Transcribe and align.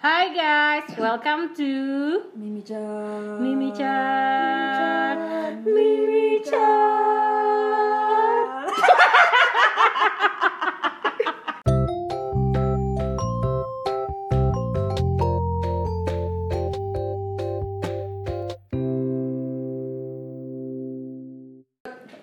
Hi 0.00 0.32
guys, 0.32 0.96
welcome 0.96 1.56
to 1.56 2.30
Mimi 2.36 2.62
Chan. 2.62 3.42
Mimi 3.42 3.72
Chan. 3.72 5.64
Mimi 5.64 6.38
Chan. 6.44 7.58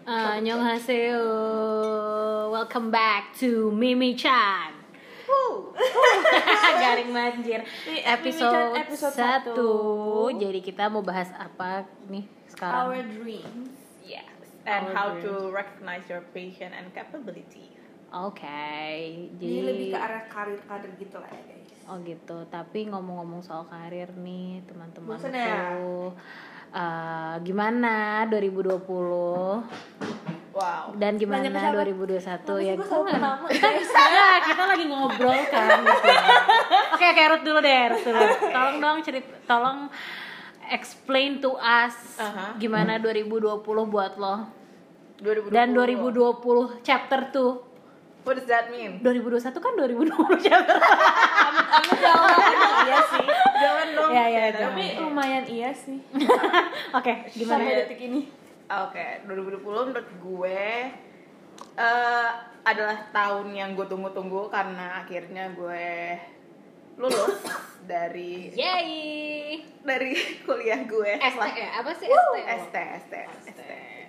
Annyeonghaseyo. 0.07 1.19
Uh, 1.19 2.51
welcome 2.51 2.89
back 2.89 3.35
to 3.39 3.69
Mimi 3.71 4.15
Chan. 4.15 4.74
Garing 6.81 7.11
banjir. 7.11 7.59
Ini 7.85 7.99
Episode, 8.07 8.75
episode 8.79 9.15
satu. 9.15 9.71
Jadi 10.31 10.59
kita 10.63 10.87
mau 10.87 11.03
bahas 11.03 11.29
apa 11.35 11.83
nih 12.07 12.25
sekarang? 12.49 12.95
Our 12.95 13.01
dreams. 13.03 13.69
Yes, 14.01 14.29
and 14.63 14.89
Our 14.89 14.93
how 14.93 15.07
dreams. 15.15 15.23
to 15.25 15.31
recognize 15.51 16.05
your 16.07 16.23
passion 16.31 16.71
and 16.71 16.87
capability. 16.95 17.73
Oke, 18.15 18.47
jadi 19.35 19.43
Jadi 19.43 19.67
lebih 19.67 19.87
ke 19.91 19.99
arah 19.99 20.23
karir-karir 20.31 20.91
gitu 20.95 21.19
lah 21.19 21.27
ya 21.27 21.43
guys. 21.51 21.71
Oh 21.85 21.99
gitu. 21.99 22.37
Tapi 22.47 22.87
ngomong-ngomong 22.87 23.43
soal 23.43 23.67
karir 23.67 24.07
nih, 24.15 24.63
teman-teman 24.63 25.19
Bosen 25.19 25.35
ya? 25.35 25.75
eh, 26.71 27.35
gimana 27.43 28.23
2020 28.31 28.87
Wow. 30.55 30.95
dan 30.95 31.19
gimana 31.19 31.43
Nanya 31.43 31.75
ke 31.75 31.83
siapa? 31.83 31.83
2021 32.15 32.15
Kenapa 32.15 32.55
ya? 32.57 32.73
selalu 32.79 33.03
kan- 33.11 33.51
kita 33.51 33.69
bisa 33.75 34.03
kita 34.41 34.63
lagi 34.65 34.85
ngobrol 34.87 35.39
kan 35.45 35.67
gitu. 35.83 36.09
Oke, 36.95 37.05
oke, 37.05 37.23
Ruth 37.27 37.43
dulu 37.43 37.59
deh, 37.59 37.81
Ruth 37.91 38.05
dulu. 38.05 38.23
Tolong 38.47 38.77
dong 38.79 38.97
cerita, 39.01 39.35
tolong 39.43 39.77
explain 40.65 41.37
to 41.37 41.53
us 41.55 42.15
Aha. 42.17 42.55
gimana 42.55 42.95
2020 42.97 43.59
buat 43.85 44.15
lo 44.15 44.47
2020. 45.17 45.51
dan 45.51 45.67
2020 45.71 46.39
chapter 46.81 47.19
2 47.29 48.23
What 48.23 48.35
does 48.35 48.47
that 48.47 48.67
mean? 48.69 48.97
2021 48.99 49.37
kan 49.53 49.71
2020 49.75 50.09
chapter 50.41 50.75
iya 52.81 52.99
sih. 53.03 53.25
Jangan 53.55 53.87
dong. 53.91 54.09
Iya, 54.09 54.23
iya, 54.25 54.39
Ya, 54.41 54.51
Tapi 54.63 54.83
tapi- 54.87 54.97
lumayan 54.99 55.43
iya 55.45 55.69
sih. 55.69 55.99
Oke, 56.97 57.13
gimana? 57.29 57.61
Sampai 57.61 57.77
detik 57.83 57.99
ini. 58.01 58.21
Oke, 58.65 59.21
2020 59.29 59.61
menurut 59.61 60.09
gue 60.25 60.61
eh 61.75 62.31
adalah 62.65 62.97
tahun 63.13 63.53
yang 63.53 63.77
gue 63.77 63.85
tunggu-tunggu 63.85 64.49
karena 64.49 65.05
akhirnya 65.05 65.53
gue 65.53 66.17
lulus 66.97 67.45
dari 67.91 68.49
Yay! 68.57 69.61
dari 69.85 70.17
kuliah 70.41 70.81
gue. 70.81 71.13
ST 71.13 71.45
ya? 71.45 71.69
Apa 71.77 71.91
sih 71.93 72.09
ST? 72.09 72.37
ST, 72.41 72.75
ST, 73.05 73.13
ST. 73.53 73.61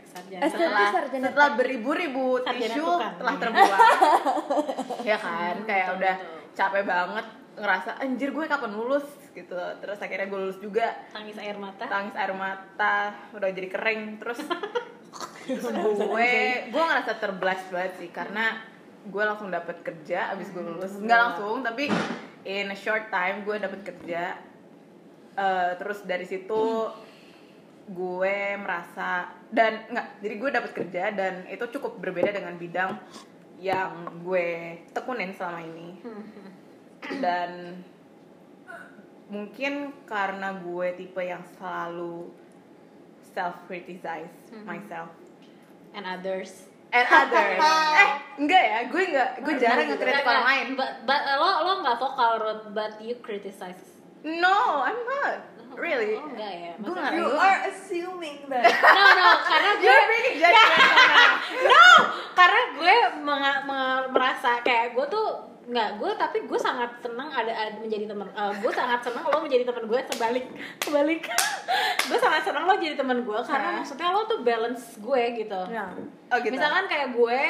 Sarjana. 0.09 0.43
ST. 0.49 0.57
setelah, 0.57 0.89
sarjana 0.89 1.27
setelah 1.29 1.51
beribu-ribu 1.61 2.41
tisu 2.41 2.89
telah 3.21 3.35
terbuang 3.37 3.81
ya 5.13 5.17
kan 5.21 5.57
kayak 5.69 5.89
udah 6.01 6.15
capek 6.57 6.83
banget 6.89 7.27
ngerasa 7.61 7.91
anjir 8.01 8.33
gue 8.33 8.45
kapan 8.49 8.73
lulus 8.73 9.05
gitu. 9.37 9.55
Terus 9.85 9.99
akhirnya 10.01 10.27
gue 10.33 10.41
lulus 10.41 10.59
juga. 10.59 10.97
Tangis 11.13 11.37
air 11.37 11.57
mata. 11.61 11.85
tangis 11.85 12.17
air 12.17 12.33
mata 12.33 13.13
udah 13.37 13.49
jadi 13.53 13.69
kering 13.69 14.17
terus 14.17 14.41
gue 15.47 16.33
gue 16.73 16.83
ngerasa 16.83 17.13
terblast 17.23 17.71
banget 17.71 17.93
sih 18.03 18.11
karena 18.11 18.59
gue 19.07 19.23
langsung 19.23 19.53
dapet 19.53 19.85
kerja 19.85 20.35
abis 20.35 20.51
gue 20.51 20.65
lulus. 20.65 20.97
Nggak 20.99 21.21
langsung 21.21 21.63
tapi 21.63 21.93
in 22.49 22.73
a 22.73 22.79
short 22.79 23.13
time 23.13 23.45
gue 23.45 23.57
dapet 23.61 23.81
kerja. 23.85 24.41
Eh, 25.37 25.71
terus 25.77 26.01
dari 26.09 26.25
situ 26.25 26.89
gue 27.87 28.39
merasa 28.59 29.31
dan 29.55 29.87
nggak 29.87 30.07
jadi 30.19 30.35
gue 30.43 30.51
dapet 30.51 30.73
kerja 30.75 31.03
dan 31.15 31.47
itu 31.47 31.63
cukup 31.79 32.03
berbeda 32.03 32.35
dengan 32.35 32.59
bidang 32.59 32.99
yang 33.63 34.11
gue 34.27 34.81
tekunin 34.91 35.33
selama 35.37 35.61
ini. 35.63 35.89
Dan 37.23 37.79
mungkin 39.27 39.73
karena 40.05 40.55
gue 40.57 40.89
tipe 40.95 41.19
yang 41.19 41.43
selalu 41.53 42.31
self 43.29 43.59
criticize 43.65 44.31
myself 44.63 45.11
And 45.93 46.05
others. 46.05 46.69
and 46.89 47.05
others 47.05 47.59
eh 47.99 48.09
enggak 48.37 48.63
ya 48.63 48.79
gue 48.87 49.03
enggak 49.05 49.31
gue 49.41 49.55
jarang 49.57 49.87
ngekritik 49.89 50.23
orang 50.23 50.47
lain 50.47 50.67
But, 50.75 50.91
but 51.05 51.21
lo 51.35 51.51
lo 51.63 51.73
nggak 51.81 51.97
vokal 51.97 52.33
Ruth, 52.39 52.65
but 52.71 52.93
you 52.99 53.19
criticize. 53.19 53.83
no 54.23 54.57
I'm 54.81 54.97
not 55.03 55.43
really 55.75 56.15
Oh, 56.15 56.25
enggak 56.27 56.53
ya. 56.55 56.73
gue 56.75 56.87
Maksudnya- 56.87 57.13
You 57.13 57.27
gue- 57.27 57.43
are 57.43 57.61
assuming 57.67 58.39
that. 58.47 58.65
No 58.97 59.05
no, 59.13 59.29
karena 59.43 59.71
gue 59.75 59.85
You're 59.85 60.07
being 60.09 60.37
judgmental. 60.39 60.97
no, 61.69 61.85
karena 62.33 62.61
gue 62.73 62.95
menga- 63.21 63.63
menga- 63.65 64.09
merasa 64.09 64.51
kayak 64.63 64.95
gue 64.95 65.07
tuh 65.07 65.29
nggak 65.67 65.99
gue 65.99 66.11
tapi 66.15 66.39
gue 66.47 66.55
sangat 66.57 66.95
senang 67.03 67.27
ada, 67.27 67.51
ada 67.51 67.75
menjadi 67.77 68.07
teman 68.07 68.31
eh, 68.31 68.53
gue 68.57 68.71
sangat 68.71 69.03
senang 69.03 69.27
lo 69.27 69.43
menjadi 69.43 69.67
teman 69.67 69.85
gue 69.85 69.99
sebalik 70.07 70.47
sebalik 70.87 71.21
gue 72.07 72.19
sangat 72.19 72.43
senang 72.47 72.65
lo 72.65 72.75
jadi 72.79 72.95
teman 72.95 73.27
gue 73.27 73.39
karena 73.43 73.69
Hah? 73.75 73.77
maksudnya 73.83 74.15
lo 74.15 74.23
tuh 74.25 74.47
balance 74.47 74.95
gue 74.97 75.23
gitu 75.37 75.61
Ya. 75.67 75.91
oh 76.31 76.39
gitu 76.39 76.55
misalkan 76.55 76.87
kayak 76.87 77.11
gue 77.13 77.41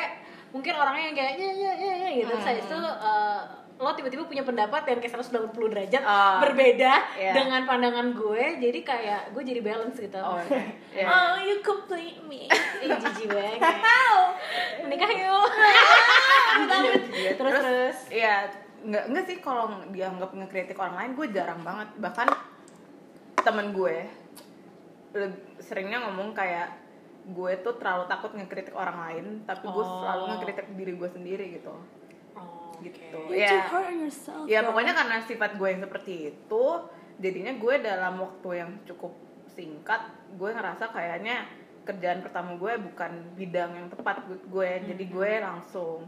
mungkin 0.48 0.72
orangnya 0.72 1.04
yang 1.06 1.16
kayak 1.16 1.32
ya 1.36 1.50
ya 1.52 1.72
ya 1.76 1.94
ya 1.98 2.10
gitu 2.16 2.32
Hmm. 2.32 2.40
saya 2.40 2.56
itu 2.56 2.78
eh, 2.80 3.40
lo 3.76 3.92
tiba-tiba 3.92 4.24
punya 4.24 4.40
pendapat 4.40 4.82
yang 4.84 4.98
kayak 4.98 5.20
180 5.20 5.52
derajat 5.68 6.00
Oh. 6.00 6.40
berbeda 6.40 6.92
Iya. 7.14 7.32
dengan 7.34 7.60
pandangan 7.62 8.08
gue 8.10 8.56
jadi 8.58 8.78
kayak 8.80 9.20
gue 9.30 9.42
jadi 9.44 9.60
balance 9.60 9.96
gitu 9.96 10.16
oh 10.16 10.38
oke 10.38 10.48
Ya. 10.96 11.04
Oh, 11.04 11.36
you 11.38 11.60
complete 11.60 12.16
me. 12.22 12.48
Ih, 12.48 12.88
jijik 12.88 13.28
banget 13.28 13.60
menikah 14.80 15.10
yuk 15.10 15.50
Iya, 17.14 17.30
terus 17.36 17.52
terus 17.54 17.98
Iya, 18.08 18.48
nggak 18.82 19.04
nggak 19.08 19.24
sih 19.24 19.36
kalau 19.38 19.64
dianggap 19.88 20.32
ngekritik 20.32 20.76
orang 20.76 20.96
lain 20.96 21.10
gue 21.12 21.26
jarang 21.30 21.60
banget. 21.60 21.88
Bahkan 21.98 22.28
temen 23.38 23.70
gue 23.70 24.08
seringnya 25.58 26.00
ngomong 26.02 26.32
kayak 26.32 26.72
gue 27.26 27.52
tuh 27.58 27.74
terlalu 27.74 28.06
takut 28.06 28.30
ngekritik 28.32 28.72
orang 28.72 28.96
lain, 28.98 29.24
tapi 29.42 29.66
gue 29.66 29.84
Oh. 29.84 30.00
selalu 30.00 30.22
ngekritik 30.30 30.66
diri 30.72 30.92
gue 30.94 31.08
sendiri 31.10 31.44
gitu. 31.52 31.74
Gitu. 32.82 33.18
You're 33.30 33.36
Ya. 33.36 33.90
yourself. 33.90 34.44
Ya 34.48 34.60
pokoknya 34.64 34.92
karena 34.92 35.16
sifat 35.24 35.56
gue 35.56 35.68
yang 35.72 35.82
seperti 35.84 36.14
itu, 36.34 36.64
jadinya 37.20 37.52
gue 37.56 37.74
dalam 37.80 38.14
waktu 38.20 38.48
yang 38.60 38.70
cukup 38.84 39.12
singkat, 39.52 40.12
gue 40.36 40.50
ngerasa 40.52 40.92
kayaknya 40.92 41.48
kerjaan 41.86 42.20
pertama 42.20 42.58
gue 42.58 42.72
bukan 42.92 43.12
bidang 43.38 43.70
yang 43.78 43.88
tepat 43.88 44.26
buat 44.26 44.42
gue, 44.50 44.70
jadi 44.90 45.04
gue 45.06 45.32
langsung 45.38 46.04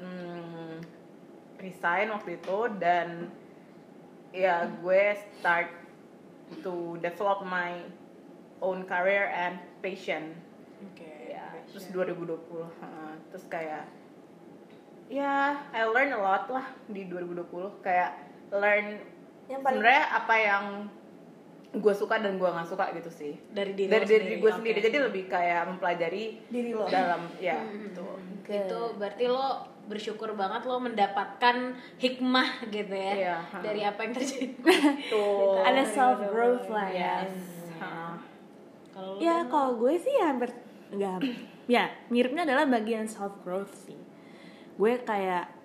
hmm, 0.00 0.80
resign 1.60 2.08
waktu 2.14 2.38
itu 2.40 2.58
dan 2.78 3.28
ya 4.30 4.68
gue 4.80 5.02
start 5.38 5.68
to 6.62 6.96
develop 7.00 7.44
my 7.44 7.84
own 8.60 8.84
career 8.86 9.28
and 9.30 9.58
passion 9.80 10.34
Oke. 10.90 11.34
ya 11.34 11.46
terus 11.68 11.88
2020 11.92 12.38
heeh. 12.64 13.12
terus 13.32 13.44
kayak 13.50 13.84
ya 15.08 15.36
I 15.68 15.82
learn 15.84 16.12
a 16.12 16.20
lot 16.20 16.44
lah 16.48 16.66
di 16.84 17.04
2020 17.04 17.48
kayak 17.80 18.10
learn 18.50 19.00
Yang 19.46 19.60
paling 19.62 19.80
sebenarnya 19.80 20.04
apa 20.14 20.34
yang 20.36 20.64
gue 21.70 21.94
suka 21.94 22.16
dan 22.16 22.36
gue 22.36 22.44
nggak 22.44 22.64
suka 22.66 22.92
gitu 22.92 23.08
sih. 23.08 23.32
Dari 23.46 23.72
diri 23.72 23.88
dari 23.88 24.04
diri 24.04 24.36
gue 24.36 24.48
sendiri. 24.50 24.78
Jadi 24.78 24.98
lebih 25.02 25.24
kayak 25.26 25.68
mempelajari 25.68 26.24
diri 26.46 26.72
lo. 26.72 26.84
dalam 26.86 27.28
ya 27.38 27.56
Hmm. 27.58 27.88
gitu. 27.88 28.06
itu 28.48 28.80
berarti 28.96 29.24
lo 29.26 29.48
bersyukur 29.84 30.32
banget 30.32 30.64
lo 30.64 30.76
mendapatkan 30.78 31.56
hikmah 31.96 32.64
gitu 32.66 32.92
ya 32.92 33.12
Iya, 33.14 33.36
dari 33.60 33.80
apa 33.82 34.00
yang 34.02 34.12
terjadi. 34.14 34.46
Tuh 35.12 35.60
Ada 35.60 35.82
self 35.86 36.18
growth 36.26 36.68
lah 36.68 36.88
ya. 36.88 37.14
yes 37.22 37.44
heeh. 37.74 38.12
kalau 38.90 39.12
Ya 39.18 39.44
kalau 39.46 39.76
gue 39.76 39.94
sih 39.96 40.16
hampir 40.18 40.52
enggak 40.88 41.20
ya 41.66 41.92
miripnya 42.08 42.44
adalah 42.44 42.64
bagian 42.66 43.04
self 43.04 43.36
growth 43.42 43.72
sih. 43.78 43.96
Gue 44.78 45.02
kayak 45.02 45.58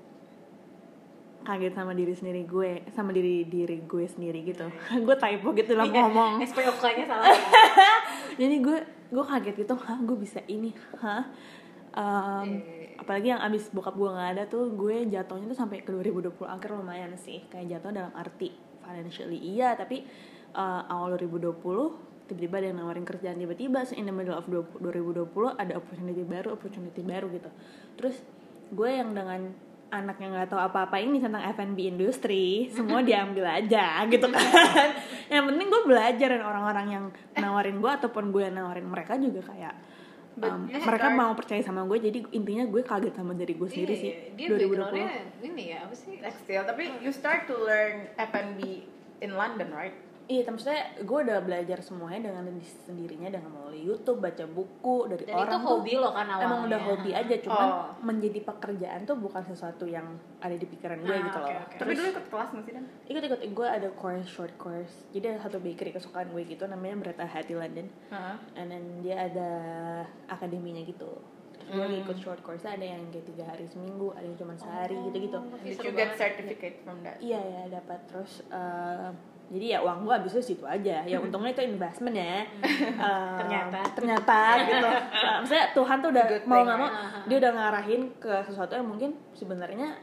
kaget 1.44 1.76
sama 1.76 1.92
diri 1.92 2.16
sendiri 2.16 2.48
gue 2.48 2.88
sama 2.96 3.12
diri 3.12 3.44
diri 3.46 3.84
gue 3.84 4.06
sendiri 4.08 4.42
gitu. 4.48 4.68
gue 5.08 5.16
typo 5.16 5.54
gitu 5.54 5.78
lah 5.78 5.86
ngomong. 5.88 6.42
SPOK 6.44 6.84
nya 6.98 7.06
salah 7.08 7.30
Jadi 8.42 8.56
gue 8.60 8.78
gue 9.14 9.24
kaget 9.24 9.56
gitu, 9.62 9.78
hah 9.78 10.00
gue 10.02 10.18
bisa 10.18 10.42
ini, 10.50 10.74
hah? 10.98 11.30
Um, 11.94 12.66
apalagi 12.98 13.36
yang 13.36 13.42
abis 13.44 13.70
bokap 13.70 13.94
gue 14.00 14.10
nggak 14.10 14.30
ada 14.34 14.44
tuh 14.50 14.72
gue 14.74 15.06
jatuhnya 15.12 15.46
tuh 15.52 15.60
sampai 15.60 15.84
ke 15.84 15.92
2020 15.92 16.34
akhir 16.48 16.70
lumayan 16.74 17.14
sih 17.20 17.46
kayak 17.52 17.78
jatuh 17.78 17.92
dalam 17.94 18.14
arti 18.18 18.50
financially 18.82 19.38
iya 19.38 19.76
tapi 19.76 20.08
uh, 20.56 20.90
awal 20.90 21.20
2020 21.20 22.32
tiba-tiba 22.32 22.56
ada 22.64 22.68
yang 22.72 22.78
nawarin 22.80 23.06
kerjaan 23.06 23.38
tiba-tiba 23.38 23.84
so 23.84 23.94
in 24.00 24.08
the 24.08 24.16
middle 24.16 24.38
of 24.38 24.48
20 24.48 24.80
2020 24.80 25.30
ada 25.60 25.74
opportunity 25.76 26.24
baru 26.24 26.56
opportunity 26.56 27.02
baru 27.04 27.28
gitu 27.34 27.50
terus 28.00 28.16
gue 28.70 28.90
yang 28.90 29.12
dengan 29.12 29.42
anak 29.90 30.18
yang 30.18 30.34
nggak 30.34 30.50
tahu 30.50 30.58
apa-apa 30.60 30.98
ini 30.98 31.18
tentang 31.18 31.46
F&B 31.54 31.78
industri 31.88 32.46
semua 32.68 33.06
diambil 33.06 33.46
aja 33.46 34.02
gitu 34.06 34.26
kan. 34.26 34.90
Yang 35.28 35.44
penting 35.50 35.68
gue 35.68 35.82
belajar 35.84 36.28
dan 36.30 36.42
orang-orang 36.42 36.88
yang 36.90 37.06
nawarin 37.36 37.78
gue 37.78 37.92
ataupun 37.94 38.30
gue 38.30 38.42
yang 38.44 38.56
nawarin 38.56 38.86
mereka 38.86 39.14
juga 39.16 39.46
kayak 39.46 39.74
um, 40.40 40.66
mereka 40.66 40.82
start- 41.08 41.14
mau 41.16 41.32
percaya 41.34 41.62
sama 41.62 41.86
gue 41.86 41.98
jadi 42.02 42.20
intinya 42.32 42.66
gue 42.66 42.82
kaget 42.82 43.14
sama 43.14 43.34
diri 43.34 43.54
gue 43.54 43.70
sendiri 43.70 43.94
sih 43.94 44.10
Iya, 44.10 44.18
dia 44.34 44.48
2020 44.50 44.66
backgroundnya 44.66 45.10
ini 45.46 45.64
ya 45.70 45.78
apa 45.86 45.94
sih? 45.94 46.18
Textile, 46.18 46.66
tapi 46.66 46.84
you 47.00 47.12
start 47.12 47.46
to 47.46 47.54
learn 47.56 48.10
F&B 48.16 48.60
in 49.20 49.32
London, 49.32 49.70
right? 49.70 49.94
Iya, 50.24 50.48
maksudnya 50.48 50.80
gue 50.98 51.20
udah 51.22 51.40
belajar 51.40 51.80
semuanya 51.80 52.32
dengan 52.32 52.48
sendirinya 52.58 53.28
dengan 53.28 53.52
melalui 53.52 53.84
YouTube, 53.84 54.18
baca 54.18 54.46
buku 54.46 54.96
dari 55.06 55.24
dan 55.24 55.36
orang. 55.36 55.44
itu 55.44 55.54
tuh 55.54 55.62
hobi 55.70 55.94
lo 55.94 56.10
kan 56.10 56.26
awalnya 56.26 56.48
Emang 56.48 56.62
udah 56.64 56.80
hobi 56.82 57.12
aja, 57.12 57.36
cuman 57.38 57.68
Oh. 57.68 57.86
menjadi 58.02 58.40
pekerjaan 58.42 59.04
tuh 59.04 59.16
bukan 59.16 59.44
sesuatu 59.44 59.84
yang 59.84 60.08
ada 60.40 60.54
di 60.54 60.64
pikiran 60.64 60.96
gue 60.98 61.12
Ah, 61.12 61.22
gitu 61.22 61.38
oke, 61.38 61.48
loh. 61.50 61.62
oke. 61.62 61.76
Tapi 61.76 61.92
dulu 61.94 62.08
ikut 62.10 62.26
kelas 62.30 62.50
nggak 62.50 62.64
sih 62.64 62.74
Dan? 62.74 62.86
ikut-ikut 63.06 63.40
gue 63.46 63.68
ada 63.70 63.90
course 63.94 64.24
short 64.26 64.56
course. 64.56 64.96
Jadi 65.10 65.26
ada 65.28 65.40
satu 65.42 65.58
bakery 65.58 65.92
kesukaan 65.92 66.28
gue 66.30 66.44
gitu 66.46 66.64
namanya 66.66 66.96
Beretta 66.98 67.26
Hati 67.26 67.54
London. 67.54 67.92
Heeh. 68.10 68.36
And 68.56 68.68
then 68.70 68.84
dia 69.02 69.28
ada 69.28 69.50
akademinya 70.28 70.82
gitu. 70.82 71.20
Gue 71.66 71.86
Hmm. 71.86 72.02
ikut 72.02 72.18
short 72.18 72.42
course 72.42 72.64
ada 72.64 72.84
yang 72.84 73.00
kayak 73.08 73.26
tiga 73.26 73.44
hari 73.46 73.66
seminggu, 73.66 74.12
ada 74.12 74.24
yang 74.24 74.36
cuma 74.36 74.54
sehari 74.54 74.98
gitu-gitu. 75.08 75.40
Did 75.60 75.74
seru 75.74 75.86
you 75.86 75.94
get 75.94 76.12
certificate 76.14 76.78
from 76.82 77.00
that? 77.02 77.18
Iya 77.18 77.40
ya 77.40 77.62
dapat. 77.72 78.00
Terus 78.08 78.44
eh, 78.46 79.10
jadi 79.48 79.66
ya 79.70 79.80
uang 79.82 80.04
gue 80.04 80.14
habisnya 80.14 80.42
situ 80.42 80.66
aja. 80.66 81.04
Ya 81.04 81.18
untungnya 81.20 81.52
itu 81.52 81.64
investment 81.64 82.16
ya. 82.16 82.26
Eh, 82.26 83.38
Ternyata. 83.40 83.80
ternyata 83.94 84.38
gitu. 84.66 84.90
Eh, 85.24 85.36
maksudnya 85.40 85.66
Tuhan 85.72 85.98
tuh 86.00 86.10
udah 86.12 86.26
Good 86.28 86.44
mau 86.46 86.62
nggak 86.62 86.78
mau 86.78 86.90
dia 87.24 87.38
udah 87.40 87.52
ngarahin 87.54 88.02
ke 88.18 88.34
sesuatu 88.44 88.76
yang 88.76 88.88
mungkin 88.88 89.16
sebenarnya 89.32 89.96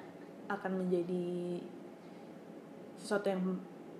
akan 0.49 0.73
menjadi 0.81 1.61
sesuatu 2.97 3.27
yang 3.29 3.41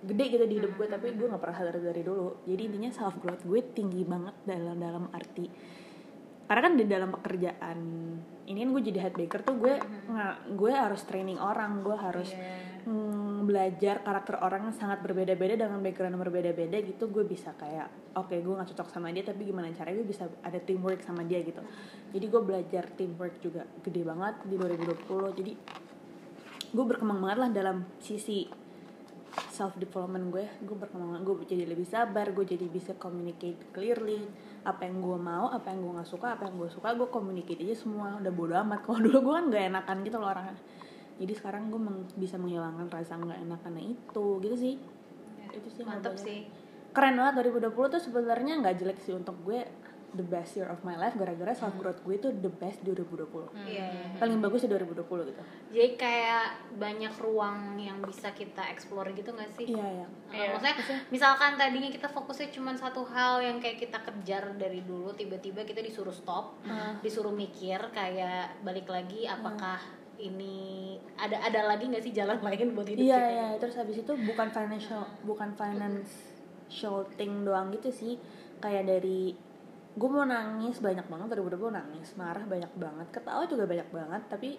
gede 0.01 0.33
gitu 0.33 0.45
di 0.49 0.55
hidup 0.57 0.73
gue 0.75 0.87
tapi 0.89 1.13
gue 1.13 1.27
nggak 1.29 1.41
pernah 1.41 1.57
sadar 1.57 1.77
dari 1.77 2.01
dulu. 2.01 2.41
Jadi 2.45 2.61
intinya 2.65 2.89
self 2.89 3.21
growth 3.21 3.45
gue 3.45 3.61
tinggi 3.71 4.01
banget 4.01 4.33
dalam 4.45 4.77
dalam 4.77 5.05
arti 5.13 5.45
karena 6.51 6.67
kan 6.67 6.75
di 6.75 6.83
dalam 6.83 7.15
pekerjaan 7.15 7.79
ini 8.43 8.59
kan 8.59 8.69
gue 8.75 8.83
jadi 8.91 8.99
head 9.07 9.15
baker 9.15 9.39
tuh 9.39 9.55
gue 9.55 9.79
nggak 10.11 10.35
gue 10.59 10.71
harus 10.75 10.99
training 11.07 11.39
orang 11.39 11.79
gue 11.79 11.95
harus 11.95 12.35
Iya. 12.35 12.91
mm, 12.91 13.47
belajar 13.47 14.03
karakter 14.03 14.35
orang 14.43 14.67
yang 14.67 14.75
sangat 14.75 14.99
berbeda-beda 14.99 15.55
dengan 15.55 15.79
background 15.79 16.11
yang 16.11 16.23
berbeda-beda 16.27 16.75
gitu 16.83 17.07
gue 17.07 17.23
bisa 17.23 17.55
kayak 17.55 17.87
oke 18.19 18.35
gue 18.35 18.51
nggak 18.51 18.67
cocok 18.67 18.87
sama 18.91 19.15
dia 19.15 19.23
tapi 19.23 19.47
gimana 19.47 19.71
caranya 19.71 20.03
gue 20.03 20.09
bisa 20.11 20.27
ada 20.43 20.59
teamwork 20.59 20.99
sama 21.07 21.23
dia 21.23 21.39
gitu. 21.39 21.63
Jadi 22.11 22.25
gue 22.27 22.41
belajar 22.43 22.83
teamwork 22.99 23.39
juga 23.39 23.63
gede 23.79 24.03
banget 24.03 24.35
di 24.43 24.55
2020 24.59 25.39
jadi 25.39 25.51
gue 26.75 26.83
berkembang 26.83 27.23
banget 27.23 27.39
lah 27.47 27.49
dalam 27.55 27.87
sisi 28.03 28.51
self 29.55 29.79
development 29.79 30.27
gue 30.27 30.45
gue 30.67 30.75
berkembang 30.75 31.23
gue 31.23 31.47
jadi 31.47 31.63
lebih 31.63 31.87
sabar 31.87 32.27
gue 32.35 32.43
jadi 32.43 32.67
bisa 32.67 32.91
communicate 32.99 33.71
clearly 33.71 34.27
apa 34.61 34.85
yang 34.85 35.01
gue 35.01 35.17
mau 35.17 35.49
apa 35.49 35.73
yang 35.73 35.81
gue 35.81 35.93
nggak 35.97 36.09
suka 36.09 36.37
apa 36.37 36.45
yang 36.45 36.55
gue 36.61 36.69
suka 36.69 36.93
gue 36.93 37.07
communicate 37.09 37.61
aja 37.65 37.75
semua. 37.75 38.21
Udah 38.21 38.33
bodo 38.33 38.53
amat. 38.61 38.85
Kalau 38.85 38.99
dulu 39.01 39.17
gue 39.25 39.33
kan 39.33 39.45
gak 39.49 39.65
enakan 39.73 39.97
gitu 40.05 40.17
loh 40.21 40.29
orangnya. 40.29 40.55
Jadi 41.17 41.33
sekarang 41.37 41.69
gue 41.69 41.81
meng- 41.81 42.09
bisa 42.17 42.37
menghilangkan 42.37 42.89
rasa 42.89 43.17
nggak 43.17 43.39
enakannya 43.41 43.83
itu. 43.93 44.25
Gitu 44.41 44.55
sih. 44.57 44.75
Itu 45.51 45.67
sih 45.69 45.83
mantep 45.83 46.15
sih. 46.17 46.45
keren 46.91 47.15
banget 47.15 47.47
2020 47.55 47.71
tuh 47.87 48.01
sebenarnya 48.03 48.59
nggak 48.59 48.75
jelek 48.83 48.99
sih 48.99 49.15
untuk 49.15 49.39
gue 49.47 49.63
the 50.11 50.21
best 50.21 50.53
year 50.53 50.65
of 50.65 50.79
my 50.81 50.93
life 50.93 51.13
gara-gara 51.13 51.51
self 51.51 51.71
growth 51.75 51.99
gue 52.01 52.15
itu 52.15 52.27
the 52.37 52.51
best 52.51 52.79
di 52.79 52.91
2020 52.91 53.47
iya. 53.63 53.87
Paling 54.15 54.37
bagus 54.37 54.61
di 54.61 54.69
2020 54.69 55.01
gitu. 55.25 55.41
Jadi 55.71 55.89
kayak 55.95 56.45
banyak 56.75 57.13
ruang 57.17 57.57
yang 57.77 57.99
bisa 58.01 58.27
kita 58.29 58.67
explore 58.67 59.07
gitu 59.11 59.31
gak 59.31 59.47
sih? 59.49 59.67
Iya 59.69 59.87
ya 59.97 60.07
Uh, 60.27 60.33
Iya. 60.33 60.47
maksudnya 60.53 60.75
misalkan 61.07 61.55
tadinya 61.55 61.87
kita 61.87 62.07
fokusnya 62.07 62.51
cuma 62.51 62.71
satu 62.73 63.03
hal 63.05 63.39
yang 63.39 63.57
kayak 63.57 63.79
kita 63.79 63.99
kejar 63.99 64.55
dari 64.55 64.79
dulu 64.81 65.11
tiba-tiba 65.11 65.61
kita 65.61 65.79
disuruh 65.79 66.11
stop 66.11 66.55
Ah. 66.63 66.95
disuruh 66.97 67.31
mikir 67.31 67.79
kayak 67.89 68.59
balik 68.61 68.87
lagi 68.87 69.23
apakah 69.25 69.79
ini 70.15 70.59
ada 71.15 71.35
ada 71.41 71.65
lagi 71.65 71.83
nggak 71.85 71.99
sih 72.01 72.11
jalan 72.11 72.39
lain 72.43 72.71
buat 72.71 72.85
hidup 72.85 73.01
Iya 73.01 73.15
kita 73.17 73.27
iya. 73.29 73.47
Terus 73.57 73.75
habis 73.75 73.97
itu 73.97 74.11
bukan 74.21 74.47
financial 74.49 75.03
bukan 75.21 75.49
financial 75.51 76.95
thing 77.13 77.43
doang 77.43 77.71
gitu 77.71 77.89
sih. 77.89 78.15
Kayak 78.57 78.87
dari 78.87 79.33
gue 79.91 80.07
mau 80.07 80.23
nangis 80.23 80.79
banyak 80.79 81.03
banget 81.03 81.27
dari 81.29 81.41
gue 81.43 81.71
nangis 81.71 82.09
marah 82.15 82.43
banyak 82.43 82.71
banget 82.73 83.07
ketawa 83.11 83.43
juga 83.43 83.67
banyak 83.67 83.89
banget 83.91 84.21
tapi 84.27 84.49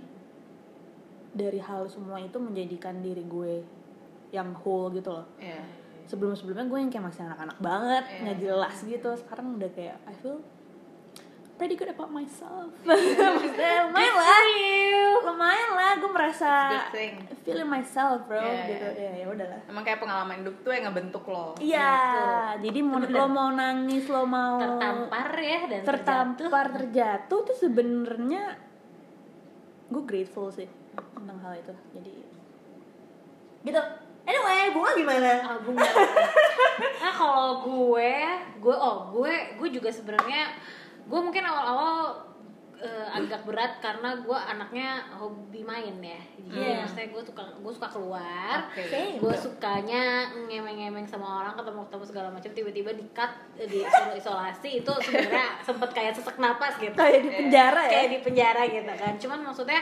dari 1.33 1.57
hal 1.57 1.89
semua 1.89 2.21
itu 2.21 2.37
menjadikan 2.37 3.01
diri 3.01 3.25
gue 3.25 3.65
yang 4.29 4.53
whole 4.55 4.93
gitu 4.93 5.09
loh 5.13 5.25
Iya. 5.41 5.65
sebelum 6.05 6.37
sebelumnya 6.37 6.69
gue 6.69 6.79
yang 6.79 6.91
kayak 6.93 7.07
masih 7.09 7.23
anak-anak 7.25 7.59
banget 7.59 8.05
Iya. 8.05 8.21
nggak 8.21 8.39
jelas 8.39 8.77
gitu 8.85 9.11
sekarang 9.17 9.57
udah 9.57 9.71
kayak 9.73 9.97
I 10.05 10.15
feel 10.15 10.45
pretty 11.63 11.79
good 11.79 11.95
about 11.95 12.11
myself. 12.11 12.75
Maksudnya 12.83 13.87
lumayan 13.87 14.15
lah. 14.19 14.43
lumayan 15.23 15.71
lah 15.79 15.93
gue 15.95 16.11
merasa 16.11 16.51
feeling 17.47 17.71
myself 17.71 18.27
bro 18.27 18.43
Iya, 18.43 18.67
gitu. 18.67 18.87
iya. 18.99 19.11
ya 19.15 19.23
ya 19.23 19.27
udahlah. 19.31 19.61
Emang 19.71 19.87
kayak 19.87 20.03
pengalaman 20.03 20.43
hidup 20.43 20.59
tuh 20.67 20.75
yang 20.75 20.91
ngebentuk 20.91 21.23
lo. 21.31 21.55
iya 21.63 21.95
jadi 22.59 22.83
mau 22.83 22.99
lo 22.99 23.27
mau 23.31 23.55
nangis 23.55 24.11
lo 24.11 24.27
mau 24.27 24.59
tertampar 24.59 25.31
ya 25.39 25.61
dan 25.71 25.81
terjatuh 25.87 26.35
tertampar 26.43 26.67
terjatuh. 26.75 27.41
tuh 27.47 27.55
sebenarnya 27.55 28.43
gue 29.87 30.03
grateful 30.03 30.51
sih 30.51 30.67
tentang 31.15 31.39
hal 31.47 31.63
itu. 31.63 31.75
Jadi 31.95 32.15
gitu. 33.71 33.83
Anyway 34.27 34.75
bunga 34.75 34.91
gimana? 34.99 35.31
Ah, 35.47 35.59
bunga. 35.63 35.87
nah 37.07 37.13
kalau 37.15 37.63
gue 37.63 38.15
gue 38.59 38.75
oh 38.75 39.15
gue 39.15 39.35
gue 39.63 39.69
juga 39.71 39.95
sebenarnya 39.95 40.59
gue 41.13 41.21
mungkin 41.21 41.45
awal-awal 41.45 42.25
eh, 42.75 43.09
agak 43.13 43.45
berat 43.45 43.79
karena 43.79 44.17
gue 44.19 44.33
anaknya 44.35 44.89
hobi 45.15 45.61
main 45.61 46.01
ya 46.01 46.17
jadi 46.41 46.57
Iya. 46.59 46.77
maksudnya 46.83 47.09
gue 47.09 47.23
suka 47.23 47.43
gue 47.55 47.73
suka 47.73 47.89
keluar 47.89 48.57
Oke. 48.67 48.83
Same. 48.89 49.21
gue 49.21 49.35
sukanya 49.37 50.03
ngemeng-ngemeng 50.43 51.05
sama 51.05 51.45
orang 51.45 51.55
ketemu 51.55 51.85
ketemu 51.87 52.05
segala 52.07 52.29
macam 52.29 52.51
tiba-tiba 52.51 52.91
di 52.93 53.05
cut 53.13 53.29
eh, 53.55 53.69
disuruh 53.69 54.17
isolasi 54.17 54.81
itu 54.81 54.93
sebenarnya 54.99 55.47
sempet 55.69 55.91
kayak 55.93 56.13
sesak 56.13 56.37
napas 56.37 56.75
gitu 56.77 56.97
kayak 56.97 57.21
di 57.21 57.31
penjara 57.31 57.83
ya 57.83 57.93
kayak 57.93 58.09
di 58.11 58.19
penjara 58.21 58.63
gitu 58.67 58.93
kan 58.97 59.15
cuman 59.17 59.39
maksudnya 59.45 59.81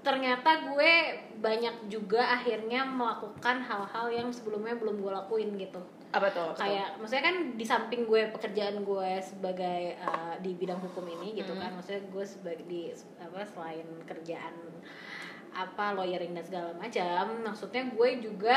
ternyata 0.00 0.50
gue 0.64 0.92
banyak 1.36 1.86
juga 1.86 2.24
akhirnya 2.32 2.82
melakukan 2.82 3.60
hal-hal 3.60 4.06
yang 4.08 4.28
sebelumnya 4.30 4.72
belum 4.74 4.98
gue 4.98 5.12
lakuin 5.12 5.54
gitu 5.54 5.82
Apa 6.08 6.32
tuh? 6.32 6.56
kayak 6.56 6.96
maksudnya 6.96 7.24
kan 7.28 7.36
di 7.52 7.64
samping 7.68 8.08
gue 8.08 8.32
pekerjaan 8.32 8.80
gue 8.80 9.10
sebagai 9.20 10.00
uh, 10.00 10.40
di 10.40 10.56
bidang 10.56 10.80
hukum 10.80 11.04
ini 11.04 11.36
gitu 11.36 11.52
kan 11.52 11.76
maksudnya 11.76 12.00
gue 12.08 12.24
sebagai 12.24 12.64
di 12.64 12.88
apa 13.20 13.44
selain 13.44 13.84
kerjaan 14.08 14.54
apa 15.52 15.84
lawyering 15.92 16.32
dan 16.32 16.44
segala 16.46 16.70
macam 16.80 17.44
maksudnya 17.44 17.92
gue 17.92 18.08
juga 18.24 18.56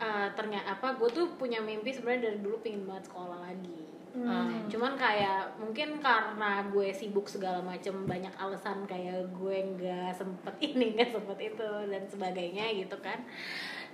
uh, 0.00 0.28
ternyata 0.32 0.78
apa 0.78 0.96
gue 0.96 1.08
tuh 1.12 1.26
punya 1.36 1.60
mimpi 1.60 1.92
sebenarnya 1.92 2.32
dari 2.32 2.38
dulu 2.40 2.56
pengen 2.64 2.88
banget 2.88 3.12
sekolah 3.12 3.38
lagi 3.44 3.89
Hmm. 4.10 4.66
cuman 4.66 4.98
kayak 4.98 5.54
mungkin 5.62 6.02
karena 6.02 6.66
gue 6.66 6.90
sibuk 6.90 7.30
segala 7.30 7.62
macam 7.62 8.10
banyak 8.10 8.34
alasan 8.42 8.82
kayak 8.82 9.30
gue 9.30 9.56
nggak 9.78 10.10
sempet 10.18 10.54
ini 10.74 10.98
nggak 10.98 11.14
sempet 11.14 11.38
itu 11.54 11.70
dan 11.86 12.02
sebagainya 12.10 12.74
gitu 12.74 12.98
kan 12.98 13.22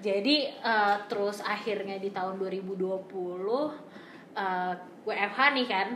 jadi 0.01 0.57
eh, 0.57 0.97
terus 1.13 1.45
akhirnya 1.45 2.01
di 2.01 2.09
tahun 2.17 2.41
2020 2.41 2.81
eh, 4.41 4.75
WFH 5.05 5.41
nih 5.53 5.69
kan 5.69 5.89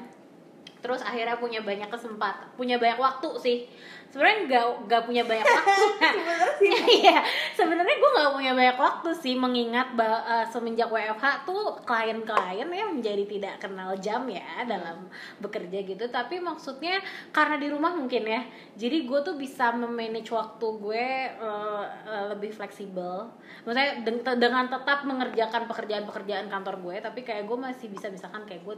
terus 0.81 1.01
akhirnya 1.01 1.37
punya 1.37 1.61
banyak 1.61 1.87
kesempatan 1.87 2.49
punya 2.57 2.77
banyak 2.77 2.97
waktu 2.97 3.29
sih. 3.39 3.59
Sebenarnya 4.11 4.39
nggak 4.51 4.65
nggak 4.91 5.03
punya 5.07 5.23
banyak 5.23 5.47
waktu. 5.47 5.85
Iya 6.99 7.23
sebenarnya 7.55 7.95
gue 7.95 8.11
nggak 8.11 8.33
punya 8.35 8.53
banyak 8.53 8.79
waktu 8.79 9.11
sih 9.15 9.35
mengingat 9.39 9.95
ba- 9.95 10.25
eh, 10.27 10.47
semenjak 10.51 10.91
WFH 10.91 11.47
tuh 11.47 11.79
klien-klien 11.87 12.67
ya 12.67 12.85
menjadi 12.91 13.25
tidak 13.25 13.55
kenal 13.63 13.95
jam 13.97 14.27
ya 14.27 14.67
dalam 14.67 15.07
bekerja 15.39 15.79
gitu. 15.87 16.05
Tapi 16.11 16.43
maksudnya 16.43 16.99
karena 17.31 17.55
di 17.55 17.71
rumah 17.71 17.95
mungkin 17.95 18.27
ya 18.27 18.43
jadi 18.75 19.07
gue 19.07 19.21
tuh 19.23 19.39
bisa 19.39 19.71
memanage 19.71 20.35
waktu 20.35 20.67
gue 20.83 21.07
eh, 21.31 21.85
lebih 22.35 22.51
fleksibel. 22.51 23.31
Maksudnya 23.63 24.03
deng- 24.03 24.41
dengan 24.43 24.67
tetap 24.67 25.07
mengerjakan 25.07 25.71
pekerjaan-pekerjaan 25.71 26.51
kantor 26.51 26.83
gue 26.83 26.97
tapi 26.99 27.23
kayak 27.23 27.47
gue 27.47 27.57
masih 27.57 27.87
bisa 27.87 28.11
misalkan 28.11 28.43
kayak 28.43 28.67
gue 28.67 28.77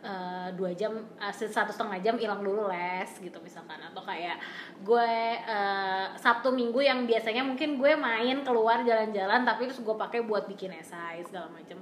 eh, 0.00 0.48
dua 0.56 0.70
jam 0.74 0.96
eh, 0.96 1.32
satu 1.32 1.70
setengah 1.70 2.00
jam 2.00 2.16
hilang 2.16 2.40
dulu 2.42 2.68
les 2.68 3.10
gitu 3.20 3.38
misalkan. 3.40 3.78
Atau 3.80 4.02
kayak 4.04 4.40
gue 4.82 5.12
eh, 5.40 6.06
sabtu 6.18 6.50
minggu 6.50 6.80
yang 6.80 7.04
biasanya 7.04 7.44
mungkin 7.46 7.76
gue 7.76 7.92
main 7.94 8.42
keluar 8.42 8.82
jalan-jalan 8.82 9.44
tapi 9.46 9.68
terus 9.68 9.80
gue 9.80 9.96
pakai 9.96 10.24
buat 10.24 10.48
bikin 10.50 10.74
esai 10.76 11.24
segala 11.24 11.52
macem. 11.52 11.78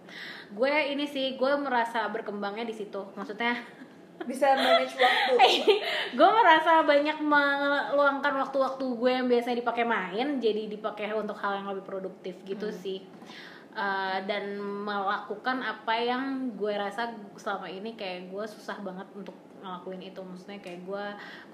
Gue 0.52 0.70
ini 0.92 1.06
sih 1.08 1.38
gue 1.38 1.52
merasa 1.58 2.06
berkembangnya 2.10 2.68
di 2.68 2.74
situ. 2.74 3.00
Maksudnya 3.14 3.58
bisa 4.26 4.50
manage 4.58 4.98
waktu. 4.98 5.34
Gue 6.18 6.26
merasa 6.26 6.82
banyak 6.82 7.22
meluangkan 7.22 8.34
waktu-waktu 8.42 8.84
gue 8.98 9.10
yang 9.14 9.30
biasanya 9.30 9.62
dipakai 9.62 9.86
main 9.86 10.42
jadi 10.42 10.66
dipakai 10.66 11.14
untuk 11.14 11.38
hal 11.38 11.62
yang 11.62 11.70
lebih 11.70 11.86
produktif 11.86 12.34
gitu 12.42 12.74
sih 12.74 13.06
Uh, 13.78 14.18
dan 14.26 14.58
melakukan 14.58 15.62
apa 15.62 15.94
yang 15.94 16.50
gue 16.58 16.74
rasa 16.74 17.14
selama 17.38 17.70
ini 17.70 17.94
kayak 17.94 18.26
gue 18.26 18.42
susah 18.42 18.82
banget 18.82 19.06
untuk 19.14 19.38
ngelakuin 19.62 20.02
itu. 20.02 20.18
Maksudnya 20.18 20.58
kayak 20.58 20.82
gue 20.82 21.04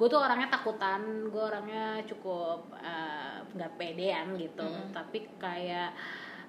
gue 0.01 0.07
tuh 0.09 0.17
orangnya 0.17 0.49
takutan 0.49 1.29
gue 1.29 1.43
orangnya 1.45 2.01
cukup 2.09 2.73
uh, 2.81 3.45
nggak 3.53 3.77
pedean 3.77 4.41
gitu. 4.41 4.65
Tapi 4.89 5.29
kayak 5.37 5.93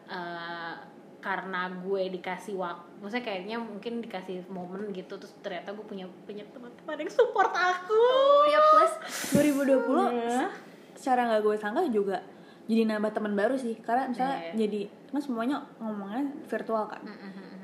uh, 0.08 0.80
karena 1.20 1.74
gue 1.82 2.04
dikasih 2.14 2.54
waktu 2.54 2.86
maksudnya 3.02 3.26
kayaknya 3.26 3.58
mungkin 3.58 3.98
dikasih 3.98 4.46
momen 4.46 4.94
gitu 4.94 5.18
terus 5.18 5.34
ternyata 5.42 5.74
gue 5.74 5.82
punya 5.82 6.06
punya 6.24 6.46
teman-teman 6.54 7.02
yang 7.02 7.12
support 7.12 7.50
aku. 7.52 8.04
Ya 8.48 8.60
plus 8.62 8.94
2020 9.34 10.24
Iya. 10.24 10.48
secara 10.96 11.28
nggak 11.28 11.42
gue 11.44 11.56
sangka 11.58 11.82
juga 11.90 12.22
jadi 12.66 12.86
nambah 12.90 13.12
teman 13.12 13.34
baru 13.34 13.58
sih. 13.58 13.74
Karena 13.82 14.06
misalnya 14.10 14.38
Iya, 14.38 14.46
iya. 14.46 14.54
jadi 14.54 14.82
kan 15.16 15.24
semuanya 15.24 15.64
ngomongnya 15.80 16.28
virtual 16.52 16.92
kan. 16.92 17.00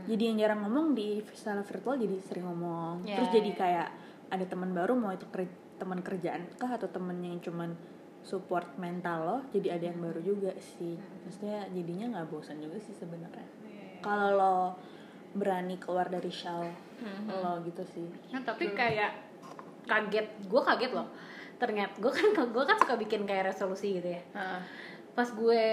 Jadi 0.08 0.24
yang 0.32 0.38
jarang 0.40 0.64
ngomong 0.64 0.96
di 0.96 1.20
secara 1.36 1.62
virtual 1.62 2.00
jadi 2.00 2.16
sering 2.24 2.48
ngomong. 2.48 3.04
Iya, 3.04 3.20
terus 3.20 3.30
jadi 3.36 3.52
iya. 3.52 3.60
kayak 3.60 3.88
ada 4.32 4.46
teman 4.48 4.72
baru 4.72 4.96
mau 4.96 5.12
itu 5.12 5.28
ker- 5.28 5.60
teman 5.76 6.00
kerjaan 6.00 6.48
kah 6.56 6.72
atau 6.72 6.88
temen 6.88 7.20
yang 7.20 7.44
cuman 7.44 7.76
support 8.22 8.78
mental 8.78 9.18
lo 9.26 9.38
jadi 9.50 9.76
ada 9.76 9.92
yang 9.92 10.00
baru 10.00 10.24
juga 10.24 10.56
sih. 10.58 10.96
Maksudnya 11.28 11.68
jadinya 11.76 12.06
nggak 12.18 12.28
bosan 12.32 12.64
juga 12.64 12.80
sih 12.80 12.96
sebenarnya. 12.96 13.46
Kalau 14.00 14.30
lo 14.32 14.56
berani 15.36 15.76
keluar 15.76 16.08
dari 16.08 16.32
shell 16.32 16.72
lo 17.28 17.60
gitu 17.68 17.84
sih. 17.84 18.08
Nah, 18.32 18.42
tapi 18.48 18.72
kayak 18.72 19.12
kaget, 19.90 20.28
gue 20.48 20.62
kaget 20.62 20.92
loh. 20.96 21.08
Ternyata 21.60 21.94
gue 22.00 22.10
kan 22.14 22.30
gue 22.34 22.64
kan 22.66 22.78
suka 22.80 22.96
bikin 22.98 23.26
kayak 23.28 23.54
resolusi 23.54 24.00
gitu 24.00 24.10
ya. 24.18 24.22
Heeh. 24.34 24.62
Pas 25.12 25.28
gue 25.28 25.64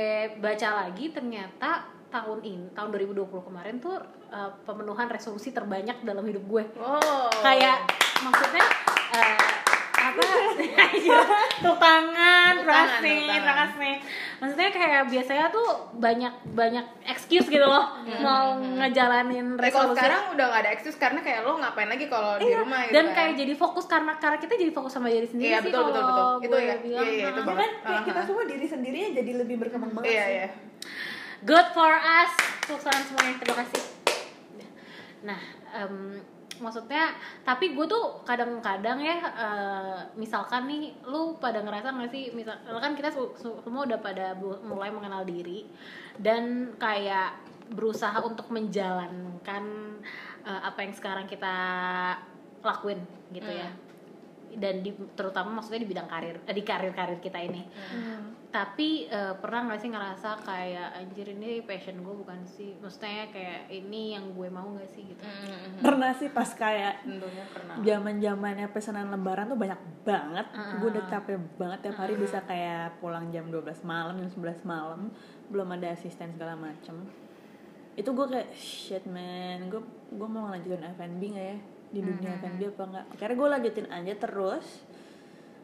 baca 0.43 0.69
lagi 0.85 1.11
ternyata 1.15 1.87
tahun 2.09 2.41
ini 2.41 2.67
tahun 2.73 2.89
2020 3.13 3.29
kemarin 3.29 3.77
tuh 3.85 4.01
uh, 4.33 4.51
pemenuhan 4.65 5.13
resolusi 5.13 5.53
terbanyak 5.53 6.01
dalam 6.05 6.25
hidup 6.25 6.45
gue. 6.49 6.65
Oh. 6.81 7.29
Kayak 7.45 7.85
maksudnya 8.25 8.65
uh, 9.13 9.48
apa? 10.21 11.37
Tepuk 11.59 11.77
tangan, 11.77 12.53
Tepuk 12.55 12.67
tangan, 12.67 13.01
tangan. 13.01 13.41
terasi. 13.41 13.91
Maksudnya 14.39 14.71
kayak 14.71 15.03
biasanya 15.07 15.47
tuh 15.49 15.69
banyak 15.93 16.31
banyak 16.49 16.85
excuse 17.05 17.45
gitu 17.45 17.61
loh 17.61 17.91
mau 18.19 18.55
ngejalanin 18.55 19.55
Eh, 19.57 19.67
kalau 19.67 19.91
resolusi. 19.91 19.99
sekarang 19.99 20.23
udah 20.31 20.45
gak 20.49 20.61
ada 20.61 20.71
excuse 20.71 20.95
karena 20.97 21.21
kayak 21.21 21.43
lo 21.43 21.59
ngapain 21.59 21.87
lagi 21.87 22.07
kalau 22.07 22.37
di 22.37 22.47
rumah 22.49 22.81
gitu 22.85 22.93
dan 22.93 23.05
kan. 23.05 23.15
kayak 23.17 23.33
jadi 23.37 23.55
fokus 23.55 23.85
karena 23.85 24.13
karena 24.15 24.39
kita 24.39 24.55
jadi 24.55 24.71
fokus 24.71 24.93
sama 24.93 25.09
diri 25.09 25.27
sendiri 25.27 25.51
Iya, 25.51 25.59
sih 25.59 25.67
betul, 25.69 25.83
betul, 25.85 26.03
kalau 26.05 26.15
betul. 26.15 26.39
Itu 26.39 26.49
gue 26.49 26.61
ya, 26.61 26.77
bilang, 26.79 27.03
iya, 27.05 27.11
iya, 27.11 27.27
itu 27.29 27.35
"Ah, 27.35 27.45
banget. 27.45 27.59
kan 27.59 27.71
kayak 27.85 28.03
kita 28.05 28.21
semua 28.23 28.45
diri 28.45 28.67
sendirinya 28.69 29.11
jadi 29.13 29.31
lebih 29.37 29.57
berkembang 29.59 29.93
banget 29.93 30.07
Iya, 30.09 30.23
sih 30.23 30.35
iya. 30.37 30.49
good 31.41 31.69
for 31.71 31.93
us 31.93 32.33
tangan 32.69 33.03
semuanya 33.05 33.35
terima 33.37 33.57
kasih 33.61 33.83
nah 35.21 35.41
em, 35.75 36.23
maksudnya 36.59 37.15
tapi 37.43 37.73
gue 37.73 37.87
tuh 37.87 38.23
kadang-kadang 38.23 38.99
ya 38.99 39.19
eh, 39.23 39.99
misalkan 40.15 40.67
nih 40.67 40.95
lu 41.07 41.39
pada 41.39 41.63
ngerasa 41.63 41.95
nggak 41.95 42.11
sih 42.11 42.31
misalkan 42.35 42.95
kita 42.95 43.09
su- 43.11 43.35
su- 43.35 43.59
semua 43.63 43.87
udah 43.87 43.99
pada 43.99 44.35
mulai 44.63 44.91
mengenal 44.91 45.23
diri 45.23 45.67
dan 46.19 46.75
kayak 46.77 47.39
berusaha 47.69 48.19
untuk 48.25 48.49
menjalankan 48.49 49.65
eh, 50.43 50.61
apa 50.65 50.79
yang 50.83 50.93
sekarang 50.93 51.27
kita 51.27 51.55
lakuin 52.61 52.99
gitu 53.31 53.49
ya. 53.53 53.69
Dan 54.49 54.81
di, 54.81 54.97
terutama 55.13 55.61
maksudnya 55.61 55.85
di 55.85 55.89
bidang 55.93 56.09
karir 56.09 56.41
eh, 56.43 56.55
di 56.57 56.65
karir 56.65 56.91
karir 56.97 57.21
kita 57.21 57.37
ini 57.39 57.63
tapi 58.59 59.07
eh, 59.07 59.35
pernah 59.39 59.71
nggak 59.71 59.79
sih 59.79 59.91
ngerasa 59.95 60.43
kayak 60.43 60.99
anjir 60.99 61.31
ini 61.31 61.63
passion 61.63 62.03
gue 62.03 62.11
bukan 62.11 62.43
sih? 62.43 62.75
Maksudnya 62.83 63.31
kayak 63.31 63.71
ini 63.71 64.19
yang 64.19 64.35
gue 64.35 64.51
mau 64.51 64.67
nggak 64.75 64.91
sih? 64.91 65.07
gitu. 65.07 65.23
Mm-mm. 65.23 65.79
pernah 65.79 66.11
sih 66.11 66.27
pas 66.35 66.51
kayak 66.51 67.07
Tentunya 67.07 67.47
pernah. 67.55 67.79
zaman 67.79 68.19
zamannya 68.19 68.67
pesanan 68.75 69.15
lebaran 69.15 69.47
tuh 69.47 69.59
banyak 69.63 69.79
banget. 70.03 70.47
Ah. 70.59 70.75
gue 70.83 70.89
udah 70.91 71.05
capek 71.07 71.39
banget 71.55 71.79
tiap 71.87 71.97
hari 72.03 72.19
bisa 72.19 72.43
kayak 72.43 72.99
pulang 72.99 73.31
jam 73.31 73.47
12 73.47 73.63
malam 73.87 74.19
jam 74.19 74.31
11 74.35 74.67
malam 74.67 75.15
belum 75.55 75.69
ada 75.79 75.95
asisten 75.95 76.35
segala 76.35 76.59
macem. 76.59 77.07
Itu 77.95 78.11
gue 78.11 78.27
kayak 78.27 78.51
shit 78.59 79.07
man 79.07 79.71
gue 79.71 79.79
gue 80.11 80.29
mau 80.29 80.51
lanjutin 80.51 80.83
F&B 80.99 81.23
nggak 81.31 81.47
ya? 81.47 81.59
Di 81.95 82.01
dunia 82.03 82.43
F&B 82.43 82.75
apa 82.75 82.83
enggak 82.91 83.07
akhirnya 83.15 83.37
gue 83.39 83.49
lanjutin 83.55 83.87
aja 83.87 84.13
terus. 84.19 84.67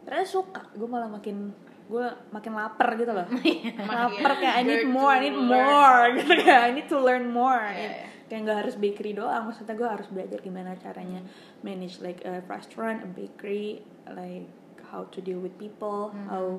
Terus 0.06 0.28
suka 0.30 0.62
gue 0.78 0.86
malah 0.86 1.10
makin 1.10 1.50
gue 1.84 2.06
makin 2.32 2.52
lapar 2.56 2.96
gitu 2.96 3.12
loh. 3.12 3.28
Lapar 3.92 4.32
kayak 4.40 4.54
I 4.56 4.62
need 4.64 4.88
more 4.88 5.12
I 5.12 5.20
need 5.28 5.36
more 5.36 6.00
gitu 6.16 6.32
kayak 6.40 6.62
I 6.64 6.70
need 6.72 6.88
to 6.88 6.98
learn 6.98 7.28
more. 7.28 7.60
Iya, 7.60 7.88
iya. 7.92 8.06
kayak 8.24 8.40
nggak 8.48 8.58
harus 8.64 8.74
bakery 8.80 9.12
doang 9.12 9.52
maksudnya 9.52 9.76
gue 9.76 9.84
harus 9.84 10.08
belajar 10.08 10.40
gimana 10.40 10.72
caranya 10.80 11.20
manage 11.60 12.00
like 12.00 12.24
a 12.24 12.40
restaurant 12.48 13.04
a 13.04 13.10
bakery 13.12 13.84
like 14.08 14.48
how 14.88 15.04
to 15.12 15.20
deal 15.20 15.44
with 15.44 15.52
people 15.60 16.08
how 16.24 16.56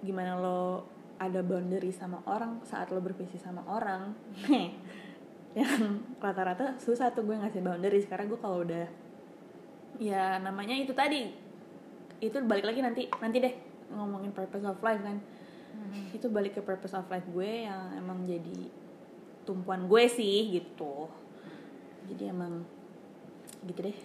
gimana 0.00 0.40
lo 0.40 0.88
ada 1.20 1.44
boundary 1.44 1.94
sama 1.94 2.18
orang 2.26 2.58
saat 2.66 2.90
lo 2.90 2.98
bervisi 2.98 3.38
sama 3.38 3.62
orang 3.70 4.16
yang 5.58 6.00
rata-rata 6.18 6.80
susah 6.80 7.12
tuh 7.12 7.28
gue 7.28 7.36
ngasih 7.36 7.60
boundary. 7.60 8.00
Sekarang 8.00 8.26
gue 8.32 8.40
kalau 8.40 8.64
udah 8.64 8.88
ya 10.00 10.40
namanya 10.40 10.72
itu 10.74 10.96
tadi 10.96 11.28
itu 12.18 12.36
balik 12.42 12.64
lagi 12.64 12.80
nanti 12.80 13.02
nanti 13.20 13.38
deh 13.38 13.54
ngomongin 13.92 14.32
purpose 14.32 14.64
of 14.64 14.80
life 14.80 15.02
kan. 15.04 15.20
Itu 16.12 16.28
balik 16.28 16.56
ke 16.56 16.62
purpose 16.64 16.92
of 16.96 17.08
life 17.08 17.26
gue 17.32 17.68
yang 17.68 17.96
emang 17.96 18.24
jadi 18.28 18.68
tumpuan 19.48 19.88
gue 19.88 20.04
sih 20.08 20.52
gitu. 20.60 21.08
Jadi 22.08 22.28
emang 22.28 22.66
gitu 23.62 23.78
deh 23.78 23.98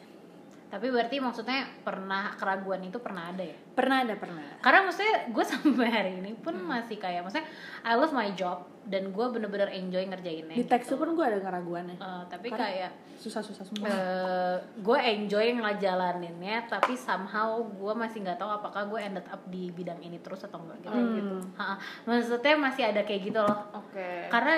tapi 0.68 0.92
berarti 0.92 1.18
maksudnya 1.18 1.64
pernah 1.80 2.36
keraguan 2.36 2.84
itu 2.84 3.00
pernah 3.00 3.32
ada 3.32 3.40
ya 3.40 3.56
pernah 3.72 4.04
ada 4.04 4.14
pernah 4.14 4.36
ada. 4.38 4.60
karena 4.60 4.80
maksudnya 4.84 5.16
gue 5.28 5.44
sampai 5.54 5.88
hari 5.88 6.12
ini 6.18 6.36
pun 6.36 6.60
masih 6.60 6.96
kayak 6.96 7.24
maksudnya 7.24 7.48
I 7.82 7.96
love 7.96 8.12
my 8.12 8.32
job 8.34 8.68
dan 8.84 9.10
gue 9.10 9.26
bener-bener 9.28 9.68
enjoy 9.70 10.04
ngerjainnya 10.06 10.54
di 10.54 10.64
tekstur 10.64 10.96
pun 10.98 11.12
gue 11.14 11.24
ada 11.24 11.40
keraguannya 11.40 11.96
Eh, 11.96 12.24
tapi 12.28 12.48
Karena 12.48 12.60
kayak 12.62 12.92
susah-susah 13.18 13.64
semua 13.64 13.86
eh 13.86 14.56
gue 14.78 14.98
enjoy 15.00 15.46
ngejalaninnya 15.56 16.68
tapi 16.68 16.94
somehow 16.94 17.58
gue 17.64 17.94
masih 17.94 18.22
nggak 18.22 18.38
tahu 18.38 18.52
apakah 18.54 18.86
gue 18.86 19.00
ended 19.00 19.26
up 19.26 19.42
di 19.46 19.72
bidang 19.72 19.98
ini 20.00 20.20
terus 20.20 20.44
atau 20.44 20.60
enggak 20.60 20.84
gitu, 20.84 20.92
Hmm. 20.94 21.16
gitu. 21.16 21.36
Ha-ha. 21.56 21.76
maksudnya 22.04 22.56
masih 22.56 22.84
ada 22.86 23.02
kayak 23.02 23.22
gitu 23.24 23.40
loh 23.40 23.60
Oke. 23.74 24.28
karena 24.28 24.56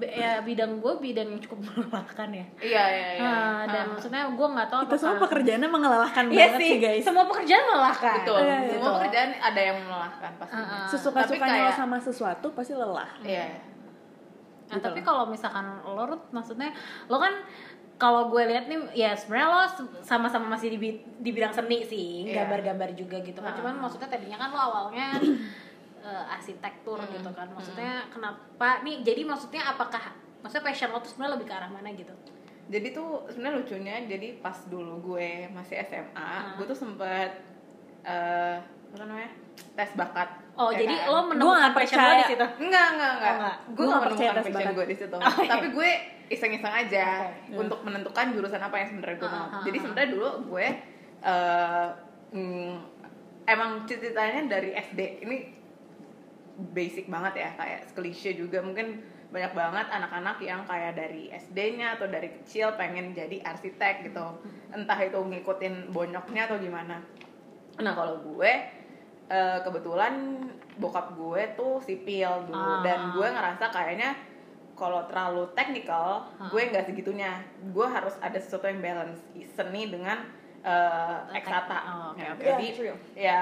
ya 0.00 0.40
bidang 0.40 0.78
gue 0.78 0.92
bidang 0.98 1.26
yang 1.26 1.40
cukup 1.40 1.58
melelahkan 1.66 2.28
ya 2.30 2.46
Iya, 2.58 2.84
iya, 2.88 3.08
iya. 3.14 3.22
Ah, 3.22 3.62
dan 3.64 3.82
Ah. 3.82 3.90
maksudnya 3.90 4.22
gue 4.28 4.46
nggak 4.48 4.68
tahu 4.68 4.80
kita 4.84 4.96
semua 4.96 5.18
pekerjaannya 5.20 5.68
mengalahkan 5.68 6.24
Iya 6.26 6.36
banget 6.46 6.58
sih, 6.58 6.68
sih 6.68 6.76
guys 6.78 7.02
semua 7.02 7.24
pekerjaan 7.24 7.64
melelahkan 7.64 8.14
Betul. 8.18 8.38
Iya, 8.38 8.56
iya. 8.56 8.70
Semua 8.70 8.90
pekerjaan 8.96 9.30
ada 9.34 9.60
yang 9.62 9.78
melelahkan 9.80 10.30
pasti. 10.36 10.54
Ah, 10.54 10.62
ah. 10.62 10.86
sesuka-sukanya 10.86 11.42
Tapi 11.44 11.58
lo 11.58 11.64
kayak- 11.64 11.76
sama 11.76 11.96
sesuatu 11.98 12.46
pasti 12.52 12.72
lelah 12.72 13.10
Iya. 13.20 13.46
Nah, 14.64 14.74
Gitu 14.74 14.84
tapi 14.84 15.00
kalau 15.00 15.24
misalkan 15.24 15.64
lo 15.82 16.02
Ruth, 16.04 16.28
maksudnya 16.28 16.68
lo 17.06 17.16
kan 17.16 17.32
kalau 17.96 18.28
gue 18.28 18.42
lihat 18.44 18.64
nih 18.64 18.78
ya 18.94 19.10
sebenarnya 19.10 19.48
lo 19.48 19.60
sama-sama 20.00 20.46
masih 20.50 20.70
di, 20.72 20.78
di 21.00 21.30
bidang 21.30 21.50
seni 21.50 21.82
sih 21.82 22.24
Iya. 22.24 22.44
gambar-gambar 22.44 22.92
juga 22.92 23.18
gitu 23.18 23.38
kan 23.38 23.50
Ah. 23.50 23.56
cuman 23.56 23.74
maksudnya 23.78 24.06
tadinya 24.06 24.36
kan 24.36 24.48
lo 24.48 24.60
awalnya 24.60 25.16
eh, 26.00 26.24
arsitektur 26.30 26.96
Hmm. 26.96 27.10
gitu 27.10 27.30
kan 27.30 27.48
maksudnya 27.48 28.06
kenapa 28.08 28.80
nih 28.80 29.02
jadi 29.02 29.22
maksudnya 29.22 29.62
apakah 29.66 30.00
maksudnya 30.38 30.64
passion 30.64 30.88
lo 30.88 30.98
tuh 30.98 31.10
sebenarnya 31.10 31.34
lebih 31.34 31.46
ke 31.46 31.54
arah 31.54 31.68
mana 31.68 31.90
gitu 31.92 32.14
Jadi 32.68 32.92
tuh 32.92 33.24
sebenarnya 33.26 33.56
lucunya 33.58 33.94
jadi 34.04 34.28
pas 34.38 34.58
dulu 34.64 34.94
gue 35.02 35.48
masih 35.50 35.80
SMA, 35.82 36.30
gue 36.54 36.64
tuh 36.64 36.76
sempet 36.76 37.32
eh 38.02 38.56
apa 38.88 38.96
namanya? 38.98 39.32
tes 39.74 39.90
bakat. 39.92 40.28
oh 40.54 40.68
ya 40.68 40.80
jadi 40.80 40.94
kan? 40.98 41.08
lo 41.08 41.20
menemukan 41.26 41.72
passion 41.72 41.96
lo 41.98 42.12
di 42.14 42.26
situ 42.26 42.46
Enggak, 42.58 42.86
enggak, 42.92 43.10
enggak. 43.10 43.24
Oh, 43.24 43.34
enggak. 43.34 43.56
Gue 43.68 43.84
nggak 43.84 44.00
menemukan 44.02 44.34
passion 44.44 44.72
gue 44.74 44.86
di 44.86 44.96
situ. 44.96 45.16
Oh, 45.18 45.32
iya. 45.34 45.50
Tapi 45.50 45.66
gue 45.70 45.90
iseng-iseng 46.28 46.74
aja 46.76 47.06
Oke. 47.26 47.56
untuk 47.58 47.78
menentukan 47.82 48.26
jurusan 48.30 48.60
apa 48.60 48.76
yang 48.76 48.88
sebenarnya 48.88 49.16
gue 49.16 49.28
Ah, 49.28 49.32
mau. 49.34 49.46
ah, 49.50 49.62
Jadi 49.62 49.76
ah. 49.76 49.82
sebenarnya 49.82 50.10
dulu 50.10 50.28
gue 50.46 50.66
eh 51.20 51.88
mm, 52.30 52.72
emang 53.44 53.70
ceritanya 53.82 54.40
dari 54.46 54.70
SD. 54.72 55.00
Ini 55.24 55.36
basic 56.58 57.06
banget 57.06 57.38
ya, 57.38 57.50
kayak 57.54 57.92
klise 57.92 58.34
juga 58.34 58.58
mungkin 58.58 58.98
banyak 59.28 59.52
banget 59.52 59.86
anak-anak 59.88 60.40
yang 60.40 60.64
kayak 60.64 60.96
dari 60.96 61.28
SD-nya 61.30 61.94
atau 61.94 62.06
dari 62.06 62.32
kecil 62.32 62.74
pengen 62.74 63.12
jadi 63.12 63.38
arsitek 63.42 64.04
gitu. 64.04 64.26
Entah 64.70 64.98
itu 64.98 65.16
ngikutin 65.16 65.90
bonyoknya 65.90 66.48
atau 66.48 66.56
gimana. 66.56 66.98
Nah, 67.78 67.92
kalau 67.92 68.18
gue 68.24 68.52
eh, 69.28 69.58
kebetulan 69.60 70.40
bokap 70.76 71.12
gue 71.12 71.42
tuh 71.52 71.78
sipil 71.78 72.48
dulu 72.48 72.56
Ah. 72.56 72.80
dan 72.80 73.12
gue 73.12 73.28
ngerasa 73.28 73.68
kayaknya 73.68 74.16
kalau 74.72 75.04
terlalu 75.04 75.44
technical 75.52 76.24
gue 76.48 76.62
nggak 76.64 76.86
segitunya 76.86 77.44
gue 77.68 77.84
harus 77.84 78.16
ada 78.18 78.40
sesuatu 78.40 78.64
yang 78.64 78.80
balance 78.80 79.20
seni 79.52 79.90
dengan 79.90 80.22
uh, 80.64 81.28
eksata 81.34 81.78
Oh, 81.84 82.06
oke, 82.14 82.22
Ya, 82.22 82.28
oke. 82.32 82.40
jadi 82.40 82.64
Yeah, 82.64 82.76
true. 82.78 82.96
ya 83.12 83.40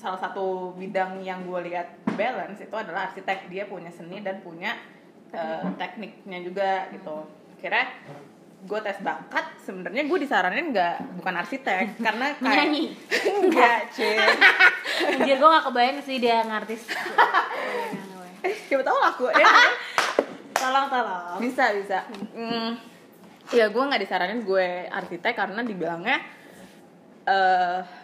salah 0.00 0.16
satu 0.16 0.72
bidang 0.80 1.20
yang 1.20 1.44
gue 1.44 1.68
lihat 1.68 2.00
balance 2.16 2.64
itu 2.64 2.72
adalah 2.72 3.12
arsitek. 3.12 3.52
Dia 3.52 3.68
punya 3.68 3.92
seni 3.92 4.24
dan 4.24 4.40
punya 4.40 4.72
uh, 5.36 5.68
tekniknya 5.76 6.40
juga 6.40 6.88
gitu. 6.96 7.28
Kira 7.60 7.84
gue 8.60 8.80
tes 8.84 9.00
bakat 9.00 9.56
sebenarnya 9.64 10.04
gue 10.08 10.18
disaranin 10.24 10.72
nggak 10.72 11.20
bukan 11.20 11.34
arsitek. 11.36 12.00
Karena 12.00 12.32
kayak 12.40 12.56
Nyanyi. 12.64 12.84
enggak 13.28 13.78
cuy. 13.92 14.16
Anjir 15.20 15.36
gue 15.36 15.48
gak 15.48 15.64
kebayang 15.68 15.98
sih 16.00 16.16
dia 16.16 16.44
ngartis. 16.48 16.82
Siapa 18.68 18.80
tahu 18.80 18.98
laku 19.00 19.24
ya 19.36 19.48
Tolong 20.56 20.86
tolong. 20.92 21.36
Bisa 21.44 21.72
bisa. 21.76 22.04
Hmm, 22.36 22.76
ya 23.52 23.68
gue 23.68 23.82
nggak 23.84 24.00
disaranin 24.00 24.44
gue 24.44 24.88
arsitek 24.88 25.36
karena 25.36 25.60
dibilangnya 25.60 26.20
eh 27.28 27.99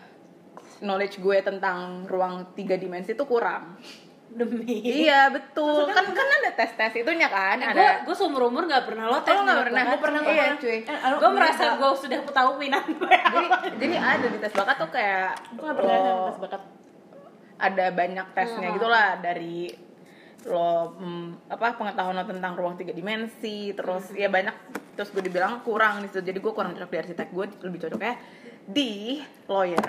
knowledge 0.79 1.17
gue 1.17 1.39
tentang 1.41 1.79
ruang 2.05 2.53
tiga 2.53 2.75
dimensi 2.75 3.13
itu 3.13 3.25
kurang 3.25 3.77
Demi 4.29 4.83
iya 4.83 5.29
betul 5.29 5.87
kan 5.87 6.05
kan 6.05 6.29
ada 6.35 6.51
tes 6.53 6.69
tes 6.71 6.93
itunya 6.95 7.25
kan 7.27 7.57
Gue 7.57 7.73
ada 7.73 8.03
gue 8.03 8.13
seumur 8.13 8.45
umur 8.45 8.65
gak 8.65 8.85
pernah 8.85 9.07
lo 9.07 9.19
tes 9.19 9.33
Oh, 9.33 9.41
nggak 9.41 9.55
minat 9.55 9.65
pernah? 9.65 9.81
bakat. 9.81 9.89
Gue 9.89 10.01
pernah, 10.03 10.21
Iya. 10.21 10.33
iya, 10.35 10.47
cuy. 10.57 10.79
Eh, 10.83 10.99
alo, 11.01 11.15
Gue 11.17 11.31
merasa 11.33 11.65
gue 11.73 11.91
sudah 11.97 12.19
tahu 12.27 12.51
minat 12.57 12.85
gue 12.87 13.07
jadi 13.09 13.47
jadi 13.79 13.95
ada 13.97 14.27
di 14.27 14.39
tes 14.39 14.53
bakat 14.53 14.77
tuh 14.77 14.91
kayak 14.91 15.31
Gue 15.53 15.65
gak 15.65 15.77
pernah 15.77 15.97
lo- 15.97 16.27
tes 16.27 16.39
bakat 16.39 16.63
ada 17.57 17.85
banyak 17.91 18.27
tesnya 18.31 18.69
Hmm. 18.69 18.77
gitulah 18.77 19.09
dari 19.17 19.73
lo 20.45 20.69
mm, 20.95 21.49
apa 21.49 21.75
pengetahuan 21.75 22.15
lo 22.15 22.25
tentang 22.25 22.53
ruang 22.53 22.77
tiga 22.77 22.93
dimensi 22.93 23.73
terus 23.73 24.11
Hmm. 24.11 24.19
ya 24.19 24.29
banyak 24.29 24.55
terus 24.93 25.11
gue 25.11 25.23
dibilang 25.23 25.59
kurang 25.61 25.99
di 25.99 26.09
situ 26.09 26.21
jadi 26.23 26.37
gue 26.37 26.53
kurang 26.53 26.71
cocok 26.73 26.87
di 26.87 26.99
arsitek 26.99 27.29
gue 27.31 27.47
lebih 27.63 27.79
cocoknya 27.81 28.15
di 28.65 29.19
lawyer 29.47 29.87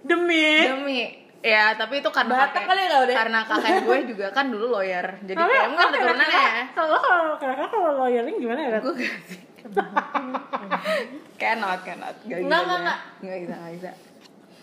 Demi. 0.00 0.48
Demi. 0.64 1.00
Ya 1.40 1.72
tapi 1.72 2.04
itu 2.04 2.10
karena 2.12 2.36
Batak 2.44 2.68
kali 2.68 2.84
ya 2.84 3.00
karena 3.16 3.40
kakek 3.48 3.88
gue 3.88 3.98
juga 4.12 4.26
kan 4.28 4.52
dulu 4.52 4.76
lawyer. 4.76 5.16
Jadi 5.24 5.40
kayak 5.40 5.66
mungkin 5.72 5.86
oke, 5.88 5.94
keturunan 5.96 6.20
kira-kira 6.20 6.52
ya 6.52 6.64
Kalau 6.76 6.98
kalau 7.00 7.34
kira-kira 7.40 7.68
kalau 7.68 7.90
lawyering 7.96 8.36
gimana 8.36 8.60
ya? 8.60 8.78
Gue 8.84 8.92
gak 8.92 9.14
sih 9.24 9.40
cannot 11.40 11.80
cannot. 11.80 12.14
Gak 12.22 12.38
bisa 12.38 12.44
Enggak, 12.44 12.60
enggak, 12.60 12.76
gue. 12.76 12.84
nggak. 12.84 12.98
Bisa 13.40 13.54
nggak 13.56 13.72
bisa. 13.72 13.90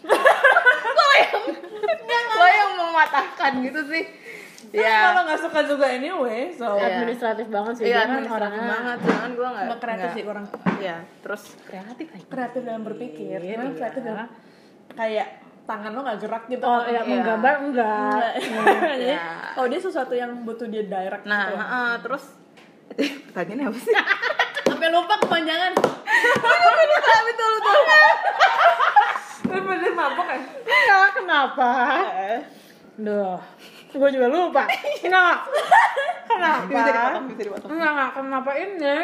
Lo 0.97 1.13
yang 1.17 1.41
lo 2.29 2.45
yang 2.47 2.71
mematahkan 2.77 3.51
gitu 3.63 3.81
sih. 3.89 4.03
Ya. 4.67 4.83
ya. 4.83 4.97
kalau 5.09 5.21
nggak 5.23 5.39
suka 5.39 5.59
juga 5.63 5.85
anyway, 5.87 6.51
so. 6.51 6.67
Iya. 6.75 6.85
Administratif 6.93 7.47
banget 7.47 7.73
sih 7.73 7.83
iya 7.83 7.89
dia 7.89 7.97
kan 7.97 8.09
administratif 8.11 8.35
orangnya 8.37 8.63
banget. 8.67 8.97
Jangan 8.99 9.31
gue 9.31 9.47
nggak 9.47 9.63
nggak 9.65 9.79
kreatif 9.79 9.97
nggak- 9.97 10.13
sih 10.13 10.23
kurang 10.27 10.45
iya 10.77 10.97
terus 11.23 11.43
kreatif 11.63 12.07
aja. 12.11 12.25
kreatif 12.27 12.61
dalam 12.61 12.83
berpikir, 12.83 13.37
Iya. 13.39 13.53
Cuman 13.55 13.69
kreatif 13.73 14.01
dalam 14.03 14.27
kayak 14.97 15.27
tangan 15.69 15.91
lo 15.93 16.01
nggak 16.01 16.19
gerak 16.25 16.43
gitu. 16.49 16.65
Oh 16.65 16.81
iya, 16.89 17.01
menggambar 17.05 17.53
enggak. 17.61 18.31
Jadi, 18.41 19.13
Iya. 19.13 19.53
oh 19.55 19.65
dia 19.69 19.79
sesuatu 19.79 20.17
yang 20.17 20.31
butuh 20.41 20.65
dia 20.65 20.83
direct. 20.83 21.23
nah 21.29 21.47
gitu. 21.47 21.57
heeh, 21.61 21.89
terus 22.01 22.23
pertanyaannya 23.29 23.65
apa 23.69 23.77
sih 23.77 23.93
sampai 24.67 24.89
lupa 24.89 25.13
kepanjangan. 25.21 25.73
betul 25.77 26.71
betul 27.29 27.51
betul 27.61 27.79
dia 29.77 29.91
mabok 29.93 30.25
kan? 30.27 30.41
Enggak, 30.65 31.09
kenapa? 31.15 31.69
Duh, 32.97 33.39
gue 33.93 34.09
juga 34.11 34.27
lupa. 34.27 34.63
Enggak. 35.05 35.37
Kenapa? 36.27 36.67
bisa 36.67 36.91
dipotong 36.91 37.25
bisa 37.31 37.41
dipotong 37.47 37.69
Enggak, 37.71 37.89
enggak. 37.95 38.09
Kenapa 38.19 38.51
ini? 38.59 38.97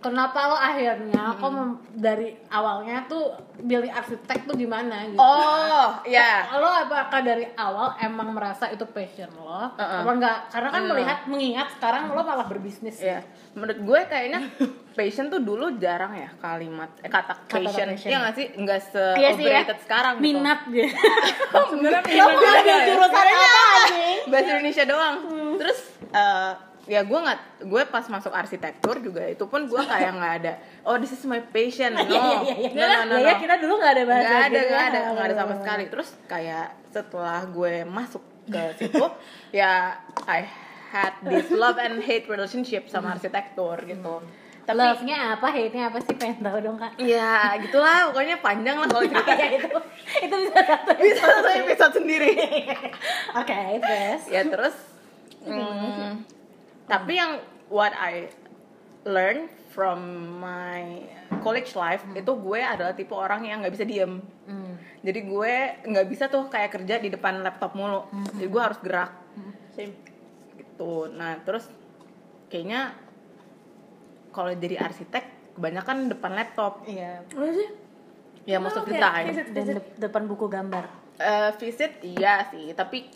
Kenapa 0.00 0.38
lo 0.46 0.56
akhirnya 0.56 1.36
kok 1.36 1.50
mem- 1.50 1.76
dari 1.92 2.32
awalnya 2.48 3.04
tuh 3.04 3.30
pilih 3.58 3.86
arsitek 3.86 4.42
tuh 4.42 4.56
gimana 4.56 5.04
gitu? 5.04 5.20
oh 5.20 6.00
ya 6.02 6.48
Lo 6.50 6.64
apakah 6.66 7.20
dari 7.20 7.44
awal 7.52 7.92
emang 7.98 8.32
merasa 8.32 8.66
itu 8.66 8.82
passion 8.86 9.28
lo? 9.30 9.68
Uh-uh. 9.70 10.00
Apa 10.00 10.10
enggak? 10.10 10.38
Karena 10.48 10.68
kan 10.68 10.80
Hmm. 10.80 10.90
melihat 10.90 11.18
mengingat 11.26 11.68
sekarang 11.72 12.08
lo 12.08 12.20
malah 12.20 12.44
berbisnis. 12.44 12.96
Iya, 12.96 13.20
menurut 13.52 13.76
gue 13.78 14.00
kayaknya 14.06 14.40
passion 14.96 15.28
tuh 15.28 15.38
dulu 15.38 15.76
jarang 15.76 16.12
ya 16.12 16.32
kalimat 16.34 16.88
eh, 16.98 17.06
kata 17.06 17.36
Kata 17.44 17.60
passion. 17.60 17.86
passion. 17.90 18.08
Iya 18.08 18.16
nggak 18.18 18.34
sih? 18.34 18.46
Nggak 18.54 18.80
se 18.82 19.04
Iya 19.14 19.30
sih 19.34 19.44
ya. 19.44 19.60
sekarang 19.76 20.12
gitu. 20.16 20.24
Minat 20.32 20.60
gitu. 20.66 20.96
Sebenarnya 21.70 22.00
Lo 22.16 22.32
minat 22.32 22.64
juga 22.64 22.72
ya. 22.72 22.78
jurusan 22.88 23.24
apa? 23.28 23.64
Bahasa 24.26 24.48
Indonesia 24.50 24.84
doang. 24.84 25.16
Terus 25.56 25.78
eh, 26.08 26.52
ya 26.88 27.04
gue 27.04 27.18
nggak 27.18 27.68
gue 27.68 27.82
pas 27.92 28.04
masuk 28.08 28.32
arsitektur 28.32 28.98
juga 28.98 29.20
itu 29.28 29.44
pun 29.44 29.68
gue 29.68 29.82
kayak 29.84 30.16
nggak 30.16 30.34
ada 30.42 30.52
oh 30.82 30.96
this 30.96 31.12
is 31.12 31.22
my 31.28 31.38
passion 31.52 31.92
no. 31.96 32.02
Iya 32.02 32.24
iya. 32.40 32.54
Iya. 32.56 32.70
no 32.72 32.84
no 32.84 33.02
no, 33.04 33.14
Iya, 33.20 33.32
no. 33.36 33.40
kita 33.40 33.54
dulu 33.60 33.72
nggak 33.76 33.92
ada 33.94 34.02
bahasa 34.08 34.24
nggak 34.26 34.40
ada 34.40 34.48
gitu 34.48 34.64
nggak 34.66 34.80
ya. 34.80 34.90
ada 34.90 34.98
nggak 35.12 35.26
ada 35.28 35.34
sama 35.36 35.54
sekali. 35.60 35.84
Terus 35.92 36.08
kayak 36.24 36.66
setelah 36.88 37.40
gue 37.46 37.74
masuk 37.84 38.22
ke 38.48 38.62
situ 38.80 39.04
ya 39.60 39.94
I 40.24 40.40
had 40.90 41.14
this 41.22 41.52
love 41.54 41.78
and 41.78 42.02
hate 42.02 42.26
relationship 42.26 42.88
sama 42.88 43.14
arsitektur 43.14 43.78
gitu. 43.84 44.24
Tapi 44.60 44.76
Love-nya 44.76 45.34
apa, 45.34 45.50
hate-nya 45.50 45.90
apa 45.90 45.98
sih? 45.98 46.14
Pengen 46.14 46.46
tahu 46.46 46.62
dong, 46.62 46.78
Kak. 46.78 46.94
ya 47.02 47.58
gitulah. 47.58 48.06
Pokoknya 48.12 48.38
panjang 48.38 48.78
lah 48.78 48.86
kalau 48.86 49.02
cerita. 49.02 49.32
Ya 49.40 49.48
itu. 49.56 49.66
Itu 50.22 50.34
bisa 50.46 50.60
satu 50.62 50.90
bisa 50.94 51.22
satu 51.26 51.48
episode. 51.58 51.94
sendiri. 51.98 52.30
Oke 53.34 53.58
terus? 53.82 54.22
Ya 54.30 54.42
terus 54.46 54.76
hmm, 55.42 56.22
tapi 56.90 57.12
yang 57.14 57.38
what 57.70 57.94
I 57.94 58.26
learn 59.06 59.46
from 59.70 59.98
my 60.42 61.06
college 61.40 61.72
life 61.72 62.02
itu 62.12 62.26
gue 62.28 62.60
adalah 62.60 62.92
tipe 62.92 63.14
orang 63.14 63.46
yang 63.46 63.62
nggak 63.62 63.72
bisa 63.72 63.86
diem. 63.86 64.18
Hmm. 64.44 64.74
jadi 65.00 65.20
gue 65.22 65.52
nggak 65.86 66.06
bisa 66.10 66.26
tuh 66.26 66.50
kayak 66.50 66.74
kerja 66.74 66.98
di 66.98 67.08
depan 67.08 67.40
laptop 67.40 67.72
mulu. 67.72 68.04
Jadi 68.34 68.44
gue 68.44 68.60
harus 68.60 68.76
gerak. 68.82 69.14
Same. 69.70 69.94
gitu. 70.58 71.06
Nah 71.08 71.38
terus 71.40 71.70
kayaknya 72.50 72.92
kalau 74.30 74.50
jadi 74.52 74.82
arsitek 74.82 75.54
kebanyakan 75.54 76.10
depan 76.10 76.32
laptop. 76.34 76.82
Iya. 76.84 77.22
Apa 77.24 77.50
sih? 77.54 77.68
ya 78.48 78.56
most 78.56 78.74
of 78.74 78.88
the 78.88 78.96
Oke, 78.96 78.98
time 78.98 79.26
visit, 79.30 79.46
dan 79.52 79.62
visit. 79.62 79.74
de- 79.76 79.94
depan 80.00 80.22
buku 80.24 80.48
gambar. 80.48 80.84
Eh, 81.20 81.50
visit 81.60 81.92
iya 82.02 82.48
sih. 82.48 82.72
Tapi 82.72 83.06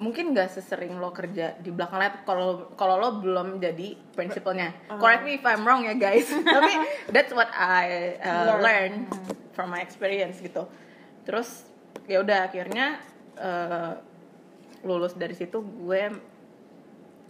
mungkin 0.00 0.32
gak 0.32 0.56
sesering 0.56 0.96
lo 0.96 1.12
kerja 1.12 1.60
di 1.60 1.68
belakang 1.68 2.00
laptop 2.00 2.24
kalau 2.24 2.48
kalau 2.72 2.94
lo 2.96 3.10
belum 3.20 3.60
jadi 3.60 3.92
prinsipalnya 4.16 4.72
correct 4.96 5.28
me 5.28 5.36
if 5.36 5.44
I'm 5.44 5.62
wrong 5.62 5.84
ya 5.84 5.92
guys. 5.92 6.26
Tapi 6.56 6.72
that's 7.12 7.30
what 7.36 7.52
I 7.52 8.16
uh, 8.24 8.56
learn. 8.58 9.06
from 9.52 9.76
my 9.76 9.84
experience 9.84 10.40
gitu. 10.40 10.64
Terus 11.28 11.68
ya 12.08 12.24
udah 12.24 12.48
akhirnya 12.48 12.96
uh, 13.36 13.92
lulus 14.88 15.12
dari 15.12 15.36
situ 15.36 15.60
gue 15.60 16.16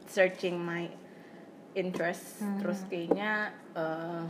searching 0.07 0.55
my 0.55 0.87
interest. 1.75 2.39
Terus 2.63 2.87
kayaknya 2.87 3.51
uh, 3.75 4.23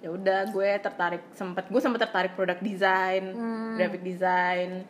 ya 0.00 0.08
udah 0.12 0.48
gue 0.48 0.70
tertarik 0.80 1.24
sempet 1.32 1.68
gue 1.72 1.80
sempet 1.80 2.00
tertarik 2.04 2.36
produk 2.36 2.60
design 2.60 3.32
graphic 3.80 4.04
design 4.04 4.84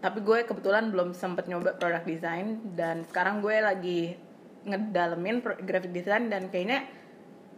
tapi 0.00 0.18
gue 0.20 0.38
kebetulan 0.42 0.88
belum 0.88 1.12
sempet 1.12 1.44
nyoba 1.44 1.76
produk 1.76 2.00
design 2.02 2.46
dan 2.72 3.04
sekarang 3.04 3.38
gue 3.38 3.52
lagi 3.54 4.00
ngedalemin 4.62 5.36
graphic 5.60 5.90
design 5.90 6.28
dan 6.28 6.48
kayaknya 6.48 6.84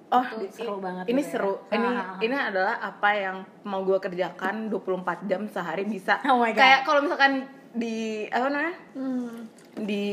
oh 0.09 0.27
Itu 0.37 0.61
seru 0.61 0.77
banget 0.77 1.07
ini 1.07 1.17
gitu 1.17 1.25
ya. 1.25 1.31
seru 1.33 1.53
ini 1.69 1.89
ha. 1.89 2.19
ini 2.19 2.37
adalah 2.37 2.75
apa 2.79 3.11
yang 3.13 3.37
mau 3.63 3.81
gue 3.81 3.97
kerjakan 3.97 4.69
24 4.69 5.25
jam 5.25 5.47
sehari 5.47 5.83
bisa 5.85 6.19
Oh 6.25 6.37
my 6.37 6.51
God. 6.51 6.59
kayak 6.59 6.81
kalau 6.83 7.01
misalkan 7.01 7.33
di 7.73 7.97
apa 8.29 8.47
namanya 8.47 8.75
Hmm. 8.93 9.49
di 9.75 10.05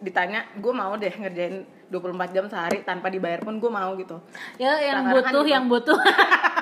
ditanya 0.00 0.48
gue 0.54 0.72
mau 0.72 0.96
deh 0.96 1.12
ngerjain 1.12 1.62
24 1.86 2.02
jam 2.32 2.44
sehari 2.46 2.80
tanpa 2.80 3.06
dibayar 3.06 3.38
pun 3.38 3.58
gue 3.58 3.68
mau 3.68 3.92
gitu 3.94 4.16
ya 4.56 4.80
yang 4.80 5.04
Seakan-akan 5.04 5.12
butuh 5.12 5.42
gitu. 5.42 5.52
yang 5.52 5.64
butuh 5.66 5.98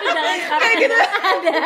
tapi 0.00 0.08
jangan 0.10 0.36
sekarang 0.40 0.70
ada 1.20 1.56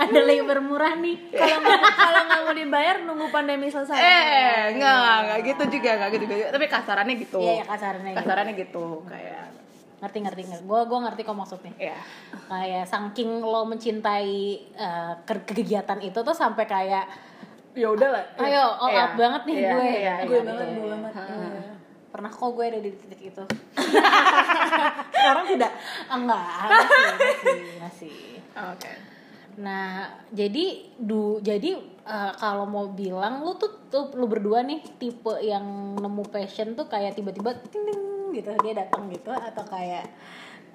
ada 0.00 0.20
labor 0.22 0.58
murah 0.60 0.94
nih 0.94 1.16
Kalau 1.30 1.56
nggak 1.58 1.80
kalau 1.92 2.20
nggak 2.22 2.40
mau 2.42 2.54
dibayar 2.54 2.96
nunggu 2.98 3.26
pandemi 3.28 3.68
selesai. 3.68 3.94
eh 3.94 4.58
nggak 4.74 4.96
nggak, 5.22 5.38
gitu 5.44 5.62
juga 5.70 5.90
nggak 5.96 6.10
gitu 6.12 6.24
juga 6.26 6.44
tapi 6.50 6.66
kasarannya 6.66 7.14
gitu 7.18 7.38
iya 7.38 7.52
ya 7.54 7.64
kasarnya 7.64 8.10
gitu. 8.10 8.18
kasarannya 8.18 8.54
gitu 8.56 8.86
kayak 9.04 9.40
ngerti 9.98 10.18
ngerti 10.20 10.42
ngerti 10.44 10.64
gue 10.64 10.80
gue 10.82 10.98
ngerti 11.00 11.20
kok 11.22 11.36
maksudnya 11.36 11.72
ya 11.76 11.98
kayak 12.48 12.84
saking 12.84 13.30
lo 13.40 13.62
mencintai 13.64 14.34
ke- 15.22 15.46
kegiatan 15.46 15.98
itu 16.00 16.18
tuh 16.18 16.34
sampai 16.34 16.64
kayak 16.64 17.06
Ya 17.72 17.88
udahlah. 17.88 18.20
ayo 18.36 18.68
all 18.76 18.92
out 18.92 19.16
banget 19.16 19.42
nih 19.42 19.56
Iya, 19.58 19.72
gue 19.72 19.88
iya, 19.96 20.14
gue 20.20 20.36
iya, 20.36 20.44
banget, 20.44 20.66
iya. 20.66 20.76
gue 20.76 20.88
banget. 20.92 21.12
Pernah 22.12 22.28
kok 22.28 22.52
gue 22.52 22.64
ada 22.68 22.76
di 22.76 22.92
titik 22.92 23.20
itu. 23.32 23.44
Sekarang 25.16 25.44
tidak. 25.48 25.72
enggak 26.12 26.68
masih 26.68 27.00
masih 27.16 27.60
masih. 27.80 28.16
Oke. 28.52 28.92
Nah, 29.64 30.12
jadi 30.28 30.92
du 31.00 31.40
jadi 31.40 31.76
eh, 32.04 32.32
kalau 32.36 32.68
mau 32.68 32.92
bilang 32.92 33.40
lu 33.40 33.56
tuh, 33.56 33.88
tuh 33.88 34.12
lu 34.12 34.28
berdua 34.28 34.60
nih 34.60 34.84
tipe 35.00 35.40
yang 35.40 35.96
nemu 35.96 36.24
passion 36.28 36.76
tuh 36.76 36.84
kayak 36.84 37.16
tiba-tiba 37.16 37.56
ting 37.72 37.84
ting 37.88 38.00
gitu 38.32 38.48
dia 38.64 38.72
datang 38.84 39.08
gitu 39.08 39.32
atau 39.32 39.64
kayak 39.64 40.04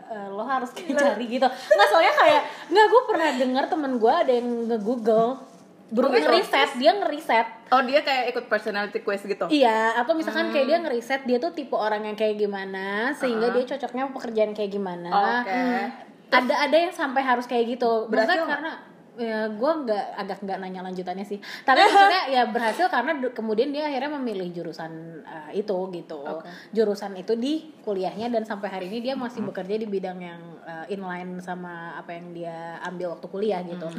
eh, 0.10 0.28
lo 0.34 0.41
harus 0.41 0.73
cari 0.73 1.26
gitu. 1.30 1.45
Nggak 1.45 1.88
soalnya 1.93 2.13
kayak 2.17 2.41
nggak 2.73 2.86
gue 2.89 3.02
pernah 3.06 3.30
dengar 3.38 3.63
temen 3.69 4.02
gue 4.02 4.13
ada 4.13 4.34
yang 4.34 4.50
nge-google 4.73 5.56
Bro, 5.88 6.12
Oh, 6.12 6.12
ngeriset, 6.12 6.76
dia 6.76 6.91
ngeriset 7.00 7.47
Oh 7.71 7.80
dia 7.84 8.04
kayak 8.04 8.36
ikut 8.36 8.45
personality 8.52 9.00
quiz 9.04 9.23
gitu? 9.23 9.47
Iya, 9.47 9.95
atau 9.95 10.15
misalkan 10.19 10.52
kayak 10.52 10.67
dia 10.67 10.78
ngeriset 10.84 11.21
dia 11.23 11.39
tuh 11.39 11.56
tipe 11.56 11.76
orang 11.76 12.04
yang 12.04 12.15
kayak 12.19 12.36
gimana 12.36 13.15
sehingga 13.15 13.52
Uh-uh. 13.52 13.56
dia 13.56 13.63
cocoknya 13.76 14.12
pekerjaan 14.12 14.52
kayak 14.52 14.71
gimana. 14.71 15.10
Oke. 15.43 15.52
Hmm. 15.52 15.86
Ada 16.28 16.54
ada 16.67 16.76
yang 16.76 16.91
sampai 16.91 17.23
harus 17.23 17.47
kayak 17.47 17.80
gitu. 17.80 18.12
Nggak? 18.12 18.47
karena 18.47 18.71
ya 19.17 19.49
gue 19.49 19.71
nggak 19.84 20.06
agak 20.13 20.39
nggak 20.45 20.58
nanya 20.62 20.82
lanjutannya 20.86 21.25
sih. 21.25 21.41
Tapi 21.65 21.80
maksudnya 21.82 22.23
ya 22.30 22.43
berhasil 22.47 22.86
karena 22.88 23.17
kemudian 23.34 23.73
dia 23.73 23.89
akhirnya 23.89 24.15
memilih 24.21 24.53
jurusan 24.53 25.25
uh, 25.25 25.51
itu 25.51 25.77
gitu. 25.91 26.21
Oke. 26.21 26.47
Jurusan 26.71 27.17
itu 27.17 27.34
di 27.34 27.73
kuliahnya 27.82 28.30
dan 28.30 28.45
sampai 28.45 28.69
hari 28.69 28.86
ini 28.93 29.12
dia 29.12 29.15
masih 29.17 29.41
bekerja 29.43 29.75
di 29.75 29.89
bidang 29.89 30.19
yang 30.21 30.41
uh, 30.63 30.86
inline 30.88 31.41
sama 31.41 31.97
apa 31.97 32.13
yang 32.13 32.32
dia 32.32 32.77
ambil 32.86 33.17
waktu 33.17 33.27
kuliah 33.27 33.62
gitu. 33.65 33.89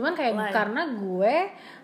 Cuman 0.00 0.16
kayak 0.16 0.34
Lain. 0.34 0.52
karena 0.52 0.82
gue 0.96 1.34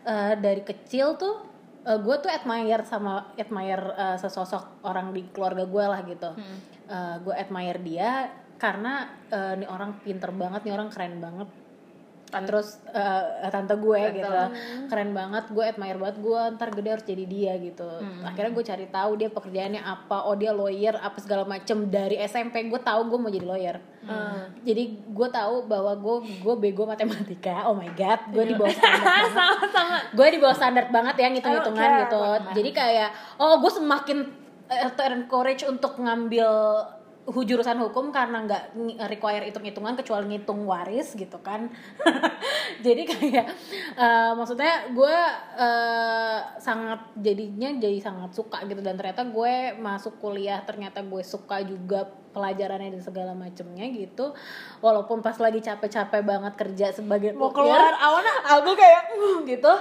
uh, 0.08 0.34
dari 0.40 0.62
kecil 0.64 1.20
tuh 1.20 1.44
uh, 1.84 1.98
gue 2.00 2.16
tuh 2.24 2.32
admire 2.32 2.82
sama 2.88 3.36
admire 3.36 3.84
uh, 3.94 4.16
sesosok 4.16 4.82
orang 4.88 5.12
di 5.12 5.28
keluarga 5.28 5.68
gue 5.68 5.84
lah 5.84 6.00
gitu. 6.08 6.30
Uh, 6.88 7.20
gue 7.20 7.34
admire 7.36 7.80
dia 7.84 8.32
karena 8.58 9.06
uh, 9.30 9.54
nih 9.54 9.68
orang 9.70 10.02
pinter 10.02 10.34
banget, 10.34 10.66
nih 10.66 10.74
orang 10.74 10.88
keren 10.90 11.22
banget. 11.22 11.48
Terus 12.28 12.80
uh, 12.92 13.48
tante 13.48 13.74
gue 13.76 14.00
Tante 14.00 14.16
gitu, 14.20 14.32
keren 14.88 15.10
banget. 15.16 15.44
Gue 15.52 15.64
admire 15.64 15.98
banget. 15.98 16.16
Gue 16.20 16.40
ntar 16.56 16.68
gede 16.72 16.88
harus 16.92 17.06
jadi 17.06 17.24
dia 17.24 17.52
gitu. 17.60 17.88
Akhirnya 18.24 18.52
gue 18.52 18.64
cari 18.64 18.86
tahu 18.88 19.10
dia 19.16 19.28
pekerjaannya 19.32 19.82
apa. 19.82 20.28
Oh 20.28 20.36
dia 20.36 20.52
lawyer, 20.52 20.96
apa 21.00 21.18
segala 21.20 21.48
macem 21.48 21.88
dari 21.88 22.20
SMP. 22.20 22.68
Gue 22.68 22.80
tahu 22.80 23.08
gue 23.08 23.18
mau 23.18 23.32
jadi 23.32 23.46
lawyer. 23.48 23.76
Jadi 24.64 24.84
gue 25.08 25.28
tahu 25.28 25.68
bahwa 25.68 25.92
gue 25.96 26.16
gue 26.40 26.54
bego 26.56 26.84
matematika. 26.88 27.68
Oh 27.68 27.76
my 27.76 27.90
god, 27.96 28.20
gue 28.32 28.44
di 28.44 28.54
bawah 28.56 28.72
standar 28.78 29.18
gue 30.14 30.28
di 30.34 30.38
bawah 30.40 30.56
standar 30.56 30.84
banget 30.88 31.14
ya 31.20 31.28
ngitung-hitungan 31.32 31.60
I 31.62 31.66
don't 31.66 31.78
care 31.78 32.02
gitu 32.06 32.22
jadi 32.58 32.70
kayak 32.72 33.10
oh 33.40 33.60
gue 33.60 33.72
semakin 33.72 34.18
eh, 34.68 34.90
ter-encourage 34.94 35.62
untuk 35.68 35.96
ngambil 36.00 36.48
jurusan 37.28 37.76
hukum 37.84 38.08
karena 38.08 38.44
nggak 38.48 38.62
require 39.12 39.44
hitung-hitungan 39.44 40.00
kecuali 40.00 40.36
ngitung 40.36 40.64
waris 40.64 41.12
gitu 41.12 41.36
kan. 41.44 41.68
Jadi 42.84 43.02
kayak 43.04 43.46
eh, 43.96 44.32
maksudnya 44.32 44.88
gue 44.92 45.16
eh, 45.60 46.38
sangat 46.60 47.00
jadinya 47.18 47.68
jadi 47.80 47.98
sangat 48.00 48.30
suka 48.36 48.62
gitu 48.68 48.80
dan 48.84 48.94
ternyata 48.94 49.24
gue 49.26 49.74
masuk 49.80 50.20
kuliah 50.20 50.60
ternyata 50.62 51.02
gue 51.02 51.22
suka 51.24 51.64
juga 51.64 52.06
pelajarannya 52.30 52.94
dan 52.94 53.02
segala 53.02 53.32
macemnya 53.32 53.84
gitu. 53.88 54.32
Walaupun 54.78 55.20
pas 55.20 55.36
lagi 55.36 55.58
capek-capek 55.58 56.22
banget 56.22 56.52
kerja 56.54 56.86
sebagai 56.92 57.34
mau 57.34 57.48
lawyer, 57.50 57.56
keluar 57.56 57.94
awana 57.94 58.32
aku 58.58 58.72
kayak 58.72 59.02
"Uh," 59.14 59.36
gitu. 59.44 59.72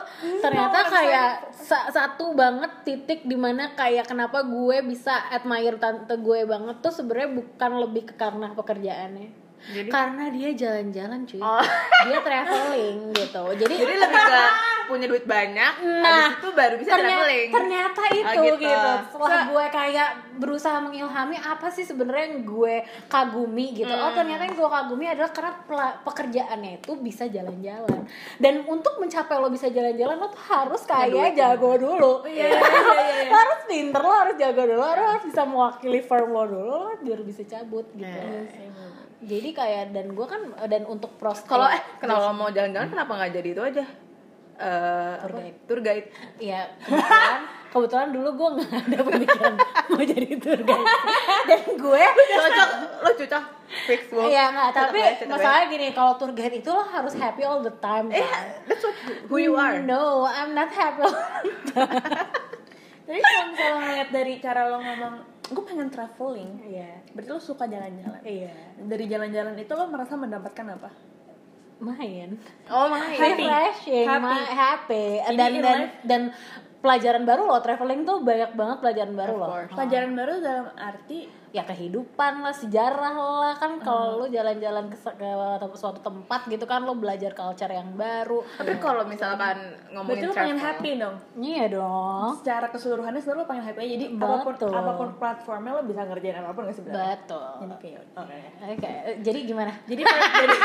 Ternyata 0.41 0.79
kayak 0.87 1.31
sa- 1.53 1.89
satu 1.89 2.33
banget 2.33 2.71
titik 2.83 3.23
di 3.23 3.35
mana 3.35 3.73
kayak 3.73 4.07
kenapa 4.07 4.43
gue 4.43 4.83
bisa 4.83 5.29
admire 5.29 5.77
tante 5.77 6.15
gue 6.17 6.43
banget 6.43 6.79
tuh 6.79 6.93
sebenarnya 6.93 7.31
bukan 7.33 7.71
lebih 7.83 8.03
ke 8.09 8.13
karena 8.17 8.51
pekerjaannya 8.51 9.46
Jadi- 9.67 9.89
karena 9.89 10.23
dia 10.29 10.49
jalan-jalan 10.53 11.19
cuy 11.23 11.39
Oh. 11.39 11.59
dia 12.07 12.19
traveling 12.19 12.97
gitu 13.11 13.43
jadi, 13.53 13.73
Jadi 13.75 13.95
lebih 13.97 14.17
ke 14.17 14.41
punya 14.87 15.03
duit 15.05 15.25
banyak, 15.25 15.73
Nah, 15.83 16.31
habis 16.31 16.39
itu 16.39 16.49
baru 16.49 16.75
bisa 16.77 16.89
ternyata, 16.89 17.19
traveling. 17.19 17.49
ternyata 17.51 18.01
itu 18.09 18.23
Oh, 18.31 18.45
gitu. 18.47 18.63
gitu. 18.63 18.91
Setelah 19.11 19.39
gue 19.45 19.65
kayak 19.67 20.09
berusaha 20.37 20.77
mengilhami 20.79 21.35
apa 21.37 21.67
sih 21.67 21.83
sebenarnya 21.83 22.25
yang 22.29 22.47
gue 22.47 22.75
kagumi 23.05 23.75
gitu. 23.75 23.91
Oh 23.91 24.07
Hmm. 24.07 24.15
ternyata 24.15 24.47
yang 24.47 24.55
gue 24.55 24.69
kagumi 24.69 25.05
adalah 25.05 25.27
karena 25.29 25.51
pekerjaannya 26.01 26.71
itu 26.77 26.91
bisa 26.97 27.27
jalan-jalan. 27.27 28.07
Dan 28.37 28.63
untuk 28.63 28.95
mencapai 28.97 29.35
lo 29.35 29.49
bisa 29.49 29.67
jalan-jalan 29.67 30.15
lo 30.15 30.27
tuh 30.29 30.43
harus 30.45 30.81
kayak 30.81 31.35
jago 31.35 31.71
dulu. 31.75 32.13
Iya, 32.25 32.47
iya, 32.47 32.55
iya, 32.55 33.07
iya. 33.19 33.29
Lo 33.33 33.37
harus 33.37 33.59
pinter 33.67 33.99
lo 33.99 34.13
harus 34.13 34.35
jago 34.37 34.61
dulu. 34.63 34.79
Lo 34.79 34.87
harus 34.87 35.23
bisa 35.25 35.43
mewakili 35.43 35.99
firm 35.99 36.31
lo 36.31 36.43
dulu 36.45 36.63
lo 36.63 36.91
biar 36.97 37.19
bisa 37.21 37.43
cabut 37.43 37.83
gitu. 37.91 38.07
Iya. 38.07 38.86
Jadi 39.17 39.49
kayak 39.49 39.97
dan 39.97 40.13
gue 40.13 40.27
kan 40.29 40.41
dan 40.69 40.85
untuk 40.85 41.17
prospek 41.17 41.49
Kalau 41.49 41.65
eh 41.73 41.81
kalau 41.97 42.29
mau 42.37 42.53
jalan-jalan 42.53 42.89
kenapa 42.93 43.11
nggak 43.17 43.33
jadi 43.33 43.49
itu 43.49 43.63
aja? 43.65 43.85
Eh, 44.57 45.13
Tour 45.21 45.29
apa? 45.29 45.37
guide. 45.37 45.57
Tour 45.69 45.79
guide. 45.85 46.07
Iya, 46.41 46.61
kebetulan, 46.81 47.41
kebetulan 47.73 48.09
dulu 48.09 48.29
gue 48.33 48.49
nggak 48.57 48.73
ada 48.89 48.99
pemikiran 49.05 49.53
mau 49.93 50.01
jadi 50.01 50.29
tour 50.41 50.59
guide. 50.65 50.87
Dan 51.45 51.63
gue 51.77 52.03
Cocok, 52.17 52.69
lo 53.05 53.09
cocok 53.13 53.43
fix 53.85 54.01
lo. 54.09 54.25
Iya 54.25 54.43
nggak, 54.49 54.69
tapi 54.73 54.99
masalahnya 55.29 55.65
gini, 55.69 55.87
kalau 55.93 56.17
tour 56.17 56.33
guide 56.33 56.57
itu 56.57 56.69
lo 56.73 56.81
harus 56.89 57.13
happy 57.13 57.45
all 57.45 57.61
the 57.61 57.73
time. 57.77 58.09
Eh, 58.09 58.17
kan? 58.17 58.45
that's 58.65 58.81
what 58.81 58.97
who 59.29 59.37
you 59.37 59.53
are. 59.53 59.77
No, 59.77 60.25
I'm 60.25 60.57
not 60.57 60.73
happy. 60.73 61.05
all 61.05 61.13
the 61.13 61.53
time. 61.69 62.01
jadi 63.05 63.19
kalau 63.21 63.45
misalnya 63.53 63.77
ngeliat 63.77 64.09
dari 64.09 64.33
cara 64.41 64.61
lo 64.73 64.77
ngomong 64.81 65.15
gue 65.47 65.63
pengen 65.63 65.87
traveling 65.87 66.59
Iya, 66.61 66.99
berarti 67.11 67.29
lo 67.29 67.39
suka 67.39 67.65
jalan-jalan 67.65 68.19
iya, 68.21 68.51
dari 68.77 69.05
jalan-jalan 69.05 69.55
itu 69.55 69.71
lo 69.71 69.87
merasa 69.87 70.13
mendapatkan 70.13 70.67
apa 70.73 70.89
main. 71.77 72.33
Oh. 72.67 72.89
Happy. 72.89 73.37
refreshing, 73.37 74.09
Happy. 74.09 74.39
happy. 74.49 75.05
Ini 75.23 75.37
Dan 75.37 75.51
in 75.51 75.61
dan 75.61 75.77
life. 75.77 75.93
dan 76.01 76.21
pelajaran 76.77 77.21
baru 77.21 77.45
loh, 77.45 77.61
traveling 77.61 78.01
tuh 78.01 78.21
banyak 78.21 78.51
banget 78.53 78.77
pelajaran 78.81 79.13
baru 79.13 79.33
course. 79.35 79.73
pelajaran 79.73 80.11
baru 80.13 80.33
dalam 80.39 80.65
arti 80.73 81.29
ya 81.57 81.65
kehidupan 81.65 82.33
lah 82.39 82.53
sejarah 82.53 83.13
lah. 83.13 83.53
Kan 83.55 83.77
Hmm. 83.77 83.83
kalau 83.83 84.07
lu 84.17 84.25
jalan-jalan 84.27 84.85
ke, 84.87 84.97
ke 84.97 85.29
suatu 85.73 85.99
tempat 85.99 86.45
gitu 86.45 86.63
kan 86.63 86.81
lo 86.81 86.93
belajar 86.93 87.33
culture 87.33 87.69
yang 87.69 87.93
baru. 87.93 88.45
Tapi 88.55 88.77
kalau 88.77 89.03
misalkan 89.03 89.57
berarti 89.57 89.91
ngomongin 89.91 90.23
lo 90.23 90.33
pengen 90.33 90.57
travel, 90.57 90.67
happy 90.69 90.91
dong? 90.95 91.15
Iya 91.35 91.65
dong. 91.71 92.29
Secara 92.37 92.65
keseluruhannya 92.67 93.17
sebenarnya 93.17 93.41
lo 93.41 93.47
pengen 93.47 93.65
happy 93.65 93.79
aja. 93.79 93.91
Jadi 93.91 94.05
apa 94.13 94.35
pun 94.39 94.53
Betul. 94.53 94.71
apa 94.71 94.91
pun 94.93 95.07
platformnya 95.15 95.71
lo 95.71 95.81
bisa 95.83 96.01
ngerjain 96.03 96.37
apa 96.37 96.51
pun 96.51 96.61
gak 96.63 96.75
sebenarnya? 96.75 97.15
Betul. 97.17 97.49
Jadi 97.57 97.75
kayak 97.79 98.01
oke. 98.13 98.37
Oke, 98.67 98.89
jadi 99.21 99.39
gimana? 99.43 99.71
Jadi 99.83 100.01
jadi 100.41 100.55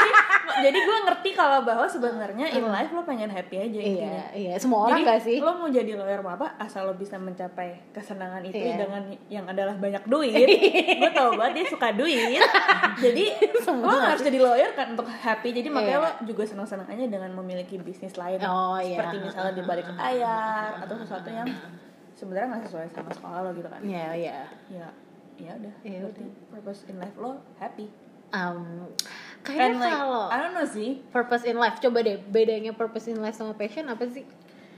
jadi 0.60 0.78
gue 0.78 0.98
ngerti 1.02 1.30
kalau 1.32 1.58
bahwa 1.62 1.86
sebenarnya 1.86 2.46
in 2.50 2.64
life 2.66 2.90
lo 2.90 3.02
pengen 3.02 3.30
happy 3.30 3.56
aja 3.58 3.78
intinya. 3.78 4.24
iya. 4.34 4.52
Iya 4.52 4.54
semua 4.58 4.84
orang 4.84 4.98
jadi 4.98 5.08
gak 5.08 5.20
sih? 5.22 5.36
lo 5.38 5.52
mau 5.54 5.68
jadi 5.68 5.92
lawyer 5.94 6.20
apa 6.20 6.58
asal 6.58 6.84
lo 6.84 6.94
bisa 6.94 7.16
mencapai 7.16 7.78
kesenangan 7.90 8.42
itu 8.42 8.58
Iya. 8.58 8.76
dengan 8.78 9.02
yang 9.28 9.44
adalah 9.44 9.72
banyak 9.74 10.02
duit 10.04 10.34
gue 10.98 11.10
tau 11.12 11.30
banget 11.34 11.52
dia 11.54 11.66
suka 11.68 11.88
duit. 11.92 12.40
Jadi 12.98 13.24
lo 13.66 13.88
nggak 13.88 14.10
harus 14.12 14.24
jadi 14.24 14.38
lawyer 14.38 14.70
kan 14.72 14.92
untuk 14.92 15.08
happy. 15.08 15.50
Jadi 15.50 15.68
makanya 15.68 15.98
Iya. 15.98 16.04
lo 16.04 16.10
juga 16.26 16.42
senang 16.44 16.66
senang 16.66 16.88
aja 16.88 17.04
dengan 17.04 17.30
memiliki 17.34 17.76
bisnis 17.76 18.14
lain. 18.14 18.38
Oh, 18.44 18.76
iya. 18.76 18.98
seperti 18.98 19.16
misalnya 19.22 19.52
di 19.52 19.62
balik 19.62 19.86
layar 19.92 20.82
atau 20.82 20.94
sesuatu 20.98 21.28
yang 21.28 21.48
sebenarnya 22.12 22.46
nggak 22.52 22.62
sesuai 22.68 22.86
sama 22.90 23.10
sekolah 23.10 23.38
lo 23.42 23.50
gitu 23.52 23.68
kan. 23.68 23.80
Iya 23.80 24.08
iya. 24.14 24.38
Ya 24.68 24.88
ya 25.36 25.52
udah. 25.56 25.74
Iya 25.82 25.98
berarti 26.04 26.24
purpose 26.48 26.80
in 26.86 26.96
life 26.98 27.16
lo 27.16 27.40
happy. 27.56 27.86
Um, 28.32 28.88
kayaknya 29.44 29.76
like 29.76 29.92
kalau 29.92 30.24
I 30.32 30.36
don't 30.40 30.56
know 30.56 30.64
sih. 30.64 31.04
purpose 31.12 31.44
in 31.44 31.60
life 31.60 31.76
coba 31.78 32.00
deh 32.00 32.16
bedanya 32.16 32.72
purpose 32.72 33.04
in 33.06 33.20
life 33.20 33.36
sama 33.36 33.52
passion 33.52 33.88
apa 33.92 34.08
sih? 34.08 34.24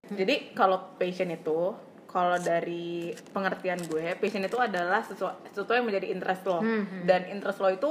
Jadi 0.05 0.53
kalau 0.53 0.95
passion 0.99 1.31
itu 1.31 1.73
kalau 2.15 2.39
dari 2.39 3.11
pengertian 3.29 3.83
gue, 3.83 4.15
passion 4.15 4.39
itu 4.41 4.55
adalah 4.55 5.03
sesuatu, 5.03 5.43
sesuatu 5.49 5.75
yang 5.75 5.83
menjadi 5.85 6.07
interest 6.09 6.43
lo. 6.45 6.63
Hmm, 6.63 7.03
Dan 7.03 7.27
interest 7.27 7.59
lo 7.59 7.69
itu 7.69 7.91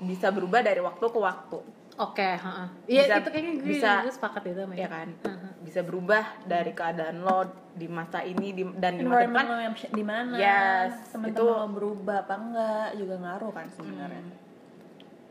bisa 0.00 0.30
berubah 0.30 0.60
dari 0.60 0.80
waktu 0.80 1.04
ke 1.04 1.20
waktu. 1.20 1.60
oke 1.98 2.14
heeh. 2.38 2.68
iya 2.86 3.02
Bisa- 3.04 3.18
itu 3.18 3.28
kayaknya 3.28 3.52
gue, 3.52 3.66
bisa- 3.68 4.00
gue 4.00 4.14
sepakat 4.14 4.42
itu 4.46 4.56
sama 4.56 4.72
Ya 4.72 4.86
kan? 4.86 5.08
Heeh. 5.18 5.50
Bisa 5.60 5.80
berubah 5.82 6.22
dari 6.44 6.70
keadaan 6.70 7.20
lo 7.20 7.42
di 7.72 7.86
masa 7.86 8.22
ini 8.22 8.48
di, 8.52 8.62
dan 8.72 8.94
di 8.94 9.02
masa 9.02 9.26
depan. 9.26 9.44
lo 9.44 9.56
yang 9.58 9.74
di 9.74 10.04
mana 10.06 10.32
Yes, 10.32 11.10
teman-teman 11.10 11.34
itu- 11.34 11.42
lo 11.44 11.66
berubah 11.68 12.16
apa 12.22 12.34
enggak 12.36 12.88
juga 12.94 13.14
ngaruh 13.18 13.50
kan 13.52 13.66
sebenarnya 13.68 14.22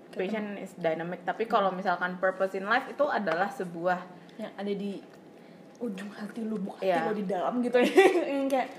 Passion 0.09 0.57
is 0.57 0.73
dynamic. 0.75 1.21
Tapi 1.23 1.45
kalau 1.45 1.69
misalkan 1.69 2.17
purpose 2.17 2.53
in 2.53 2.65
life 2.65 2.85
itu 2.85 3.05
adalah 3.05 3.47
sebuah 3.49 4.01
yang 4.35 4.51
ada 4.51 4.73
di 4.73 4.97
ujung 5.77 6.09
hati 6.09 6.41
lu 6.41 6.57
bukan 6.57 6.81
Iya. 6.81 6.95
hati 6.97 7.07
lo 7.07 7.13
di 7.13 7.25
dalam 7.29 7.53
gitu 7.61 7.77
ya 7.77 7.93
yang 8.33 8.49
kayak 8.49 8.69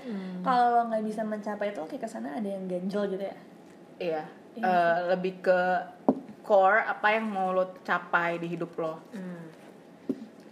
kalau 0.43 0.65
lo 0.75 0.81
nggak 0.91 1.03
bisa 1.07 1.21
mencapai 1.23 1.71
itu 1.71 1.81
kayak 1.87 2.01
ke 2.03 2.09
sana 2.09 2.35
ada 2.35 2.49
yang 2.49 2.67
ganjel 2.67 3.07
gitu 3.07 3.23
ya 3.23 3.37
iya 3.99 4.23
eh, 4.59 4.97
lebih 5.15 5.39
ke 5.39 5.59
core 6.43 6.83
apa 6.83 7.07
yang 7.15 7.29
mau 7.29 7.53
lo 7.55 7.77
capai 7.85 8.41
di 8.41 8.49
hidup 8.49 8.73
lo. 8.81 8.97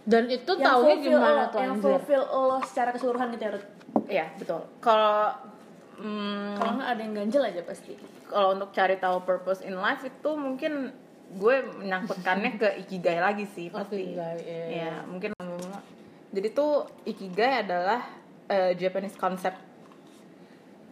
dan 0.08 0.24
itu 0.30 0.52
fulfill 0.56 1.02
gimana 1.04 1.50
lo, 1.50 1.52
tuh 1.52 1.58
yang 1.60 1.74
anjir? 1.76 1.84
fulfill 1.84 2.24
lo 2.24 2.58
secara 2.64 2.94
keseluruhan 2.94 3.28
gitu 3.34 3.42
ya 3.44 3.50
Ruth. 3.52 3.68
Iya 4.08 4.26
betul. 4.40 4.60
Kalau 4.80 5.34
mm, 6.00 6.56
kalau 6.56 6.72
nggak 6.80 6.90
ada 6.96 7.00
yang 7.02 7.14
ganjel 7.18 7.42
aja 7.44 7.60
pasti 7.66 7.92
kalau 8.28 8.56
untuk 8.56 8.70
cari 8.72 8.96
tahu 8.96 9.24
purpose 9.24 9.60
in 9.64 9.76
life 9.76 10.04
itu 10.04 10.30
mungkin 10.38 10.94
gue 11.28 11.56
menyangkutkannya 11.84 12.56
ke 12.56 12.68
ikigai 12.88 13.20
lagi 13.20 13.44
sih 13.52 13.68
pasti 13.74 14.00
ikigai, 14.00 14.38
iya. 14.44 14.64
ya 14.68 14.92
mungkin 15.04 15.36
jadi 16.28 16.48
tuh 16.52 16.84
ikigai 17.08 17.64
adalah 17.64 18.04
eh, 18.48 18.76
Japanese 18.76 19.16
concept. 19.16 19.56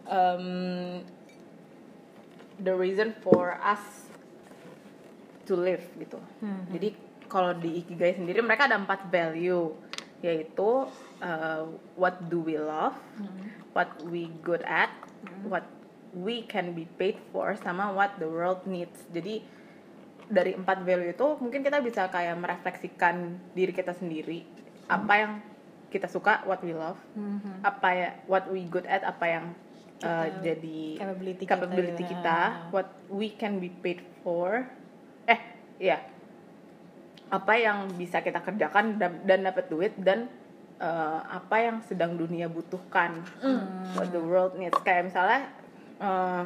Um, 0.07 1.03
the 2.57 2.73
reason 2.73 3.13
for 3.21 3.59
us 3.61 4.07
to 5.45 5.53
live 5.53 5.83
gitu. 5.99 6.17
Jadi 6.73 6.89
kalau 7.27 7.53
di 7.53 7.83
ikigai 7.83 8.17
sendiri 8.17 8.39
mereka 8.41 8.65
ada 8.65 8.79
empat 8.79 9.07
value 9.11 9.75
yaitu 10.25 10.89
uh, 11.21 11.63
what 11.93 12.17
do 12.25 12.41
we 12.41 12.57
love 12.57 12.97
what 13.77 13.93
we 14.09 14.33
good 14.41 14.65
at 14.65 14.89
what 15.45 15.69
we 16.17 16.41
can 16.49 16.73
be 16.73 16.89
paid 16.97 17.21
for 17.29 17.53
sama 17.61 17.93
what 17.93 18.17
the 18.17 18.25
world 18.25 18.65
needs. 18.65 19.05
Jadi 19.13 19.45
dari 20.27 20.57
empat 20.57 20.81
value 20.81 21.13
itu 21.13 21.27
mungkin 21.39 21.61
kita 21.61 21.79
bisa 21.79 22.09
kayak 22.09 22.35
merefleksikan 22.41 23.37
diri 23.53 23.71
kita 23.71 23.93
sendiri 23.93 24.56
apa 24.87 25.13
yang 25.15 25.33
kita 25.87 26.07
suka 26.07 26.43
what 26.43 26.59
we 26.59 26.75
love 26.75 26.99
apa 27.63 27.87
ya 27.91 28.09
what 28.27 28.43
we 28.47 28.67
good 28.67 28.83
at 28.87 29.03
apa 29.03 29.25
yang 29.27 29.45
uh, 30.03 30.27
Kita- 30.27 30.43
jadi 30.43 30.79
capability 30.99 31.43
kita 31.43 31.51
capability 31.55 32.03
ya. 32.03 32.09
kita 32.11 32.37
what 32.71 32.87
we 33.07 33.27
can 33.31 33.57
be 33.57 33.71
paid 33.71 34.03
for. 34.21 34.67
Eh 35.25 35.39
iya. 35.79 36.03
Apa 37.27 37.59
yang 37.59 37.91
bisa 37.99 38.23
kita 38.23 38.39
kerjakan 38.39 38.95
dan, 38.95 39.19
dan 39.27 39.43
dapat 39.43 39.67
duit 39.67 39.91
dan 39.99 40.31
uh, 40.79 41.19
apa 41.27 41.55
yang 41.59 41.77
sedang 41.83 42.15
dunia 42.15 42.47
butuhkan. 42.47 43.19
What 43.95 44.15
the 44.15 44.23
world 44.23 44.55
needs. 44.55 44.79
Kayak 44.83 45.11
misalnya 45.11 45.51
uh, 45.99 46.43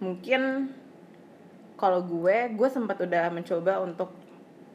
mungkin 0.00 0.72
kalau 1.76 2.00
gue 2.00 2.54
gue 2.54 2.68
sempat 2.70 2.96
udah 3.02 3.28
mencoba 3.28 3.82
untuk 3.82 4.14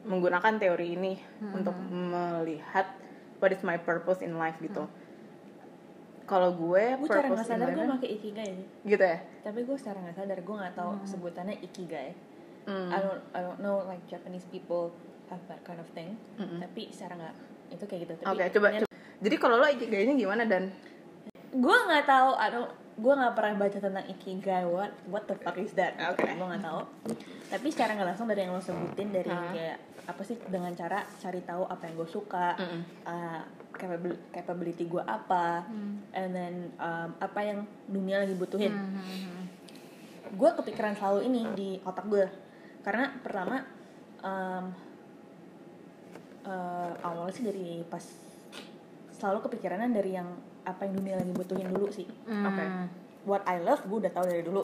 menggunakan 0.04 0.60
teori 0.60 0.94
ini 0.94 1.14
untuk 1.40 1.74
melihat 1.90 2.86
what 3.38 3.50
is 3.54 3.62
my 3.62 3.78
purpose 3.78 4.20
in 4.22 4.36
life 4.36 4.58
gitu. 4.62 4.86
Kalau 6.28 6.52
gue 6.52 6.84
gue 7.00 7.08
cara 7.08 7.26
nggak 7.32 7.46
sadar 7.48 7.68
gue 7.72 7.86
pakai 7.88 8.10
ikigai 8.20 8.50
gitu 8.84 9.04
ya? 9.04 9.18
Tapi 9.42 9.64
gue 9.64 9.76
secara 9.80 9.98
nggak 10.04 10.16
sadar 10.18 10.38
gue 10.44 10.56
nggak 10.60 10.74
tahu 10.76 10.90
sebutannya 11.08 11.56
ikigai. 11.64 12.12
Hmm. 12.68 12.92
I 12.92 12.98
don't 13.00 13.22
I 13.32 13.40
don't 13.40 13.60
know 13.64 13.80
like 13.88 14.04
Japanese 14.12 14.44
people 14.52 14.92
have 15.32 15.40
that 15.48 15.64
kind 15.64 15.80
of 15.80 15.88
thing. 15.96 16.20
Mm-mm. 16.36 16.60
tapi 16.60 16.92
secara 16.92 17.16
nggak 17.16 17.34
itu 17.68 17.84
kayak 17.84 18.00
gitu. 18.04 18.12
Oke, 18.24 18.44
tapi 18.44 18.54
coba, 18.56 18.68
coba. 18.84 18.88
Jadi 19.18 19.36
kalau 19.40 19.56
lo 19.56 19.66
ikigainya 19.68 20.14
gimana 20.16 20.44
dan? 20.44 20.68
Gue 21.48 21.76
nggak 21.88 22.04
tahu 22.04 22.36
I 22.36 22.48
don't 22.52 22.72
gue 22.98 23.14
nggak 23.14 23.34
pernah 23.38 23.54
baca 23.56 23.78
tentang 23.80 24.06
ikigai. 24.12 24.64
What 24.68 24.92
what 25.08 25.24
the 25.24 25.36
fuck 25.40 25.56
is 25.56 25.72
that? 25.80 25.96
Oke. 25.96 26.28
gue 26.28 26.44
nggak 26.44 26.60
tahu 26.60 26.80
tapi 27.48 27.66
secara 27.72 27.96
nggak 27.96 28.08
langsung 28.12 28.28
dari 28.28 28.44
yang 28.44 28.52
lo 28.52 28.60
sebutin 28.60 29.08
dari 29.08 29.32
Hah? 29.32 29.52
kayak 29.52 29.78
apa 30.08 30.22
sih 30.24 30.36
dengan 30.48 30.72
cara 30.72 31.04
cari 31.20 31.40
tahu 31.44 31.64
apa 31.64 31.82
yang 31.84 31.94
gue 31.96 32.08
suka 32.08 32.56
Mm-mm. 32.56 32.80
uh, 33.04 33.42
capabil- 33.76 34.20
capability 34.32 34.88
gue 34.88 35.00
apa 35.00 35.68
and 36.12 36.30
then 36.32 36.54
um, 36.76 37.12
apa 37.20 37.40
yang 37.44 37.58
dunia 37.84 38.24
lagi 38.24 38.32
butuhin 38.32 38.72
gue 40.28 40.50
kepikiran 40.60 40.96
selalu 40.96 41.28
ini 41.28 41.42
di 41.52 41.68
otak 41.84 42.04
gue 42.08 42.24
karena 42.84 43.12
pertama 43.20 43.64
um, 44.20 44.64
uh, 46.44 46.92
awalnya 47.04 47.32
sih 47.32 47.44
dari 47.44 47.84
pas 47.84 48.04
selalu 49.12 49.44
kepikirannya 49.44 49.92
dari 49.92 50.16
yang 50.16 50.28
apa 50.64 50.84
yang 50.84 51.00
dunia 51.00 51.14
lagi 51.16 51.32
butuhin 51.32 51.68
dulu 51.68 51.88
sih 51.88 52.08
Oke. 52.28 52.64
What 53.24 53.42
I 53.44 53.58
love 53.58 53.82
gue 53.84 53.98
udah 54.02 54.12
tahu 54.12 54.24
dari 54.26 54.42
dulu. 54.42 54.62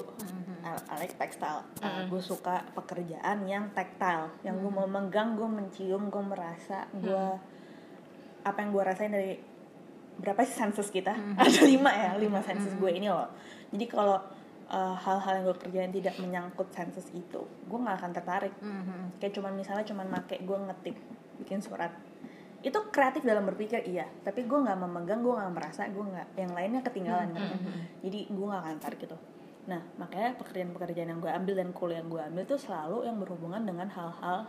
I, 0.64 0.70
I 0.88 0.94
like 0.96 1.14
textile. 1.14 1.60
Uh, 1.78 2.04
Mhm. 2.04 2.04
gue 2.08 2.22
suka 2.22 2.64
pekerjaan 2.72 3.44
yang 3.44 3.68
tactile. 3.70 4.32
Yang 4.40 4.64
gue 4.64 4.72
mau 4.72 4.86
megang 4.86 5.34
gue 5.34 5.44
mencium 5.44 6.08
gue 6.08 6.22
merasa 6.22 6.88
gue 6.90 7.24
apa 8.42 8.58
yang 8.58 8.70
gue 8.70 8.82
rasain 8.82 9.08
dari 9.08 9.36
berapa 10.14 10.40
sih 10.42 10.54
senses 10.54 10.88
kita? 10.88 11.12
Ada 11.36 11.64
lima 11.64 11.90
ya 11.90 12.14
lima 12.16 12.40
senses 12.40 12.72
gue 12.72 12.90
ini 12.90 13.08
loh. 13.08 13.28
Jadi 13.72 13.84
kalau 13.84 14.16
uh, 14.66 14.94
hal-hal 14.94 15.32
yang 15.36 15.44
gue 15.44 15.56
kerjain 15.58 15.92
tidak 15.92 16.14
menyangkut 16.16 16.68
senses 16.70 17.04
itu 17.10 17.40
gue 17.44 17.78
nggak 17.78 17.96
akan 18.00 18.12
tertarik. 18.12 18.54
Kayak 19.18 19.32
cuman 19.36 19.52
misalnya 19.52 19.84
cuman 19.84 20.06
make 20.08 20.36
gue 20.38 20.58
ngetik 20.60 20.96
bikin 21.34 21.60
surat 21.60 21.90
itu 22.64 22.78
kreatif 22.88 23.22
dalam 23.28 23.44
berpikir 23.44 23.84
iya. 23.84 24.08
Tapi 24.24 24.48
gue 24.48 24.58
nggak 24.58 24.78
memegang 24.80 25.20
gue 25.20 25.34
nggak 25.36 25.52
merasa 25.52 25.84
gue 25.84 26.00
nggak 26.00 26.28
yang 26.40 26.52
lainnya 26.56 26.80
ketinggalan 26.80 27.28
gitu. 27.36 27.44
kan. 27.44 27.60
jadi 28.00 28.18
gue 28.32 28.46
nggak 28.48 28.62
akan 28.64 28.76
tarik 28.80 29.00
gitu. 29.04 29.16
Nah 29.68 29.80
makanya 30.00 30.30
pekerjaan-pekerjaan 30.40 31.08
yang 31.12 31.20
gue 31.20 31.28
ambil 31.28 31.54
dan 31.60 31.68
kuliah 31.76 32.00
yang 32.00 32.08
gue 32.08 32.22
ambil 32.24 32.42
tuh 32.48 32.56
selalu 32.56 33.04
yang 33.04 33.16
berhubungan 33.20 33.62
dengan 33.68 33.88
hal-hal 33.92 34.48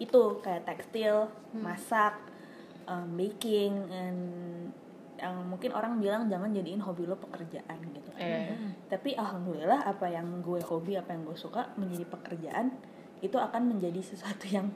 itu. 0.00 0.40
Kayak 0.40 0.64
tekstil 0.72 1.28
masak 1.52 2.16
um, 2.88 3.12
baking 3.20 3.76
and 3.92 4.20
yang 5.18 5.34
mungkin 5.50 5.74
orang 5.74 5.98
bilang 5.98 6.30
jangan 6.30 6.54
jadiin 6.54 6.78
hobi 6.78 7.02
lo 7.04 7.18
pekerjaan 7.18 7.78
gitu 7.90 8.10
Eh. 8.18 8.54
tapi 8.86 9.14
alhamdulillah 9.18 9.82
apa 9.86 10.06
yang 10.10 10.26
gue 10.42 10.62
hobi 10.62 10.94
apa 10.94 11.10
yang 11.14 11.26
gue 11.26 11.34
suka 11.34 11.74
menjadi 11.74 12.06
pekerjaan 12.06 12.70
itu 13.18 13.34
akan 13.34 13.74
menjadi 13.74 13.98
sesuatu 13.98 14.46
yang 14.46 14.70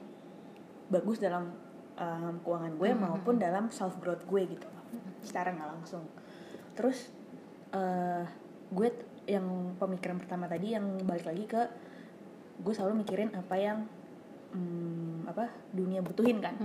bagus 0.91 1.23
dalam 1.23 1.51
um, 1.97 2.39
keuangan 2.41 2.73
gue 2.77 2.89
maupun 2.95 3.35
dalam 3.37 3.69
self 3.69 3.97
growth 4.01 4.25
gue 4.25 4.41
gitu. 4.57 4.67
Secara 5.21 5.53
nggak 5.53 5.69
langsung. 5.69 6.03
Terus 6.73 7.09
eh, 7.73 8.25
gue 8.73 8.89
yang 9.29 9.77
pemikiran 9.77 10.17
pertama 10.19 10.49
tadi 10.49 10.75
yang 10.75 10.85
balik 11.05 11.25
lagi 11.29 11.45
ke 11.47 11.61
gue 12.59 12.73
selalu 12.75 13.01
mikirin 13.05 13.33
apa 13.33 13.55
yang 13.57 13.85
hmm, 14.53 15.29
apa 15.29 15.49
dunia 15.73 16.01
butuhin 16.01 16.41
kan. 16.41 16.57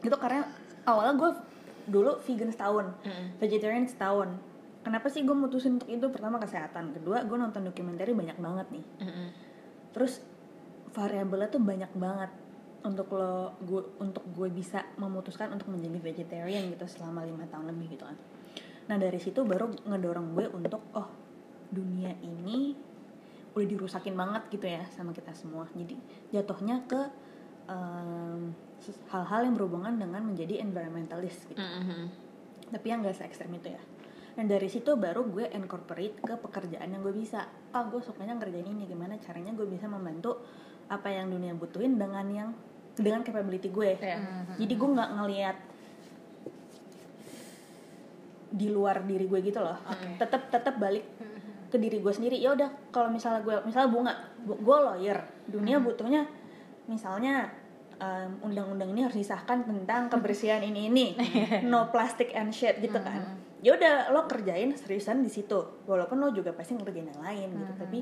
Itu 0.00 0.16
karena 0.16 0.48
awalnya 0.88 1.14
gue 1.16 1.30
dulu 1.82 2.22
vegan 2.22 2.52
setahun 2.52 2.86
vegetarian 3.42 3.88
setahun. 3.88 4.30
Kenapa 4.82 5.06
sih 5.10 5.22
gue 5.22 5.34
mutusin 5.34 5.78
untuk 5.78 5.90
itu? 5.90 6.06
Pertama 6.10 6.42
kesehatan. 6.42 6.94
Kedua 6.96 7.22
gue 7.22 7.38
nonton 7.38 7.62
dokumenter 7.66 8.10
banyak 8.12 8.38
banget 8.38 8.66
nih. 8.72 8.84
Terus 9.92 10.22
variabelnya 10.92 11.48
tuh 11.48 11.62
banyak 11.62 11.92
banget 11.96 12.30
untuk 12.82 13.14
lo 13.14 13.54
gue 13.62 13.82
untuk 14.02 14.26
gue 14.34 14.48
bisa 14.50 14.82
memutuskan 14.98 15.54
untuk 15.54 15.70
menjadi 15.70 15.98
vegetarian 16.02 16.66
gitu 16.74 16.86
selama 16.90 17.22
lima 17.22 17.46
tahun 17.46 17.70
lebih 17.70 17.94
gitu 17.94 18.04
kan. 18.04 18.18
Nah 18.90 18.96
dari 18.98 19.18
situ 19.22 19.46
baru 19.46 19.70
ngedorong 19.86 20.34
gue 20.34 20.46
untuk 20.50 20.82
oh 20.98 21.08
dunia 21.70 22.12
ini 22.20 22.74
udah 23.54 23.66
dirusakin 23.68 24.16
banget 24.18 24.42
gitu 24.50 24.66
ya 24.66 24.82
sama 24.90 25.14
kita 25.14 25.30
semua. 25.32 25.68
Jadi 25.72 25.94
jatuhnya 26.34 26.82
ke 26.88 27.00
ses- 28.82 29.02
hal-hal 29.14 29.46
yang 29.46 29.54
berhubungan 29.54 29.94
dengan 29.96 30.26
menjadi 30.26 30.60
environmentalist 30.60 31.46
gitu. 31.46 31.62
Tapi 32.72 32.86
yang 32.88 33.06
gak 33.06 33.16
se 33.16 33.22
ekstrem 33.24 33.54
itu 33.54 33.70
ya. 33.70 33.82
Dan 34.32 34.48
dari 34.48 34.66
situ 34.66 34.96
baru 34.96 35.28
gue 35.28 35.44
incorporate 35.52 36.18
ke 36.24 36.34
pekerjaan 36.40 36.88
yang 36.88 37.04
gue 37.04 37.14
bisa. 37.14 37.46
Ah 37.70 37.84
gue 37.86 38.00
sukanya 38.00 38.34
ngerjain 38.40 38.64
ini 38.64 38.88
gimana 38.88 39.20
caranya 39.20 39.52
gue 39.52 39.68
bisa 39.68 39.86
membantu 39.86 40.40
apa 40.88 41.08
yang 41.12 41.30
dunia 41.30 41.52
butuhin 41.52 41.96
dengan 42.00 42.26
yang 42.32 42.50
dengan 42.94 43.20
capability 43.20 43.68
gue. 43.68 43.96
Iya. 43.96 44.18
jadi 44.58 44.72
gue 44.74 44.88
nggak 44.90 45.10
ngelihat 45.14 45.56
di 48.52 48.68
luar 48.68 49.00
diri 49.02 49.24
gue 49.24 49.40
gitu 49.40 49.58
loh. 49.58 49.76
Tetap 50.18 50.52
tetap 50.52 50.74
balik 50.76 51.04
ke 51.72 51.80
diri 51.80 51.98
gue 51.98 52.12
sendiri. 52.12 52.36
Ya 52.36 52.52
udah 52.52 52.68
kalau 52.92 53.08
misalnya 53.08 53.40
gue 53.40 53.56
misalnya 53.64 53.88
bunga 53.88 54.12
bu- 54.38 54.60
gue 54.60 54.76
lawyer. 54.78 55.18
Dunia 55.48 55.80
butuhnya 55.80 56.28
misalnya 56.84 57.48
em, 57.96 58.36
undang-undang 58.44 58.92
ini 58.92 59.08
harus 59.08 59.16
disahkan 59.16 59.64
tentang 59.64 60.12
kebersihan 60.12 60.60
ini 60.60 60.92
ini. 60.92 61.06
No 61.64 61.88
plastic 61.88 62.36
and 62.36 62.52
shit 62.52 62.76
gitu 62.78 63.00
kan. 63.00 63.24
Ya 63.64 63.72
udah 63.72 64.12
lo 64.12 64.28
kerjain 64.28 64.76
seriusan 64.76 65.24
di 65.24 65.32
situ. 65.32 65.56
Walaupun 65.88 66.20
lo 66.20 66.28
juga 66.28 66.52
pasti 66.52 66.76
ngerjain 66.76 67.08
yang 67.08 67.22
lain 67.24 67.48
gitu. 67.56 67.72
Tapi 67.80 67.98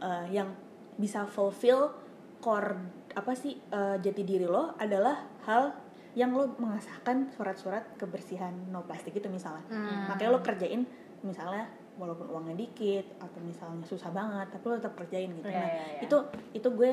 eh, 0.00 0.24
yang 0.32 0.48
bisa 0.96 1.28
fulfill 1.28 1.92
core 2.40 3.01
apa 3.14 3.32
sih 3.36 3.56
eh, 3.58 3.96
jati 4.00 4.22
diri 4.24 4.46
lo 4.48 4.74
adalah 4.76 5.28
hal 5.46 5.72
yang 6.12 6.36
lo 6.36 6.52
mengesahkan 6.60 7.32
surat-surat 7.32 7.96
kebersihan 7.96 8.52
no 8.68 8.84
plastik 8.84 9.16
itu 9.16 9.28
misalnya. 9.32 9.64
Makanya 10.12 10.30
lo 10.32 10.40
kerjain 10.44 10.84
misalnya 11.24 11.70
walaupun 11.96 12.28
uangnya 12.28 12.56
dikit 12.56 13.20
atau 13.20 13.40
misalnya 13.44 13.84
susah 13.84 14.08
banget 14.12 14.48
tapi 14.52 14.64
lo 14.68 14.74
tetap 14.76 14.94
kerjain 14.96 15.32
gitu. 15.40 15.48
Iya, 15.48 15.56
nah 15.56 15.68
iya, 15.68 15.84
iya. 15.96 16.00
itu 16.04 16.16
itu 16.52 16.68
gue 16.72 16.92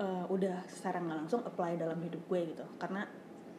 eh, 0.00 0.24
udah 0.32 0.64
secara 0.68 1.00
nggak 1.00 1.18
langsung 1.24 1.40
apply 1.44 1.76
dalam 1.76 2.00
hidup 2.00 2.22
gue 2.24 2.40
gitu. 2.56 2.64
Karena 2.80 3.04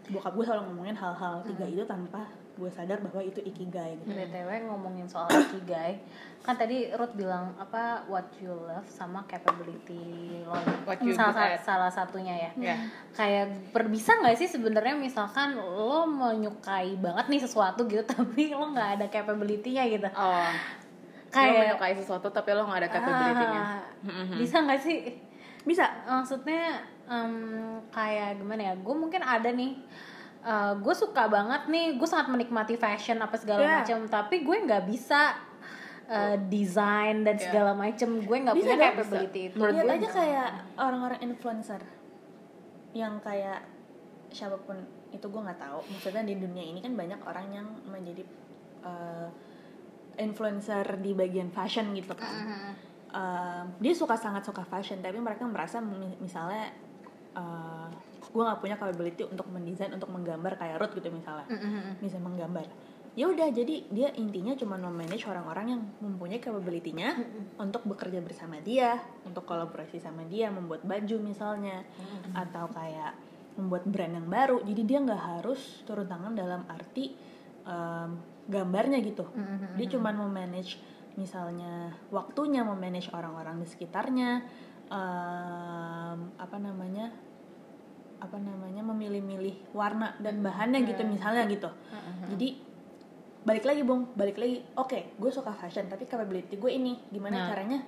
bokap 0.10 0.34
gue 0.38 0.46
selalu 0.46 0.64
ngomongin 0.70 0.98
hal-hal 0.98 1.42
tiga 1.46 1.66
itu 1.66 1.84
tanpa 1.86 2.30
gue 2.56 2.72
sadar 2.72 3.04
bahwa 3.04 3.20
itu 3.20 3.44
ikigai 3.44 4.00
gitu. 4.00 4.16
Btw 4.16 4.50
ngomongin 4.72 5.06
soal 5.06 5.28
ikigai 5.28 6.00
kan 6.46 6.54
tadi 6.56 6.94
Ruth 6.94 7.18
bilang 7.18 7.58
apa 7.58 8.06
what 8.06 8.30
you 8.38 8.54
love 8.54 8.86
sama 8.86 9.26
capability 9.26 10.40
lo. 10.46 10.56
What 10.86 11.02
you 11.02 11.12
salah, 11.12 11.58
salah 11.58 11.92
satunya 11.92 12.38
ya. 12.38 12.52
Ya. 12.56 12.76
kayak 13.12 13.74
per- 13.74 13.90
bisa 13.90 14.16
nggak 14.22 14.38
sih 14.38 14.48
sebenarnya? 14.48 14.94
Misalkan 14.94 15.58
lo 15.58 16.06
menyukai 16.06 16.96
banget 17.02 17.26
nih 17.28 17.42
sesuatu 17.44 17.84
gitu 17.90 18.06
tapi 18.16 18.54
lo 18.54 18.72
nggak 18.72 18.90
ada 19.02 19.06
capability-nya 19.10 19.84
gitu. 19.90 20.08
Oh, 20.14 20.48
lo 20.48 21.34
kayak 21.34 21.54
menyukai 21.66 21.94
sesuatu 21.98 22.32
tapi 22.32 22.56
lo 22.56 22.64
gak 22.64 22.80
ada 22.86 22.90
capability-nya. 22.94 23.62
Ah, 23.62 23.82
bisa 24.40 24.56
nggak 24.64 24.80
sih? 24.80 25.00
Bisa. 25.66 25.84
Maksudnya 26.06 26.80
em, 27.10 27.34
kayak 27.90 28.38
gimana 28.40 28.72
ya? 28.72 28.74
Gue 28.80 28.96
mungkin 28.96 29.20
ada 29.26 29.50
nih 29.50 29.82
gue 30.78 30.94
suka 30.94 31.26
banget 31.26 31.66
nih 31.66 31.98
gue 31.98 32.06
sangat 32.06 32.30
menikmati 32.30 32.76
fashion 32.76 33.18
apa 33.18 33.34
segala 33.34 33.60
Yeah. 33.60 33.76
macam 33.82 34.00
tapi 34.06 34.42
gue 34.42 34.58
nggak 34.62 34.84
bisa 34.86 35.34
uh, 36.06 36.38
desain 36.46 37.22
dan 37.22 37.34
Yeah. 37.34 37.44
segala 37.44 37.72
macam 37.74 38.10
gue 38.20 38.38
nggak 38.40 38.56
Bisa 38.56 38.66
punya 38.68 38.78
capability 38.80 39.42
itu 39.50 39.56
Menurut 39.58 39.74
lihat 39.74 39.86
gue 39.86 39.98
aja 39.98 40.10
kayak 40.12 40.50
orang-orang 40.78 41.20
influencer 41.24 41.82
yang 42.94 43.18
kayak 43.20 43.66
siapa 44.30 44.56
pun 44.60 44.78
itu 45.10 45.26
gue 45.26 45.42
nggak 45.42 45.58
tahu 45.58 45.80
maksudnya 45.88 46.24
di 46.24 46.36
dunia 46.36 46.64
ini 46.66 46.80
kan 46.80 46.94
banyak 46.94 47.20
orang 47.22 47.48
yang 47.50 47.68
menjadi 47.86 48.24
uh, 48.82 49.28
influencer 50.16 51.00
di 51.00 51.12
bagian 51.12 51.50
fashion 51.50 51.92
gitu 51.92 52.14
kan 52.14 52.36
Mhm. 52.46 52.72
Um, 53.08 53.72
dia 53.80 53.96
suka 53.96 54.14
sangat 54.14 54.44
suka 54.44 54.60
fashion 54.62 55.00
tapi 55.00 55.16
mereka 55.18 55.48
merasa 55.48 55.80
mi- 55.80 56.20
misalnya 56.20 56.68
uh, 57.32 57.88
gue 58.36 58.44
nggak 58.44 58.60
punya 58.60 58.76
capability 58.76 59.24
untuk 59.24 59.48
mendesain 59.48 59.96
untuk 59.96 60.12
menggambar 60.12 60.60
kayak 60.60 60.76
Ruth 60.84 61.00
gitu 61.00 61.08
misalnya. 61.08 61.48
Mhm. 61.48 62.04
bisa 62.04 62.20
menggambar. 62.20 62.68
Ya 63.16 63.32
udah 63.32 63.48
jadi 63.48 63.88
dia 63.88 64.12
intinya 64.20 64.52
cuma 64.60 64.76
memanage 64.76 65.24
orang-orang 65.24 65.72
yang 65.72 65.82
mempunyai 66.04 66.44
capability-nya 66.44 67.16
untuk 67.56 67.88
bekerja 67.88 68.20
bersama 68.20 68.60
dia 68.60 69.00
untuk 69.24 69.48
kolaborasi 69.48 70.04
sama 70.04 70.28
dia 70.28 70.52
membuat 70.52 70.84
baju 70.84 71.24
misalnya 71.24 71.88
atau 72.36 72.68
kayak 72.76 73.16
membuat 73.56 73.88
brand 73.88 74.20
yang 74.20 74.28
baru. 74.28 74.60
Jadi 74.68 74.82
dia 74.84 75.00
nggak 75.00 75.24
harus 75.40 75.80
turun 75.88 76.12
tangan 76.12 76.36
dalam 76.36 76.68
arti 76.68 77.16
um, 77.64 78.20
gambarnya 78.52 79.00
gitu. 79.00 79.24
Mhm. 79.32 79.80
dia 79.80 79.88
cuma 79.96 80.12
memanage 80.12 80.76
misalnya 81.16 81.96
waktunya 82.12 82.68
memanage 82.68 83.08
orang-orang 83.16 83.64
di 83.64 83.68
sekitarnya 83.72 84.44
um, 84.92 86.20
apa 86.36 86.58
namanya 86.60 87.16
apa 88.26 88.38
namanya 88.38 88.82
memilih-milih 88.84 89.72
warna 89.72 90.18
dan 90.18 90.42
bahannya 90.42 90.82
gitu 90.84 91.06
misalnya 91.06 91.46
gitu 91.46 91.70
jadi 92.28 92.58
balik 93.42 93.62
lagi 93.64 93.82
bung 93.82 94.10
balik 94.12 94.36
lagi 94.36 94.66
oke 94.74 95.16
gue 95.16 95.30
suka 95.30 95.54
fashion 95.54 95.86
tapi 95.86 96.04
capability 96.04 96.58
gue 96.58 96.72
ini 96.72 96.98
gimana 97.08 97.38
Nah. 97.38 97.48
caranya 97.48 97.80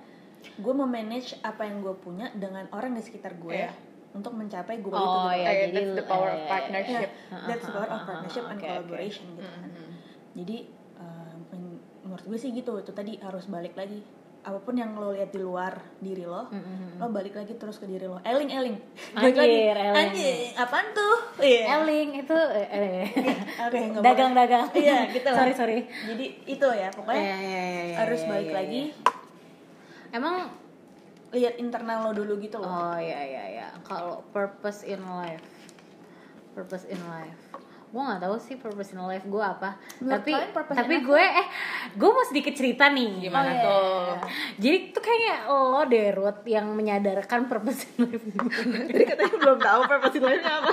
gue 0.54 0.70
memanage 0.72 1.34
apa 1.42 1.66
yang 1.66 1.82
gue 1.82 1.94
punya 1.96 2.30
dengan 2.32 2.70
orang 2.70 2.94
di 2.94 3.02
sekitar 3.02 3.34
gue 3.36 3.58
Iya. 3.58 3.74
untuk 4.10 4.32
mencapai 4.32 4.78
gue 4.78 4.88
Oh, 4.88 5.26
itu 5.28 5.34
gitu. 5.34 5.42
Eh, 5.44 5.56
jadi 5.66 5.74
that's 5.74 5.96
the 5.96 6.06
power 6.06 6.28
of 6.28 6.38
eh, 6.38 6.46
partnership. 6.46 7.10
Yeah, 7.10 7.42
that's 7.44 7.64
the 7.64 7.74
power 7.74 7.90
of 7.90 8.00
partnership 8.04 8.44
and 8.46 8.54
oke. 8.54 8.64
collaboration 8.64 9.24
gitu 9.34 9.50
kan. 9.52 9.70
Jadi 10.32 10.56
um, 10.96 11.36
men- 11.50 11.82
menurut 12.00 12.24
gue 12.24 12.38
sih 12.38 12.50
gitu 12.52 12.72
itu 12.78 12.92
tadi 12.92 13.18
harus 13.18 13.44
balik 13.46 13.74
lagi 13.74 13.98
apa 14.48 14.58
pun 14.58 14.72
yang 14.72 14.96
lo 14.96 15.12
lihat 15.12 15.28
di 15.28 15.36
luar 15.38 15.76
diri 15.98 16.24
lo, 16.24 16.48
Mhm. 16.48 16.96
lo 16.96 17.06
balik 17.08 17.36
lagi 17.36 17.52
terus 17.52 17.76
ke 17.76 17.84
diri 17.84 18.04
lo. 18.04 18.16
Eling 18.22 18.48
eling. 18.48 18.76
Anjir, 19.12 19.36
eling. 19.76 19.92
Anjir, 20.08 20.56
apaan 20.56 20.88
tuh? 20.90 21.16
Iya. 21.38 21.62
Eling 21.78 22.10
itu 22.16 22.32
eh, 22.32 22.66
eh. 22.66 23.04
Oke, 23.68 23.76
nggak 23.92 24.00
dagang 24.02 24.32
boleh. 24.32 24.40
dagang 24.42 24.66
Iya, 24.72 24.98
gitu 25.10 25.28
lah. 25.30 25.38
sorry 25.38 25.52
sorry 25.52 25.78
Jadi 25.84 26.24
itu 26.46 26.64
ya 26.66 26.88
pokoknya 26.88 27.20
Iya, 27.20 27.36
iya, 27.38 27.60
iya, 27.62 27.82
iya, 27.84 27.96
harus 27.98 28.20
iya, 28.20 28.28
balik 28.30 28.48
iya, 28.48 28.56
lagi 28.56 28.82
iya. 28.82 29.12
emang 30.10 30.34
lihat 31.28 31.54
internal 31.56 31.98
lo 32.02 32.12
dulu 32.14 32.40
gitu 32.40 32.56
loh. 32.56 32.64
oh 32.64 32.96
ya 32.96 33.20
ya 33.20 33.44
ya 33.54 33.68
kalau 33.84 34.24
purpose 34.30 34.80
in 34.82 34.96
life 35.04 35.44
purpose 36.54 36.88
in 36.88 36.96
life 37.06 37.36
gue 37.88 38.02
nggak 38.02 38.20
tahu 38.20 38.36
sih 38.36 38.54
purpose 38.54 38.92
in 38.92 39.00
life 39.00 39.24
gue 39.24 39.40
apa 39.40 39.80
Menurut 39.98 40.20
tapi 40.20 40.30
tapi 40.68 40.94
life 40.94 41.04
gue 41.04 41.24
eh 41.24 41.46
gue 41.90 42.10
mau 42.10 42.20
sedikit 42.22 42.52
cerita 42.52 42.84
nih 42.86 43.10
Gimana 43.22 43.48
Oh, 43.48 43.50
iya, 43.50 43.62
tuh? 43.62 43.72
iya, 43.72 44.04
iya. 44.04 44.16
jadi 44.54 44.76
tuh 44.90 45.00
kayaknya 45.00 45.34
lo 45.48 45.82
deh 45.82 46.06
Ruth 46.12 46.42
yang 46.44 46.66
menyadarkan 46.70 47.40
purpose 47.44 47.88
in 47.90 48.04
life 48.04 48.24
Jadi 48.88 49.04
katanya 49.06 49.34
belum 49.38 49.58
tahu 49.58 49.80
purpose 49.86 50.14
in 50.14 50.22
life-nya 50.22 50.52
apa. 50.54 50.72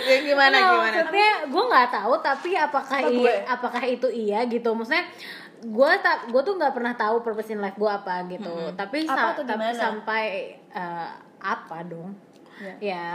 Ya, 0.00 0.16
gimana 0.22 0.48
Nah, 0.50 0.62
gimana? 0.66 0.96
Maksudnya 0.98 1.30
gue 1.46 1.64
nggak 1.66 1.88
tahu 1.90 2.14
tapi 2.18 2.50
apakah 2.54 2.96
Apa 2.96 3.10
i- 3.10 3.18
gue? 3.18 3.34
apakah 3.46 3.82
itu 3.84 4.08
iya 4.08 4.40
gitu. 4.46 4.68
Maksudnya 4.70 5.04
gue 5.62 5.90
tak 5.98 6.28
gue 6.28 6.40
tuh 6.40 6.54
nggak 6.54 6.72
pernah 6.72 6.94
tahu 6.94 7.20
purpose 7.20 7.50
in 7.50 7.58
life 7.58 7.74
gue 7.74 7.90
apa 7.90 8.24
gitu. 8.26 8.52
Tapi 8.72 9.04
Apa 9.04 9.32
sa- 9.34 9.44
tapi 9.44 9.70
sampai 9.72 10.24
eh, 10.66 11.10
apa 11.38 11.76
dong? 11.82 12.16
Ya. 12.62 12.74
Ya 12.78 13.06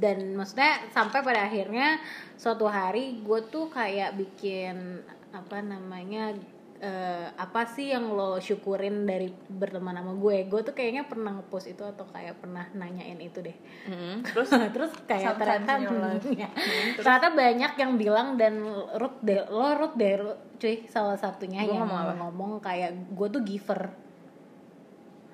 dan 0.00 0.34
maksudnya 0.34 0.82
sampai 0.90 1.22
pada 1.22 1.46
akhirnya 1.46 2.02
suatu 2.34 2.66
hari 2.66 3.22
gue 3.22 3.40
tuh 3.50 3.70
kayak 3.70 4.18
bikin 4.18 5.02
apa 5.32 5.64
namanya 5.64 6.34
eh, 6.82 7.26
apa 7.38 7.62
sih 7.70 7.94
yang 7.94 8.10
lo 8.10 8.42
syukurin 8.42 9.06
dari 9.06 9.30
berteman 9.46 9.94
sama 9.94 10.12
gue? 10.18 10.50
Gue 10.50 10.60
tuh 10.66 10.74
kayaknya 10.74 11.06
pernah 11.06 11.38
ngepost 11.38 11.70
itu 11.70 11.86
atau 11.86 12.02
kayak 12.10 12.42
pernah 12.42 12.66
nanyain 12.74 13.22
itu 13.22 13.38
deh. 13.38 13.54
Terus? 14.26 14.50
Terus 14.50 14.92
kayak 15.06 15.38
ternyata 15.38 15.78
life. 15.78 16.26
ya. 16.34 16.50
ternyata 16.98 17.28
banyak 17.30 17.72
yang 17.78 17.92
bilang 17.94 18.34
dan 18.34 18.66
Ruth 18.98 19.22
deh 19.22 19.46
lo 19.46 19.78
Ruth 19.78 19.94
deh 19.94 20.14
Ruth, 20.18 20.42
cuy 20.58 20.82
salah 20.90 21.14
satunya 21.14 21.62
Gua 21.62 21.70
yang 21.70 21.86
ngomong 21.86 22.18
ngomong 22.18 22.52
kayak 22.58 23.14
gue 23.14 23.28
tuh 23.30 23.42
giver 23.46 24.11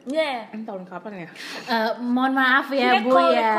Yeah. 0.08 0.48
ini 0.56 0.64
tahun 0.64 0.88
kapan 0.88 1.28
ya? 1.28 1.30
Eh, 1.68 1.92
mohon 2.00 2.32
maaf 2.32 2.72
ya 2.72 3.04
bu 3.04 3.12
Recall, 3.12 3.36
ya. 3.36 3.52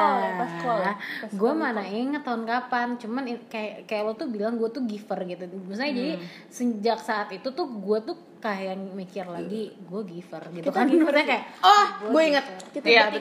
ya, 0.81 0.93
gue 1.29 1.51
mana 1.53 1.85
inget 1.85 2.25
tahun 2.25 2.43
kapan. 2.49 2.97
Cuman 2.97 3.23
kayak 3.45 3.85
kayak 3.85 4.03
lo 4.03 4.17
tuh 4.17 4.27
bilang 4.33 4.57
gue 4.57 4.69
tuh 4.73 4.81
giver 4.89 5.19
gitu. 5.29 5.45
Misalnya 5.69 5.93
jadi 5.93 6.13
sejak 6.49 6.99
saat 7.05 7.29
itu 7.29 7.53
tuh 7.53 7.69
gue 7.69 7.97
tuh 8.01 8.17
kayak 8.39 8.79
mikir 8.89 9.27
lagi 9.27 9.67
gue 9.75 10.01
giver 10.05 10.39
gitu 10.49 10.65
Kita 10.65 10.79
kan. 10.79 10.87
giver 10.87 11.11
kayak 11.13 11.43
Oh, 11.59 11.85
Gua 11.99 12.09
gue 12.09 12.23
inget. 12.25 12.45
Kita 12.71 12.85
Iya, 12.87 13.01
itu, 13.11 13.19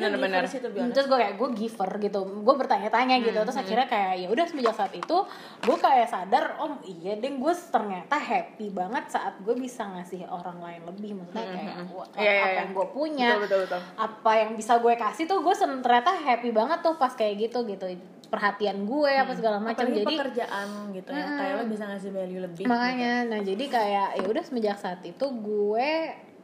Bion. 0.71 0.89
terus 0.89 1.07
gue 1.07 1.19
kayak 1.19 1.35
gue 1.35 1.49
giver 1.53 1.91
gitu. 1.99 2.21
Gue 2.41 2.55
bertanya-tanya 2.55 3.19
gitu. 3.19 3.35
Terus 3.37 3.59
akhirnya 3.59 3.87
kayak 3.87 4.13
ya 4.17 4.29
udah 4.29 4.45
semenjak 4.47 4.77
saat 4.77 4.95
itu 4.95 5.17
gue 5.59 5.77
kayak 5.77 6.07
sadar 6.07 6.55
oh 6.59 6.79
iya 6.85 7.15
deh 7.15 7.35
gue 7.35 7.53
ternyata 7.69 8.15
happy 8.15 8.71
banget 8.71 9.05
saat 9.09 9.35
gue 9.39 9.55
bisa 9.55 9.83
ngasih 9.89 10.23
orang 10.25 10.59
lain 10.59 10.83
lebih. 10.87 11.11
Maksudnya 11.17 11.47
kayak 11.49 11.75
wah, 11.91 12.07
Iya, 12.15 12.23
iya, 12.23 12.39
apa 12.39 12.49
iya. 12.49 12.59
yang 12.59 12.71
gue 12.73 12.87
punya 12.89 13.29
Betul, 13.35 13.43
betul, 13.43 13.59
betul. 13.67 13.81
apa 13.99 14.33
yang 14.37 14.51
bisa 14.55 14.73
gue 14.77 14.95
kasih 14.95 15.25
tuh 15.25 15.39
gue 15.41 15.55
ternyata 15.59 16.11
happy 16.15 16.51
banget 16.51 16.79
tuh 16.79 16.95
pas 16.95 17.11
kayak 17.11 17.35
gitu 17.43 17.67
gitu. 17.67 17.87
Perhatian 18.29 18.85
gue 18.85 19.09
apa 19.11 19.33
segala 19.33 19.57
macam. 19.57 19.89
Jadi 19.89 20.05
pekerjaan 20.05 20.69
gitu 20.93 21.09
ya, 21.09 21.25
kayak 21.33 21.55
lo 21.55 21.65
bisa 21.65 21.85
ngasih 21.87 22.11
value 22.13 22.43
lebih. 22.43 22.65
makanya 22.69 23.25
nah 23.25 23.41
jadi 23.41 23.65
kayak 23.67 24.09
ya 24.15 24.25
udah 24.27 24.43
semenjak 24.45 24.77
saat 24.77 25.01
itu 25.09 25.27
gue 25.35 25.91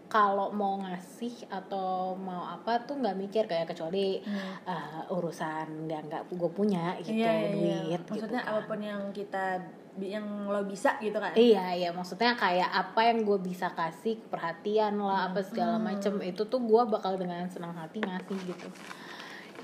kalau 0.07 0.53
mau 0.53 0.79
ngasih 0.79 1.49
atau 1.49 2.15
mau 2.15 2.47
apa 2.47 2.79
tuh 2.81 2.95
nggak 2.95 3.17
mikir 3.19 3.45
kayak 3.45 3.67
kecuali 3.67 4.21
eh, 4.63 5.03
urusan 5.09 5.87
yang 5.87 6.05
nggak 6.05 6.29
gue 6.29 6.51
punya 6.51 6.95
gitu 7.01 7.19
Iya, 7.19 7.33
iya, 7.33 7.51
iya. 7.51 7.77
duit 7.99 8.03
Maksudnya 8.07 8.41
gitu 8.41 8.47
kan. 8.47 8.55
apa 8.55 8.61
pun 8.65 8.81
yang 8.81 9.01
kita 9.11 9.45
yang 9.97 10.27
lo 10.45 10.63
bisa 10.65 10.99
gitu 10.99 11.15
kan. 11.17 11.33
Iya 11.33 11.65
iya 11.73 11.91
maksudnya 11.91 12.35
kayak 12.35 12.67
apa 12.69 13.01
yang 13.05 13.23
gue 13.23 13.39
bisa 13.41 13.71
kasih 13.73 14.19
perhatian 14.25 14.99
lah 14.99 15.31
apa 15.31 15.41
segala 15.41 15.79
macem 15.79 16.19
itu 16.21 16.43
tuh 16.45 16.61
gue 16.61 16.83
bakal 16.85 17.15
dengan 17.15 17.47
senang 17.47 17.73
hati 17.73 17.99
ngasih 17.99 18.39
gitu 18.45 18.69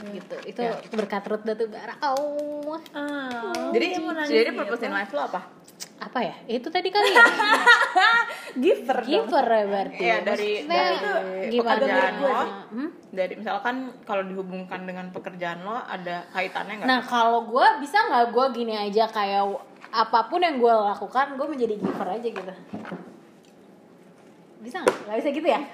gitu 0.01 0.37
itu 0.49 0.63
berkat 0.89 1.21
Ruth 1.27 1.45
Datu 1.45 1.69
Bara 1.69 1.93
oh 2.09 2.79
Ah, 2.95 3.69
Jadi 3.69 3.87
nanya 3.93 4.25
jadi 4.25 4.49
gitu. 4.49 4.57
purpose 4.57 4.83
in 4.83 4.93
life 4.93 5.13
lo 5.13 5.23
apa? 5.23 5.41
Apa 6.01 6.19
ya 6.19 6.35
itu 6.49 6.65
tadi 6.67 6.89
kali 6.89 7.13
ya 7.13 7.25
giver 8.65 8.99
dong. 8.99 9.07
giver 9.07 9.45
ya 9.45 9.65
berarti 9.65 10.01
Iya, 10.01 10.17
dari 10.21 10.51
Maksudnya 10.59 10.81
dari 10.97 10.97
gimana 11.47 11.77
pekerjaan 11.77 12.15
gue 12.15 12.27
lo. 12.27 12.45
Hmm? 12.71 12.91
Dari 13.11 13.33
misalkan 13.37 13.77
kalau 14.03 14.23
dihubungkan 14.23 14.81
dengan 14.83 15.07
pekerjaan 15.11 15.61
lo 15.61 15.77
ada 15.79 16.25
kaitannya 16.31 16.75
nggak? 16.79 16.89
Nah 16.89 17.01
kalau 17.01 17.45
gue 17.45 17.67
bisa 17.79 18.01
nggak 18.03 18.27
gue 18.29 18.47
gini 18.55 18.75
aja 18.75 19.05
kayak 19.07 19.45
apa 19.91 20.21
pun 20.25 20.41
yang 20.41 20.57
gue 20.57 20.71
lakukan 20.73 21.37
gue 21.37 21.47
menjadi 21.47 21.75
giver 21.77 22.09
aja 22.09 22.27
gitu. 22.27 22.53
Bisa 24.61 24.77
nggak? 24.79 24.97
Gak 25.05 25.17
bisa 25.19 25.31
gitu 25.31 25.49
ya? 25.49 25.61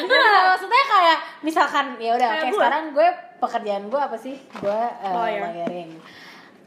Nah, 0.00 0.50
maksudnya 0.50 0.84
kayak 0.88 1.18
misalkan 1.42 1.86
ya 1.98 2.16
udah 2.16 2.24
Kayak 2.24 2.40
kayak 2.40 2.48
gue. 2.48 2.56
sekarang 2.56 2.84
gue 2.90 3.08
pekerjaan 3.38 3.84
gue 3.86 4.00
apa 4.00 4.16
sih? 4.16 4.32
Gue 4.56 4.72
uh, 4.72 5.12
Lawyer. 5.14 5.40
lawyering. 5.46 5.90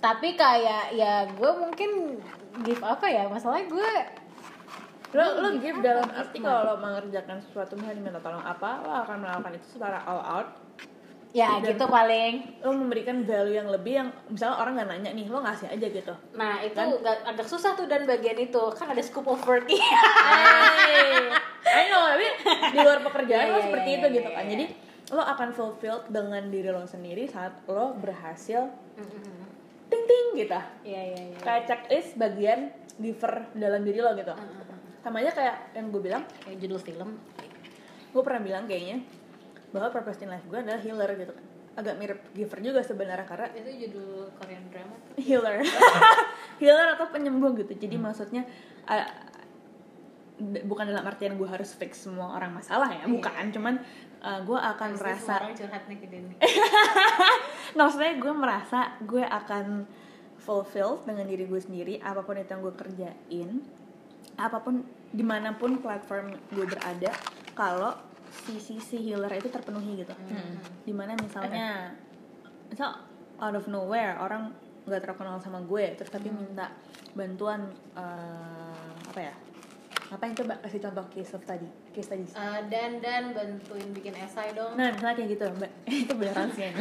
Tapi 0.03 0.35
kayak 0.35 0.91
ya 0.91 1.23
gue 1.25 1.51
mungkin 1.55 2.19
give 2.61 2.83
apa 2.83 3.07
ya? 3.07 3.23
Masalahnya 3.25 3.65
gue 3.65 3.91
lo 5.13 5.25
lo 5.39 5.49
give 5.57 5.77
dalam 5.79 6.09
arti 6.11 6.37
kalau 6.37 6.65
lo 6.65 6.75
mengerjakan 6.75 7.37
sesuatu 7.39 7.77
misalnya 7.77 7.95
diminta 7.95 8.17
tolong 8.19 8.41
apa 8.41 8.81
lo 8.81 8.91
akan 8.99 9.21
melakukan 9.21 9.53
itu 9.53 9.67
secara 9.71 10.01
all 10.01 10.17
out 10.17 10.49
ya 11.29 11.61
Dan- 11.61 11.69
gitu 11.69 11.85
paling. 11.85 12.33
lo 12.59 12.73
memberikan 12.73 13.21
value 13.21 13.53
yang 13.55 13.69
lebih 13.69 13.93
yang 13.95 14.09
misalnya 14.25 14.57
orang 14.57 14.73
nggak 14.73 14.89
nanya 14.89 15.11
nih 15.13 15.25
lo 15.27 15.37
ngasih 15.39 15.69
aja 15.69 15.85
gitu 15.87 16.13
Nah 16.33 16.57
itu 16.59 16.73
Kan? 16.73 16.97
agak, 16.97 17.17
agak 17.29 17.45
susah 17.45 17.73
tuh 17.73 17.85
dan 17.85 18.05
bagian 18.05 18.37
itu 18.37 18.63
kan 18.73 18.89
ada 18.89 19.01
scoop 19.01 19.25
of 19.27 19.41
work 19.43 19.69
Hey, 19.69 21.29
I 21.63 21.83
know 21.87 22.03
tapi 22.07 22.27
di 22.71 22.77
luar 22.79 22.99
pekerjaan 23.03 23.43
Iya, 23.43 23.49
lo 23.49 23.55
iya, 23.55 23.63
seperti 23.63 23.85
iya, 23.87 23.95
itu 23.95 24.07
iya, 24.07 24.15
gitu 24.15 24.29
iya, 24.29 24.35
kan 24.35 24.43
iya. 24.43 24.51
jadi 24.51 24.65
lo 25.09 25.23
akan 25.23 25.49
fulfilled 25.51 26.05
dengan 26.09 26.43
diri 26.49 26.69
lo 26.69 26.83
sendiri 26.83 27.23
saat 27.25 27.53
lo 27.67 27.93
berhasil 27.95 28.65
ting 29.93 30.03
ting 30.09 30.27
gitu. 30.41 30.59
Iya 30.89 31.01
iya 31.13 31.19
iya. 31.29 31.37
kayak 31.45 31.63
checklist 31.69 32.17
bagian 32.17 32.73
giver 32.97 33.45
dalam 33.53 33.85
diri 33.85 34.01
lo 34.01 34.17
gitu. 34.17 34.33
Sama 35.05 35.21
aja 35.21 35.31
kayak 35.35 35.77
yang 35.77 35.93
gue 35.93 36.01
bilang 36.01 36.23
Kayak 36.41 36.57
judul 36.65 36.79
film. 36.81 37.09
gue 38.13 38.21
pernah 38.21 38.41
bilang 38.45 38.69
kayaknya 38.69 39.01
bahwa 39.73 39.89
purpose 39.89 40.21
in 40.21 40.29
life 40.29 40.45
gue 40.45 40.57
adalah 40.57 40.81
healer 40.81 41.11
gitu. 41.17 41.33
Kan 41.33 41.45
agak 41.73 41.97
mirip 41.97 42.21
giver 42.37 42.59
juga 42.61 42.85
sebenarnya 42.85 43.25
karena 43.25 43.49
itu 43.57 43.89
judul 43.89 44.29
Korean 44.37 44.65
drama 44.69 44.93
tuh. 44.93 45.13
Healer. 45.17 45.65
Healer 46.61 46.87
atau 46.93 47.09
penyembuh 47.09 47.57
gitu. 47.57 47.73
Jadi 47.73 47.97
maksudnya 47.97 48.45
uh, 48.85 49.09
bukan 50.41 50.89
dalam 50.89 51.05
artian 51.05 51.37
gue 51.37 51.49
harus 51.49 51.73
fix 51.73 52.05
semua 52.05 52.37
orang 52.37 52.53
masalah 52.53 52.89
ya 52.89 53.05
bukan. 53.05 53.53
cuman 53.53 53.75
uh, 54.23 54.39
gue 54.41 54.57
akan 54.57 54.89
itu 54.95 54.99
merasa 55.03 55.33
ke 55.99 56.07
Denny 56.07 56.33
Nggak, 56.39 57.77
maksudnya 57.77 58.13
gue 58.17 58.33
merasa 58.33 58.79
gue 59.03 59.23
akan 59.23 59.85
fulfilled 60.39 61.05
dengan 61.05 61.27
diri 61.27 61.45
gue 61.47 61.61
sendiri 61.61 61.93
apa 61.99 62.23
pun 62.23 62.35
itu 62.39 62.49
yang 62.49 62.63
gue 62.63 62.73
kerjain 62.75 63.49
apa 64.39 64.57
pun 64.63 64.81
di 65.13 65.21
mana 65.21 65.53
pun 65.53 65.77
platform 65.77 66.33
gue 66.49 66.65
berada 66.65 67.11
kalau 67.53 67.93
si 68.33 68.57
sisi 68.57 68.97
healer 68.97 69.29
itu 69.37 69.45
terpenuhi 69.45 70.01
gitu. 70.01 70.09
Di 70.81 70.89
mana 70.89 71.13
misalnya 71.13 71.93
misal 72.73 72.97
out 73.37 73.53
of 73.53 73.69
nowhere 73.69 74.17
orang 74.17 74.49
nggak 74.83 75.05
terkenal 75.05 75.37
sama 75.39 75.63
gue 75.63 75.95
terus 75.95 76.11
tapi 76.11 76.27
minta 76.33 76.73
bantuan 77.15 77.71
eh, 77.95 79.05
apa 79.07 79.19
ya 79.21 79.35
apa 80.11 80.23
yang 80.27 80.35
coba 80.35 80.59
kasih 80.59 80.83
contoh 80.83 81.05
case 81.07 81.31
of 81.31 81.43
tadi 81.47 81.67
case 81.95 82.11
tadi 82.11 82.27
Eh, 82.27 82.59
dan 82.67 82.99
dan 82.99 83.31
bantuin 83.31 83.87
bikin 83.95 84.11
esai 84.19 84.51
dong 84.51 84.75
Nah, 84.75 84.91
misalnya 84.91 85.15
kayak 85.15 85.29
gitu, 85.37 85.45
Mbak. 85.47 85.71
itu 86.03 86.13
beneran 86.17 86.49
sih. 86.51 86.67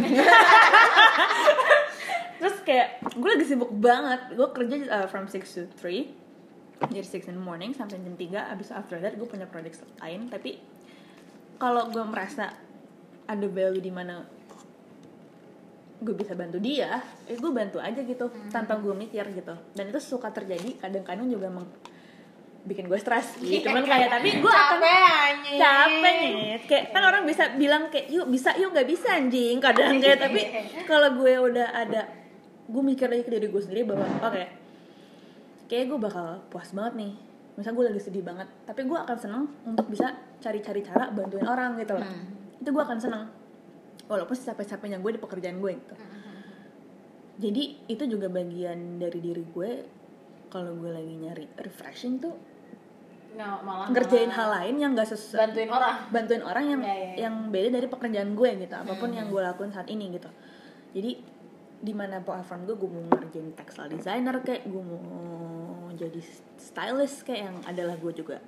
Terus 2.43 2.57
kayak 2.67 2.89
gue 3.15 3.31
lagi 3.31 3.47
sibuk 3.47 3.71
banget. 3.71 4.35
Gue 4.35 4.49
kerja 4.51 4.75
uh, 4.91 5.07
from 5.07 5.31
6 5.31 5.39
to 5.47 5.63
3. 5.79 6.91
Jadi 6.91 7.07
6 7.07 7.31
in 7.31 7.39
the 7.39 7.45
morning 7.45 7.71
sampai 7.71 8.03
jam 8.03 8.19
3. 8.19 8.51
Abis 8.51 8.75
after 8.75 8.99
that 8.99 9.15
gue 9.15 9.29
punya 9.29 9.47
project 9.47 9.87
lain. 10.03 10.27
Tapi 10.27 10.59
kalau 11.63 11.87
gue 11.95 12.03
merasa 12.03 12.51
ada 13.31 13.47
value 13.47 13.79
di 13.79 13.95
mana 13.95 14.27
gue 16.03 16.19
bisa 16.19 16.35
bantu 16.35 16.59
dia, 16.59 16.99
eh 17.31 17.39
gue 17.39 17.53
bantu 17.55 17.79
aja 17.79 18.03
gitu 18.03 18.27
tanpa 18.51 18.75
gue 18.83 18.91
mikir 18.91 19.23
gitu. 19.39 19.55
Dan 19.79 19.95
itu 19.95 20.03
suka 20.03 20.35
terjadi. 20.35 20.83
Kadang-kadang 20.83 21.31
juga 21.31 21.47
emang 21.47 21.71
bikin 22.63 22.87
gue 22.87 22.99
stres. 22.99 23.39
Gitu. 23.43 23.67
Cuman 23.67 23.83
kayak 23.83 24.09
tapi 24.11 24.39
gue 24.39 24.53
akan 24.53 24.79
capek 24.79 25.03
anjing. 25.03 25.59
capek 25.59 26.15
nih. 26.15 26.35
Kayak 26.71 26.85
kan 26.95 27.03
orang 27.03 27.23
bisa 27.27 27.45
bilang 27.59 27.83
kayak 27.91 28.07
yuk 28.11 28.27
bisa 28.31 28.55
yuk 28.55 28.71
nggak 28.71 28.89
bisa 28.89 29.09
anjing. 29.19 29.57
Kadang 29.59 29.99
kayak 29.99 30.19
tapi 30.23 30.41
kalau 30.91 31.09
gue 31.19 31.33
udah 31.53 31.69
ada 31.75 32.03
gue 32.71 32.83
mikir 32.83 33.11
lagi 33.11 33.23
ke 33.27 33.31
diri 33.35 33.47
gue 33.51 33.63
sendiri 33.63 33.83
bahwa 33.83 34.07
oke 34.07 34.45
kayak 35.67 35.85
gue 35.91 35.99
bakal 35.99 36.27
puas 36.49 36.71
banget 36.71 36.95
nih. 37.03 37.13
Misal 37.53 37.77
gue 37.77 37.85
lagi 37.85 38.01
sedih 38.01 38.25
banget 38.25 38.49
tapi 38.65 38.87
gue 38.87 38.99
akan 38.99 39.17
seneng 39.19 39.45
untuk 39.67 39.87
bisa 39.91 40.15
cari-cari 40.39 40.81
cara 40.87 41.11
bantuin 41.11 41.47
orang 41.47 41.75
gitu 41.83 41.99
loh. 41.99 42.07
Itu 42.63 42.71
gue 42.71 42.83
akan 42.83 42.99
seneng 43.03 43.25
walaupun 44.07 44.35
capek-capeknya 44.39 45.03
gue 45.03 45.11
di 45.19 45.21
pekerjaan 45.21 45.59
gue 45.59 45.73
gitu. 45.75 45.95
Jadi 47.43 47.63
itu 47.91 48.05
juga 48.07 48.31
bagian 48.31 49.03
dari 49.03 49.19
diri 49.19 49.43
gue 49.43 49.71
kalau 50.53 50.77
gue 50.77 50.93
lagi 50.93 51.15
nyari 51.17 51.45
refreshing 51.65 52.21
tuh 52.21 52.52
Nah, 53.33 53.65
malah 53.65 53.87
ngerjain 53.89 54.29
malah 54.29 54.37
hal 54.39 54.49
lain 54.61 54.75
yang 54.77 54.91
gak 54.93 55.09
sesuai 55.09 55.41
bantuin 55.41 55.71
orang. 55.73 55.97
Bantuin 56.13 56.43
orang 56.45 56.65
yang 56.69 56.81
Ya, 56.85 56.93
ya, 56.93 57.01
ya. 57.01 57.15
yang 57.29 57.35
beda 57.49 57.69
dari 57.81 57.89
pekerjaan 57.89 58.31
gue 58.37 58.51
gitu. 58.61 58.75
Apa 58.77 58.93
pun 58.97 59.11
yang 59.13 59.27
gue 59.33 59.41
lakuin 59.41 59.73
saat 59.73 59.89
ini 59.89 60.13
gitu. 60.13 60.29
Jadi 60.93 61.11
di 61.83 61.93
mana 61.97 62.23
platform 62.23 62.69
gue 62.69 62.77
gue 62.79 62.91
mau 62.93 63.03
ngerjain 63.11 63.51
textile 63.59 63.91
designer 63.91 64.39
kayak 64.39 64.63
gue 64.71 64.83
mau 64.87 65.03
jadi 65.93 66.21
stylist 66.55 67.27
kayak 67.27 67.41
yang 67.51 67.57
adalah 67.67 67.99
gue 67.99 68.13
juga 68.15 68.39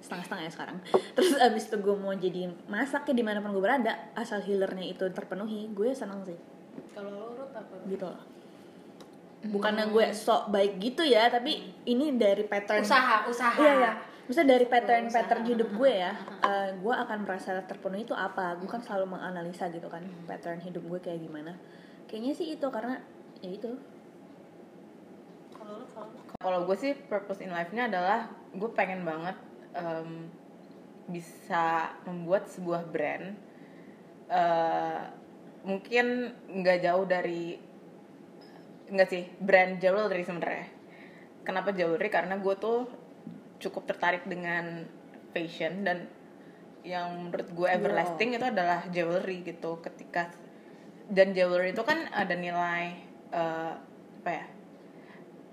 setengah-setengah 0.00 0.44
ya 0.46 0.52
sekarang. 0.52 0.78
Terus 1.18 1.32
abis 1.36 1.64
itu 1.68 1.76
gue 1.76 1.96
mau 1.98 2.14
jadi 2.14 2.48
masak 2.70 3.04
kayak 3.04 3.18
di 3.18 3.24
mana 3.26 3.38
pun 3.44 3.52
gue 3.52 3.60
berada 3.62 4.14
asal 4.16 4.40
healernya 4.40 4.86
itu 4.88 5.04
terpenuhi 5.12 5.68
gue 5.74 5.90
senang 5.92 6.24
sih. 6.24 6.38
Kalau 6.94 7.10
lo 7.10 7.24
urut 7.36 7.50
apa? 7.52 7.74
Gitu 7.84 8.06
loh. 8.06 8.22
Bukannya 9.40 9.88
gue 9.88 10.06
sok 10.12 10.52
baik 10.52 10.76
gitu 10.78 11.00
ya 11.00 11.32
tapi 11.32 11.72
ini 11.88 12.12
dari 12.16 12.44
pattern 12.44 12.84
usaha 12.84 13.24
usaha. 13.28 13.56
Iya 13.56 13.72
ya. 13.76 13.92
Misalnya 14.30 14.54
dari 14.54 14.66
pattern 14.70 15.10
Usaha. 15.10 15.26
pattern 15.26 15.42
hidup 15.42 15.74
gue 15.74 15.90
ya, 15.90 16.14
eh, 16.46 16.70
gue 16.78 16.94
akan 16.94 17.26
merasa 17.26 17.58
terpenuhi 17.66 18.06
itu 18.06 18.14
apa? 18.14 18.54
Gue 18.62 18.70
kan 18.70 18.78
selalu 18.78 19.18
menganalisa 19.18 19.66
gitu 19.74 19.90
kan 19.90 20.06
pattern 20.30 20.62
hidup 20.62 20.86
gue 20.86 21.02
kayak 21.02 21.18
gimana. 21.18 21.58
Kayaknya 22.06 22.32
sih 22.38 22.54
itu 22.54 22.66
karena 22.70 23.02
ya 23.42 23.50
itu. 23.50 23.74
kalau 26.40 26.64
gue 26.66 26.74
sih 26.74 26.96
purpose 26.96 27.44
in 27.44 27.52
life-nya 27.52 27.86
adalah 27.86 28.26
gue 28.50 28.70
pengen 28.72 29.04
banget 29.06 29.36
em, 29.76 30.26
bisa 31.06 31.94
membuat 32.08 32.48
sebuah 32.48 32.88
brand 32.88 33.36
eh, 34.30 35.02
mungkin 35.62 36.32
nggak 36.48 36.78
jauh 36.80 37.04
dari 37.04 37.60
nggak 38.90 39.08
sih 39.10 39.22
brand 39.38 39.78
jewelry 39.78 40.22
sebenarnya. 40.26 40.66
Kenapa 41.46 41.70
jewelry? 41.70 42.08
Karena 42.10 42.40
gue 42.40 42.54
tuh 42.58 42.88
cukup 43.60 43.86
tertarik 43.86 44.24
dengan 44.26 44.88
fashion 45.30 45.84
dan 45.86 46.08
yang 46.80 47.28
menurut 47.28 47.48
gue 47.52 47.68
everlasting 47.68 48.32
itu 48.34 48.46
adalah 48.48 48.88
jewelry 48.88 49.44
gitu. 49.44 49.78
Ketika 49.84 50.32
dan 51.12 51.36
jewelry 51.36 51.76
itu 51.76 51.84
kan 51.84 52.08
ada 52.10 52.32
nilai 52.32 52.96
eh, 53.30 53.72
apa 54.20 54.30
ya? 54.32 54.46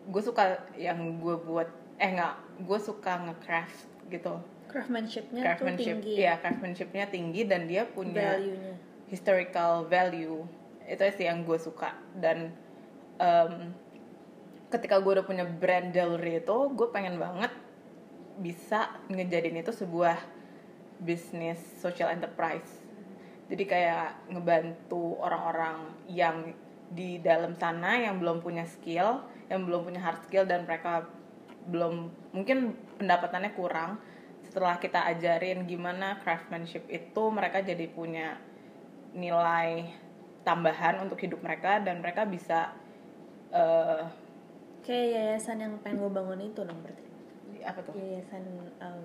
gue 0.08 0.22
suka 0.24 0.64
yang 0.80 1.20
gue 1.20 1.36
buat 1.44 1.68
eh 2.00 2.10
nggak 2.16 2.64
gue 2.64 2.80
suka 2.80 3.28
ngecraft 3.28 3.80
gitu 4.08 4.40
Craftsmanshipnya 4.72 5.42
tuh 5.42 5.46
craftsmanship 5.48 5.98
tinggi. 6.00 6.14
ya 6.16 6.34
craftsmanshipnya 6.40 7.06
tinggi 7.12 7.42
dan 7.44 7.68
dia 7.68 7.84
punya 7.88 8.40
Value-nya. 8.40 8.74
historical 9.12 9.84
value 9.88 10.48
itu 10.88 11.04
sih 11.20 11.28
yang 11.28 11.44
gue 11.44 11.60
suka 11.60 11.92
dan 12.16 12.56
em, 13.20 13.76
ketika 14.72 15.04
gue 15.04 15.20
udah 15.20 15.26
punya 15.28 15.44
brand 15.44 15.92
jewelry 15.92 16.40
itu 16.40 16.58
gue 16.72 16.88
pengen 16.92 17.20
banget 17.20 17.52
bisa 18.38 18.94
ngejadiin 19.10 19.62
itu 19.62 19.74
sebuah 19.74 20.18
bisnis 21.02 21.58
social 21.82 22.10
enterprise 22.14 22.86
jadi 23.48 23.64
kayak 23.64 24.10
ngebantu 24.34 25.18
orang-orang 25.22 25.94
yang 26.10 26.54
di 26.88 27.20
dalam 27.20 27.54
sana 27.58 28.00
yang 28.00 28.22
belum 28.22 28.40
punya 28.40 28.64
skill 28.64 29.22
yang 29.52 29.68
belum 29.68 29.88
punya 29.88 30.02
hard 30.04 30.22
skill 30.28 30.48
dan 30.48 30.64
mereka 30.64 31.08
belum 31.68 32.08
mungkin 32.32 32.76
pendapatannya 33.00 33.52
kurang 33.56 34.00
setelah 34.48 34.80
kita 34.80 35.04
ajarin 35.12 35.68
gimana 35.68 36.20
craftsmanship 36.24 36.88
itu 36.88 37.24
mereka 37.28 37.60
jadi 37.60 37.86
punya 37.92 38.40
nilai 39.12 39.92
tambahan 40.48 41.04
untuk 41.04 41.20
hidup 41.20 41.44
mereka 41.44 41.84
dan 41.84 42.00
mereka 42.00 42.24
bisa 42.24 42.72
eh 43.52 44.28
Kayak 44.88 45.08
yayasan 45.20 45.60
yang 45.60 45.74
pengen 45.84 46.00
gue 46.00 46.12
bangun 46.16 46.40
itu 46.48 46.64
dong 46.64 46.80
berarti. 46.80 47.07
Apa 47.68 47.80
tuh 47.82 47.94
Yayasan 47.94 48.44
em, 48.78 49.04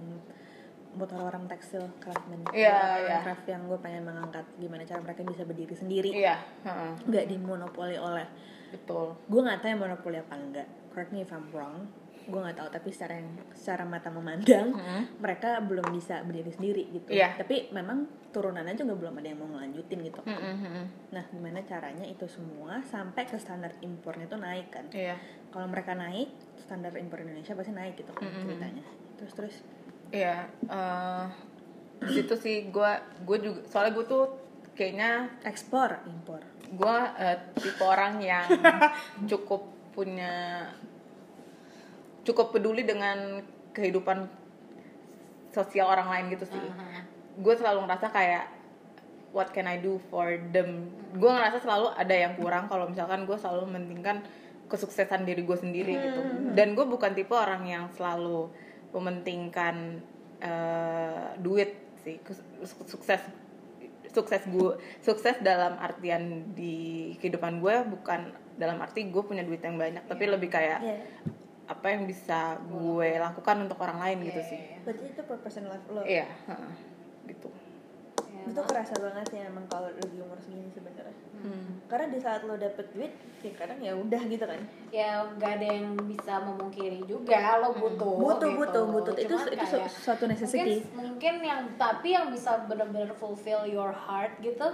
buat 0.92 1.08
orang-orang 1.10 1.48
tekstil 1.48 1.88
craftsman. 1.98 2.44
Iya, 2.52 2.68
Orang-orang 2.68 3.08
iya. 3.08 3.18
Craft 3.22 3.46
yang 3.46 3.62
gue 3.64 3.78
pengen 3.80 4.02
mengangkat 4.04 4.44
gimana 4.56 4.84
cara 4.84 5.00
mereka 5.00 5.20
bisa 5.22 5.42
berdiri 5.42 5.72
sendiri. 5.72 6.10
iya 6.12 6.36
heeh, 6.62 6.92
Nggak 7.06 7.24
dimonopoli 7.26 7.96
oleh 7.96 8.26
betul 8.70 9.12
gue 9.22 9.36
nggak 9.38 9.58
tahu 9.58 9.68
yang 9.68 9.80
monopoli 9.80 10.16
apa 10.16 10.32
enggak 10.34 10.64
correct 10.88 11.12
me 11.12 11.20
if 11.20 11.28
I'm 11.28 11.44
wrong 11.50 11.84
gue 12.22 12.38
nggak 12.38 12.54
tahu 12.54 12.68
tapi 12.70 12.88
secara 12.88 13.18
yang 13.18 13.28
secara 13.52 13.84
mata 13.84 14.08
memandang 14.08 14.72
mereka 15.18 15.60
belum 15.60 15.90
bisa 15.90 16.22
berdiri 16.22 16.48
sendiri 16.48 16.82
gitu 16.88 17.10
Iya. 17.10 17.36
tapi 17.36 17.68
memang 17.68 18.06
turunannya 18.30 18.72
juga 18.72 18.94
belum 18.94 19.12
ada 19.12 19.28
yang 19.28 19.40
mau 19.40 19.50
ngelanjutin 19.50 19.98
gitu 20.02 20.20
Mm-mm. 20.22 20.84
nah 21.10 21.20
gimana 21.28 21.60
caranya 21.62 22.06
itu 22.06 22.24
semua 22.24 22.80
sampai 22.82 23.26
ke 23.26 23.36
standar 23.36 23.76
impornya 23.80 24.24
tuh 24.24 24.38
naik 24.38 24.70
kan 24.70 24.88
iya 24.88 25.20
kalau 25.50 25.68
mereka 25.68 25.92
naik 25.92 26.32
standar 26.72 26.96
impor 26.96 27.20
Indonesia 27.20 27.52
pasti 27.52 27.68
naik 27.76 28.00
gitu 28.00 28.16
kan 28.16 28.32
ceritanya. 28.32 28.80
Terus 29.20 29.32
terus? 29.36 29.54
Iya 30.08 30.48
eh, 30.48 31.24
di 32.00 32.12
situ 32.16 32.34
sih 32.40 32.72
gue 32.72 32.90
gue 33.28 33.38
juga 33.44 33.60
soalnya 33.68 33.92
gue 33.92 34.06
tuh 34.08 34.24
kayaknya 34.72 35.28
ekspor 35.44 36.00
impor. 36.08 36.40
gue 36.72 36.96
eh, 37.20 37.36
tipe 37.60 37.84
orang 37.84 38.24
yang 38.24 38.48
cukup 39.30 39.68
punya 39.92 40.64
cukup 42.24 42.56
peduli 42.56 42.88
dengan 42.88 43.44
kehidupan 43.76 44.24
sosial 45.52 45.92
orang 45.92 46.08
lain 46.08 46.24
gitu 46.32 46.48
sih. 46.48 46.64
Gue 47.36 47.52
selalu 47.60 47.84
ngerasa 47.84 48.08
kayak 48.08 48.48
what 49.36 49.52
can 49.52 49.68
I 49.68 49.76
do 49.76 50.00
for 50.08 50.32
them? 50.48 50.88
Gue 51.12 51.28
ngerasa 51.28 51.60
selalu 51.60 51.92
ada 51.92 52.14
yang 52.16 52.40
kurang 52.40 52.72
kalau 52.72 52.88
misalkan 52.88 53.28
gue 53.28 53.36
selalu 53.36 53.68
mementingkan 53.68 54.24
kesuksesan 54.72 55.28
diri 55.28 55.44
gue 55.44 55.54
sendiri 55.54 55.92
gitu. 55.92 56.20
Dan 56.56 56.72
gue 56.72 56.88
bukan 56.88 57.12
tipe 57.12 57.36
orang 57.36 57.68
yang 57.68 57.84
selalu 57.92 58.48
mementingkan 58.90 60.00
eh, 60.40 61.28
duit 61.38 61.76
sih. 62.00 62.16
Sukses 62.88 63.20
sukses 64.12 64.44
gue 64.44 64.76
sukses 65.00 65.40
dalam 65.40 65.80
artian 65.80 66.52
di 66.52 67.12
kehidupan 67.16 67.64
gue 67.64 67.74
bukan 67.88 68.28
dalam 68.60 68.76
arti 68.84 69.08
gue 69.08 69.22
punya 69.24 69.40
duit 69.40 69.64
yang 69.64 69.80
banyak 69.80 70.04
tapi 70.04 70.28
lebih 70.28 70.52
kayak 70.52 70.84
Iya. 70.84 71.00
apa 71.64 71.86
yang 71.88 72.04
bisa 72.04 72.60
gue 72.60 73.16
lakukan 73.16 73.64
untuk 73.64 73.80
orang 73.80 74.04
lain 74.04 74.28
gitu 74.28 74.40
sih. 74.44 74.60
berarti 74.84 75.16
itu 75.16 75.22
purpose 75.24 75.56
in 75.56 75.64
life 75.64 75.86
lo? 75.88 76.04
Iya 76.04 76.28
heeh, 76.28 76.72
gitu. 77.32 77.48
Ya 78.28 78.42
itu 78.52 78.60
kerasa 78.60 78.94
banget 79.00 79.24
sih 79.32 79.40
emang 79.40 79.64
kalau 79.72 79.88
lagi 79.88 80.18
umur 80.20 80.36
segini 80.36 80.68
sebenarnya 80.68 81.16
karena 81.86 82.06
di 82.08 82.18
saat 82.18 82.42
lo 82.42 82.54
dapet 82.54 82.86
duit 82.90 83.12
ya 83.40 83.52
kadang 83.52 83.78
ya 83.78 83.92
udah 83.92 84.22
gitu 84.24 84.42
kan. 84.42 84.60
Ya 84.88 85.26
nggak 85.28 85.52
ada 85.58 85.66
yang 85.66 85.86
bisa 86.02 86.34
memungkiri 86.40 87.02
juga 87.04 87.58
lo 87.58 87.74
butuh 87.74 88.14
butuh 88.16 88.48
gitu. 88.48 88.58
butuh 88.60 88.84
butuh. 88.88 89.14
Itu 89.16 89.34
Cuman 89.34 89.46
itu 89.50 89.64
kayak, 89.66 89.90
su- 89.90 90.02
suatu 90.02 90.24
necessity. 90.24 90.80
mungkin, 90.80 90.94
mungkin 90.94 91.34
yang 91.42 91.60
tapi 91.74 92.08
yang 92.12 92.30
bisa 92.30 92.64
benar-benar 92.64 93.10
fulfill 93.12 93.62
your 93.64 93.90
heart 93.90 94.38
gitu 94.38 94.70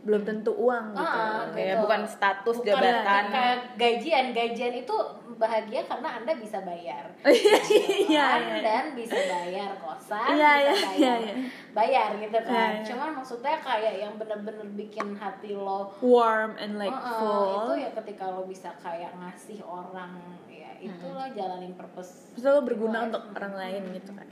belum 0.00 0.22
tentu 0.22 0.48
uang 0.50 0.92
gitu 0.92 1.04
Ah, 1.04 1.44
kayak 1.50 1.76
gitu. 1.76 1.82
bukan 1.84 2.00
status 2.04 2.56
Bukan 2.56 2.68
jabatan 2.72 3.22
kayak 3.28 3.58
gajian 3.76 4.26
gajian 4.30 4.74
itu 4.74 4.96
bahagia 5.36 5.80
karena 5.84 6.08
anda 6.16 6.32
bisa 6.34 6.58
bayar 6.60 7.04
iya 7.28 7.58
iya 7.68 7.88
iya. 8.00 8.26
dan 8.60 8.84
bisa 8.92 9.12
bayar 9.12 9.76
kosan 9.76 10.24
Iya, 10.30 10.52
bisa 10.56 10.64
iya, 10.64 10.72
bayar 10.72 10.96
iya, 10.96 11.14
iya. 11.20 11.34
bayar 11.70 12.08
gitu 12.16 12.38
kan 12.40 12.48
Iya, 12.50 12.64
iya. 12.72 12.84
cuman 12.86 13.08
maksudnya 13.14 13.56
kayak 13.58 13.94
yang 13.98 14.12
bener-bener 14.16 14.66
bikin 14.72 15.08
hati 15.14 15.52
lo 15.52 15.92
warm 16.00 16.56
and 16.56 16.76
like 16.76 16.92
Heeh, 16.92 17.14
full 17.14 17.44
itu 17.54 17.72
ya 17.78 17.90
ketika 17.94 18.24
lo 18.30 18.42
bisa 18.44 18.72
kayak 18.78 19.12
ngasih 19.14 19.60
orang 19.60 20.16
ya 20.46 20.72
itu 20.76 21.06
lo 21.06 21.24
jalanin 21.30 21.72
purpose 21.72 22.32
terus 22.32 22.44
lo 22.46 22.60
berguna 22.60 23.04
untuk 23.04 23.20
orang 23.32 23.52
lain 23.54 23.82
gitu 23.92 24.12
kan 24.12 24.28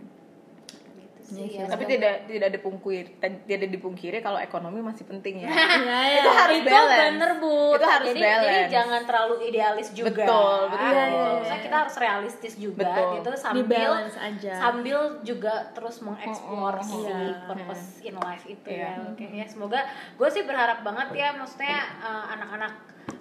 Iya 1.29 1.37
sih 1.37 1.47
sih. 1.47 1.61
ya 1.61 1.65
tapi 1.69 1.85
tidak 1.85 2.15
tidak 2.25 2.51
dipungkiri 2.51 3.09
tidak 3.45 3.69
dipungkiri 3.69 4.19
kalau 4.19 4.41
ekonomi 4.41 4.81
masih 4.81 5.05
penting 5.05 5.45
ya 5.45 5.49
Iya, 5.53 5.69
iya. 5.79 6.19
itu 6.19 6.31
harus 6.31 6.57
itu 6.57 6.69
balance 6.69 7.01
bener 7.05 7.31
bu 7.37 7.55
itu 7.77 7.87
harus 7.87 8.07
jadi, 8.09 8.21
balance 8.23 8.47
jadi 8.49 8.61
jangan 8.71 9.01
terlalu 9.05 9.35
idealis 9.45 9.89
juga 9.93 10.25
Betul, 10.25 10.59
betul. 10.69 10.89
Iya, 10.89 11.05
iya, 11.05 11.27
Maksudnya 11.29 11.53
iya. 11.53 11.65
kita 11.65 11.77
harus 11.77 11.95
realistis 11.99 12.55
juga 12.57 12.81
Betul. 12.81 13.09
gitu 13.15 13.29
di 13.29 13.39
sambil 13.39 13.65
balance 13.69 14.17
aja 14.17 14.53
sambil 14.57 14.99
juga 15.21 15.55
terus 15.71 15.97
mengeksplor 16.01 16.75
Mm-mm. 16.75 16.89
si 16.89 16.99
Iya. 16.99 17.37
purpose 17.45 17.85
in 18.03 18.17
life 18.17 18.45
itu 18.45 18.69
Iya. 18.69 18.89
ya 18.89 19.13
oke 19.13 19.25
ya 19.29 19.47
semoga 19.47 19.81
gue 20.17 20.29
sih 20.29 20.43
berharap 20.43 20.81
banget 20.81 21.09
ya 21.13 21.29
maksudnya 21.33 21.77
uh, 22.01 22.25
anak-anak 22.33 22.73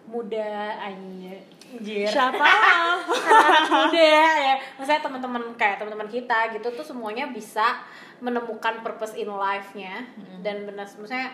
muda 0.07 0.49
anjir. 0.79 1.39
Siapa? 2.05 2.39
Anak 3.51 3.67
muda 3.67 4.07
ya. 4.33 4.55
Maksudnya 4.75 5.01
teman-teman 5.01 5.43
kayak 5.53 5.77
teman-teman 5.77 6.07
kita 6.07 6.51
gitu 6.51 6.67
tuh 6.71 6.85
semuanya 6.85 7.27
bisa 7.27 7.83
menemukan 8.17 8.79
purpose 8.79 9.13
in 9.13 9.27
life-nya. 9.27 10.07
Dan 10.39 10.63
benar 10.63 10.87
maksudnya 10.89 11.29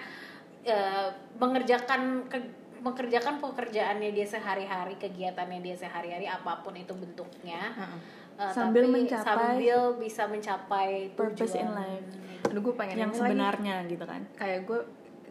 eh, 0.64 1.08
mengerjakan 1.38 2.26
ke- 2.26 2.52
mengerjakan 2.80 3.40
pekerjaannya 3.40 4.12
dia 4.12 4.28
sehari-hari 4.28 4.98
kegiatannya 4.98 5.62
dia 5.62 5.76
sehari-hari 5.78 6.26
apa 6.26 6.60
pun 6.60 6.74
itu 6.74 6.92
bentuknya. 6.92 7.72
Heeh. 7.72 8.00
Eh, 8.36 8.50
Sambil 8.50 8.84
tapi 8.84 8.94
mencapai 8.98 9.24
sambil 9.54 9.80
bisa 9.96 10.24
mencapai 10.26 10.90
purpose 11.14 11.56
in 11.56 11.70
life. 11.70 12.10
aduh 12.44 12.60
gue 12.60 12.76
pengen 12.76 12.96
yang 12.98 13.08
ini 13.08 13.16
lagi. 13.16 13.22
sebenarnya 13.24 13.76
gitu 13.88 14.04
kan. 14.04 14.22
Kayak 14.34 14.60
gue 14.64 14.80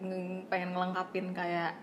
nge- 0.00 0.42
pengen 0.46 0.70
ngelengkapin 0.70 1.26
kayak 1.30 1.74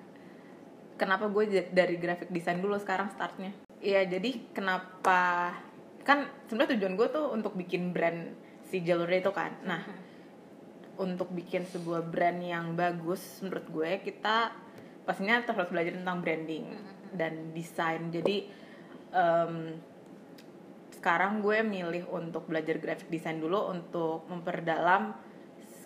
kenapa 0.99 1.31
gue 1.31 1.71
dari 1.71 1.95
graphic 1.95 2.27
design 2.29 2.59
dulu 2.59 2.75
sekarang 2.75 3.07
startnya. 3.15 3.55
Iya 3.79 4.03
jadi 4.05 4.51
kenapa 4.51 5.55
kan 6.03 6.27
sebenarnya 6.51 6.75
tujuan 6.75 6.93
gue 6.99 7.07
tuh 7.07 7.25
untuk 7.31 7.55
bikin 7.55 7.95
brand 7.95 8.35
si 8.67 8.83
jewelry 8.83 9.23
itu 9.23 9.31
kan. 9.31 9.55
Nah 9.63 9.81
untuk 10.99 11.31
bikin 11.31 11.63
sebuah 11.63 12.03
brand 12.11 12.43
yang 12.43 12.75
bagus 12.75 13.39
menurut 13.39 13.65
gue 13.71 13.91
kita 14.03 14.51
pastinya 15.07 15.39
terus 15.47 15.71
belajar 15.71 15.95
tentang 15.95 16.19
branding 16.19 16.65
dan 17.15 17.55
desain. 17.55 18.11
Jadi 18.11 18.51
em, 19.15 19.79
sekarang 20.99 21.39
gue 21.39 21.63
milih 21.63 22.11
untuk 22.11 22.51
belajar 22.51 22.75
graphic 22.75 23.07
design 23.07 23.39
dulu 23.39 23.71
untuk 23.71 24.27
memperdalam 24.27 25.15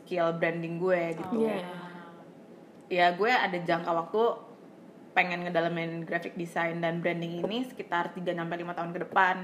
skill 0.01 0.33
branding 0.35 0.81
gue 0.81 1.01
gitu. 1.21 1.45
Iya. 1.45 1.61
ya 2.91 3.07
gue 3.15 3.31
ada 3.31 3.57
jangka 3.57 3.89
waktu 3.89 4.52
pengen 5.13 5.45
ngedalamin 5.45 6.03
graphic 6.03 6.33
design 6.33 6.81
dan 6.81 6.99
branding 6.99 7.45
ini 7.45 7.65
sekitar 7.69 8.11
3 8.13 8.33
sampai 8.33 8.57
5 8.65 8.77
tahun 8.77 8.91
ke 8.91 8.99
depan. 9.09 9.35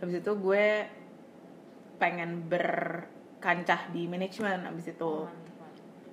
Habis 0.00 0.16
itu 0.24 0.32
gue 0.40 0.66
pengen 2.00 2.48
berkancah 2.48 3.92
di 3.92 4.08
manajemen 4.08 4.64
habis 4.64 4.88
itu. 4.88 5.28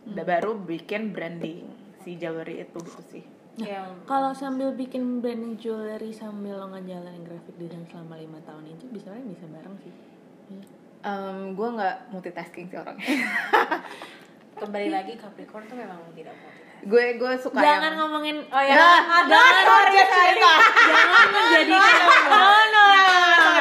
Udah 0.05 0.25
baru 0.27 0.59
bikin 0.59 1.15
branding 1.15 1.65
si 2.03 2.19
jewelry 2.19 2.61
itu 2.61 2.77
gitu 2.77 3.03
sih. 3.09 3.25
Ya, 3.55 3.87
kalau 4.03 4.35
sambil 4.35 4.75
bikin 4.75 5.23
branding 5.23 5.55
jewelry 5.55 6.11
sambil 6.11 6.59
lo 6.59 6.67
ngejalanin 6.75 7.23
graphic 7.23 7.55
design 7.55 7.87
selama 7.87 8.19
lima 8.19 8.39
tahun 8.43 8.67
itu 8.67 8.83
bisa 8.91 9.15
bisa 9.15 9.47
bareng 9.47 9.79
sih 9.79 9.95
Iya. 10.45 10.63
Em, 11.05 11.53
gue 11.53 11.67
nggak 11.69 11.95
multitasking 12.13 12.65
sih 12.69 12.77
orangnya. 12.77 13.05
kembali 14.61 14.89
lagi 14.89 15.13
Capricorn 15.19 15.65
tuh 15.67 15.77
memang 15.77 15.99
tidak 16.13 16.33
multitasking. 16.37 16.64
Gue 16.85 17.05
gue 17.17 17.33
suka 17.35 17.57
jangan 17.57 17.81
yang 17.87 17.97
ngomongin 17.99 18.45
Oh 18.45 18.61
ya, 18.61 18.73
Nah, 18.73 19.25
jangan 19.25 19.63
sorry, 19.63 19.99
sorry, 19.99 20.37
jangan 20.37 21.27
menjadikan 21.27 21.97
no 22.29 22.41
no 22.67 22.83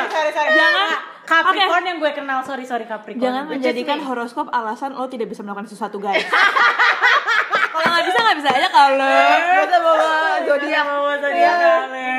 sorry 0.06 0.30
sorry. 0.30 0.52
Jangan. 0.52 0.88
Capricorn 1.24 1.84
yang 1.84 1.98
gue 1.98 2.12
kenal, 2.12 2.38
sorry 2.40 2.64
sorry 2.64 2.84
Capricorn. 2.84 3.16
jangan 3.18 3.48
menjadikan 3.48 3.96
me. 3.96 4.04
horoskop 4.04 4.52
alasan 4.52 4.92
lo 4.92 5.08
tidak 5.08 5.26
bisa 5.26 5.40
melakukan 5.40 5.64
sesuatu 5.64 5.96
guys 5.96 6.20
kalau 7.72 7.86
nggak 7.88 8.04
bisa 8.04 8.18
nggak 8.20 8.38
bisa 8.38 8.50
aja 8.52 8.68
kalau 8.68 9.16
Kita 9.58 9.78
bawa 9.80 10.12
zodiak. 10.44 10.84
zodiak 11.18 11.56
kali. 11.56 12.12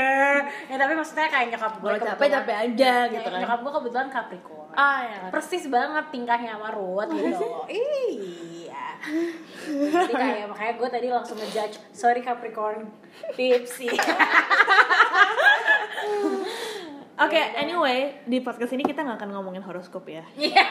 Ya 0.72 0.76
tapi 0.76 0.94
maksudnya 0.94 1.28
kayak 1.28 1.48
nyokap 1.54 1.74
gue 1.78 1.90
kalau 1.90 2.08
capek 2.16 2.28
capek 2.32 2.56
aja 2.70 2.94
gitu 3.10 3.28
kan 3.28 3.40
Nyokap 3.44 3.60
gue 3.62 3.72
kebetulan 3.80 4.08
Capricorn. 4.10 4.70
ah 4.76 5.00
ya 5.02 5.18
Persis 5.32 5.66
banget 5.68 6.06
tingkahnya 6.12 6.58
sama 6.58 6.70
Ruth 6.72 7.12
gitu. 7.12 7.48
iya. 7.72 8.84
Jadi 9.70 10.14
kayak 10.14 10.46
makanya 10.50 10.74
gue 10.76 10.90
tadi 10.90 11.08
langsung 11.08 11.38
ngejudge. 11.38 11.78
Sorry 11.94 12.20
Capricorn, 12.20 12.90
tipsy. 13.38 13.86
Oke, 17.16 17.40
anyway, 17.56 18.20
di 18.28 18.44
podcast 18.44 18.76
ini 18.76 18.84
kita 18.84 19.00
nggak 19.00 19.24
akan 19.24 19.32
ngomongin 19.32 19.64
horoskop 19.64 20.04
ya. 20.04 20.28
Iya. 20.36 20.68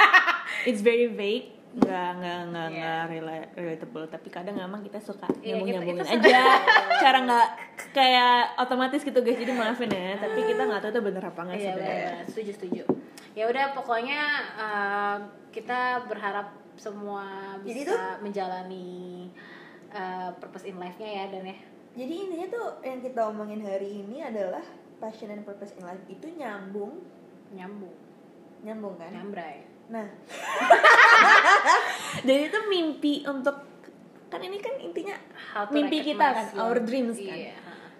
It's 0.68 0.85
very 0.85 1.09
vague, 1.09 1.49
nggak 1.75 2.09
nggak 2.14 2.39
nggak 2.47 2.68
Iya. 2.68 2.79
nggak 2.79 3.03
rela- 3.09 3.49
relatable. 3.53 4.07
Tapi 4.07 4.29
kadang 4.29 4.57
emang 4.57 4.81
kita 4.81 4.99
suka 4.99 5.27
Iya, 5.37 5.59
nyambung 5.59 5.68
nyambungin 5.91 6.07
kita 6.07 6.29
aja. 6.31 6.43
Cara 6.99 7.18
nggak 7.20 7.49
kayak 7.91 8.37
otomatis 8.57 9.01
gitu 9.01 9.18
guys. 9.18 9.35
Jadi 9.35 9.53
maafin 9.53 9.91
ya. 9.91 10.14
Tapi 10.16 10.39
kita 10.45 10.62
nggak 10.62 10.81
tahu 10.81 10.91
itu 10.91 11.01
bener 11.03 11.25
apa 11.25 11.41
nggak 11.43 11.57
Iya 11.57 11.66
sebenarnya. 11.68 11.99
benar, 12.09 12.25
setuju 12.27 12.51
setuju. 12.55 12.83
Ya 13.35 13.45
udah 13.45 13.66
pokoknya 13.72 14.20
uh, 14.55 15.16
kita 15.51 15.81
berharap 16.05 16.49
semua 16.75 17.55
Jadi 17.61 17.83
bisa 17.83 18.18
menjalani 18.18 19.31
uh, 19.91 20.31
purpose 20.37 20.64
in 20.64 20.77
life-nya 20.77 21.11
ya 21.12 21.25
dan 21.29 21.43
ya. 21.45 21.59
Jadi 21.95 22.14
intinya 22.20 22.47
tuh 22.49 22.66
yang 22.81 22.99
kita 22.99 23.20
omongin 23.25 23.62
hari 23.62 24.01
ini 24.01 24.18
adalah 24.20 24.62
passion 24.97 25.29
and 25.29 25.43
purpose 25.43 25.70
in 25.72 25.83
life 25.83 26.03
itu 26.05 26.27
nyambung, 26.33 26.99
Nyambung, 27.51 27.95
nyambung 28.61 28.95
kan? 28.97 29.11
nyambrai. 29.11 29.62
Nah, 29.85 30.03
jadi 32.27 32.43
itu 32.51 32.59
mimpi 32.70 33.14
untuk 33.27 33.57
kan 34.29 34.41
ini 34.43 34.59
kan 34.59 34.75
intinya 34.83 35.14
mimpi 35.70 36.03
kita 36.03 36.27
kan, 36.35 36.47
our 36.59 36.79
dreams 36.83 37.18
kan. 37.18 37.39
Iya. 37.39 37.55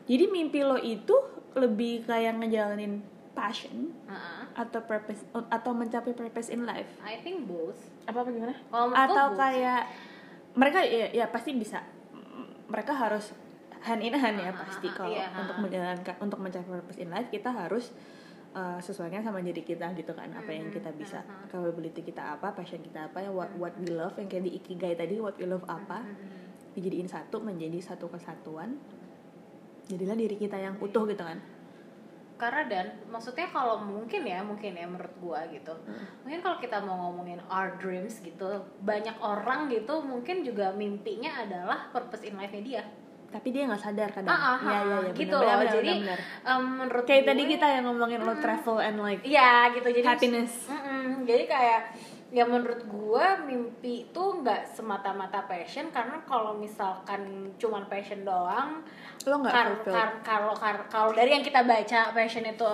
Jadi 0.05 0.25
mimpi 0.29 0.61
lo 0.61 0.77
itu 0.77 1.16
lebih 1.55 2.05
kayak 2.05 2.43
ngejalanin 2.43 3.01
passion 3.35 3.95
Uh-uh. 4.07 4.47
atau 4.55 4.83
purpose 4.87 5.22
atau 5.51 5.70
mencapai 5.75 6.14
purpose 6.14 6.51
in 6.51 6.66
life 6.66 6.91
I 7.03 7.22
think 7.22 7.47
both. 7.47 7.79
Apa 8.07 8.27
apa 8.27 8.31
gimana? 8.31 8.55
Kalau 8.70 8.91
atau 8.91 9.25
both 9.33 9.39
kayak 9.39 9.83
mereka 10.55 10.79
ya, 10.87 11.07
ya 11.11 11.27
pasti 11.31 11.51
bisa 11.55 11.83
mereka 12.70 12.95
harus 12.95 13.35
hand 13.85 14.01
in 14.01 14.14
hand 14.16 14.41
ya 14.41 14.51
Ah, 14.51 14.64
pasti 14.64 14.89
ah, 14.89 14.95
kalau 14.97 15.12
iya, 15.12 15.29
untuk 15.37 15.57
ah. 15.59 15.62
menjalankan 15.62 16.14
untuk 16.18 16.39
mencapai 16.41 16.70
purpose 16.81 16.99
in 16.99 17.12
life 17.12 17.29
kita 17.29 17.53
harus 17.53 17.93
uh, 17.93 18.24
sesuaikan 18.55 19.19
sama 19.27 19.43
diri 19.43 19.67
kita 19.67 19.91
gitu 19.99 20.15
kan 20.15 20.31
apa 20.31 20.51
yang 20.55 20.71
kita 20.71 20.95
bisa. 20.95 21.27
Capability 21.51 22.07
kita 22.07 22.39
apa 22.39 22.55
passion 22.55 22.79
kita 22.79 23.11
apa 23.11 23.19
ya 23.27 23.31
what 23.35 23.51
what 23.59 23.75
we 23.83 23.91
love 23.91 24.15
yang 24.15 24.31
kayak 24.31 24.47
di 24.47 24.55
ikigai 24.63 24.95
tadi 24.95 25.19
what 25.19 25.35
we 25.35 25.47
love 25.47 25.67
apa 25.67 26.07
dijadiin 26.75 27.11
satu 27.11 27.43
menjadi 27.43 27.83
satu 27.83 28.07
kesatuan. 28.07 28.79
Jadilah 29.91 30.17
diri 30.17 30.39
kita 30.39 30.57
yang 30.57 30.79
utuh 30.79 31.03
gitu 31.11 31.27
kan. 31.27 31.43
Karena 32.35 32.67
dan 32.67 32.87
maksudnya 33.11 33.47
kalau 33.51 33.79
mungkin 33.79 34.27
ya 34.27 34.43
mungkin 34.43 34.75
ya 34.75 34.87
menurut 34.91 35.15
gua 35.23 35.47
gitu. 35.51 35.71
Mungkin 36.27 36.43
kalau 36.43 36.59
kita 36.59 36.83
mau 36.83 37.11
ngomongin 37.11 37.39
our 37.47 37.79
dreams 37.79 38.19
gitu, 38.23 38.63
banyak 38.83 39.15
orang 39.23 39.71
gitu 39.71 40.03
mungkin 40.03 40.43
juga 40.43 40.75
mimpinya 40.75 41.43
adalah 41.43 41.91
purpose 41.95 42.27
in 42.27 42.35
life-nya 42.35 42.63
dia. 42.63 42.85
Tapi 43.35 43.51
dia 43.51 43.66
nggak 43.66 43.82
sadar 43.82 44.09
kadang 44.09 44.30
Ah, 44.30 44.55
ah, 44.55 44.59
iya, 44.62 44.78
ah, 44.78 45.01
iya, 45.03 45.11
gitu 45.12 45.35
benar, 45.35 45.43
loh. 45.43 45.59
benar, 45.59 45.74
Jadi 45.74 45.91
benar. 45.99 46.18
em, 46.47 46.62
menurut 46.78 47.03
kayak 47.03 47.20
gue- 47.20 47.28
tadi 47.28 47.43
kita 47.49 47.66
yang 47.68 47.85
ngomongin 47.85 48.20
lo 48.20 48.35
travel 48.37 48.76
and 48.78 48.97
like 48.97 49.20
Iya 49.20 49.51
gitu 49.74 49.89
jadi 49.93 50.07
happiness 50.09 50.53
Mm-mm. 50.64 51.26
jadi 51.26 51.45
kayak 51.45 51.80
ya 52.35 52.43
menurut 52.43 52.82
gue 52.82 53.26
mimpi 53.47 54.05
itu 54.05 54.18
nggak 54.35 54.66
semata-mata 54.66 55.47
passion 55.47 55.87
karena 55.89 56.18
kalau 56.24 56.51
misalkan 56.53 57.22
cuman 57.55 57.87
passion 57.87 58.26
doang 58.26 58.82
Lo 59.22 59.39
nggak 59.39 59.55
kar- 59.55 59.70
kar- 59.95 60.18
kalau 60.20 60.51
kar- 60.53 60.87
kalau 60.89 61.11
dari 61.11 61.30
yang 61.30 61.41
kita 61.41 61.62
baca 61.62 62.11
passion 62.11 62.43
itu 62.43 62.66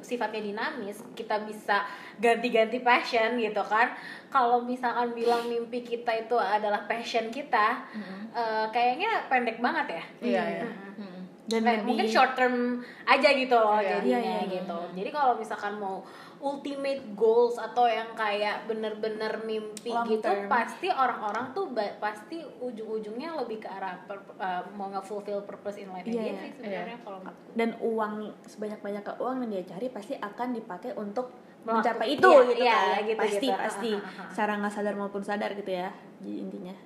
sifatnya 0.00 0.38
dinamis 0.40 1.02
kita 1.12 1.42
bisa 1.42 1.82
ganti-ganti 2.16 2.78
passion 2.78 3.34
gitu 3.36 3.60
kan. 3.64 3.90
Kalau 4.28 4.62
misalkan 4.62 5.10
bilang 5.12 5.44
mimpi 5.44 5.82
kita 5.82 6.14
itu 6.16 6.38
adalah 6.38 6.86
passion 6.86 7.28
kita 7.28 7.82
eh, 8.30 8.66
kayaknya 8.70 9.26
pendek 9.26 9.58
banget 9.58 9.86
ya. 9.90 10.04
Iya, 10.22 10.42
iya. 10.54 10.68
Mm-mm. 10.94 11.17
Dan 11.48 11.64
lebih- 11.64 11.80
mungkin 11.82 12.06
short 12.06 12.32
term 12.32 12.54
aja 13.02 13.28
gitu 13.32 13.56
loh 13.56 13.76
Iya. 13.76 13.98
jadinya 13.98 14.20
Iya, 14.20 14.36
iya. 14.38 14.52
gitu 14.54 14.78
jadi 14.92 15.08
kalau 15.08 15.32
misalkan 15.34 15.74
mau 15.74 16.04
ultimate 16.38 17.02
goals 17.14 17.56
atau 17.56 17.84
yang 17.84 18.12
kayak 18.14 18.62
bener-bener 18.64 19.32
mimpi 19.42 19.90
Long 19.90 20.06
gitu 20.06 20.22
term. 20.22 20.46
pasti 20.46 20.86
orang-orang 20.86 21.50
tuh 21.50 21.66
ba- 21.68 21.96
pasti 21.98 22.38
ujung-ujungnya 22.58 23.34
lebih 23.34 23.58
ke 23.58 23.68
arah 23.68 23.96
per- 24.04 24.22
uh, 24.36 24.62
mau 24.70 24.86
nge-fulfill 24.88 25.42
purpose 25.42 25.78
in 25.78 25.88
life 25.88 26.04
Iya, 26.04 26.12
dia 26.12 26.22
iya. 26.22 26.34
sih 26.38 26.50
sebenarnya 26.54 26.98
kalau 27.00 27.18
menurutku. 27.18 27.50
dan 27.54 27.68
uang 27.80 28.12
sebanyak 28.44 28.78
banyaknya 28.78 29.14
uang 29.16 29.34
yang 29.40 29.50
dia 29.50 29.64
cari 29.66 29.86
pasti 29.88 30.14
akan 30.14 30.48
dipakai 30.52 30.92
untuk 30.94 31.26
mencapai 31.60 32.08
itu 32.12 32.28
iya, 32.28 32.44
gitu 32.44 32.60
iya, 32.60 32.70
kan 32.70 32.84
iya, 32.84 32.98
gitu, 33.04 33.18
pasti 33.18 33.48
gitu. 33.48 33.58
pasti 33.58 33.90
ha. 33.96 34.22
secara 34.28 34.52
nggak 34.54 34.72
sadar 34.72 34.94
maupun 34.94 35.22
sadar 35.22 35.50
gitu 35.52 35.70
ya 35.70 35.90
jadi 36.18 36.36
intinya 36.38 36.76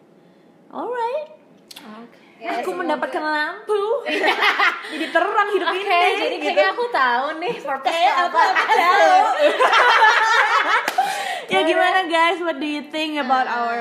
alright 0.70 1.28
Ya, 2.36 2.58
aku 2.58 2.74
mendapatkan 2.74 3.22
lampu 3.22 4.02
jadi 4.90 5.06
terang 5.08 5.48
hidup 5.48 5.68
Oke, 5.68 5.78
ini 5.78 6.10
jadi 6.18 6.36
gitu. 6.36 6.42
kayaknya 6.44 6.68
aku 6.68 6.84
tahu 6.90 7.26
nih 7.38 7.54
purpose 7.56 7.86
Kayak 7.88 8.14
apa. 8.20 8.40
aku 8.42 8.64
tahu. 8.82 9.14
ya 11.46 11.60
gimana 11.62 11.98
guys 12.04 12.38
what 12.40 12.56
do 12.56 12.66
you 12.66 12.82
think 12.84 13.14
about 13.16 13.46
our 13.46 13.78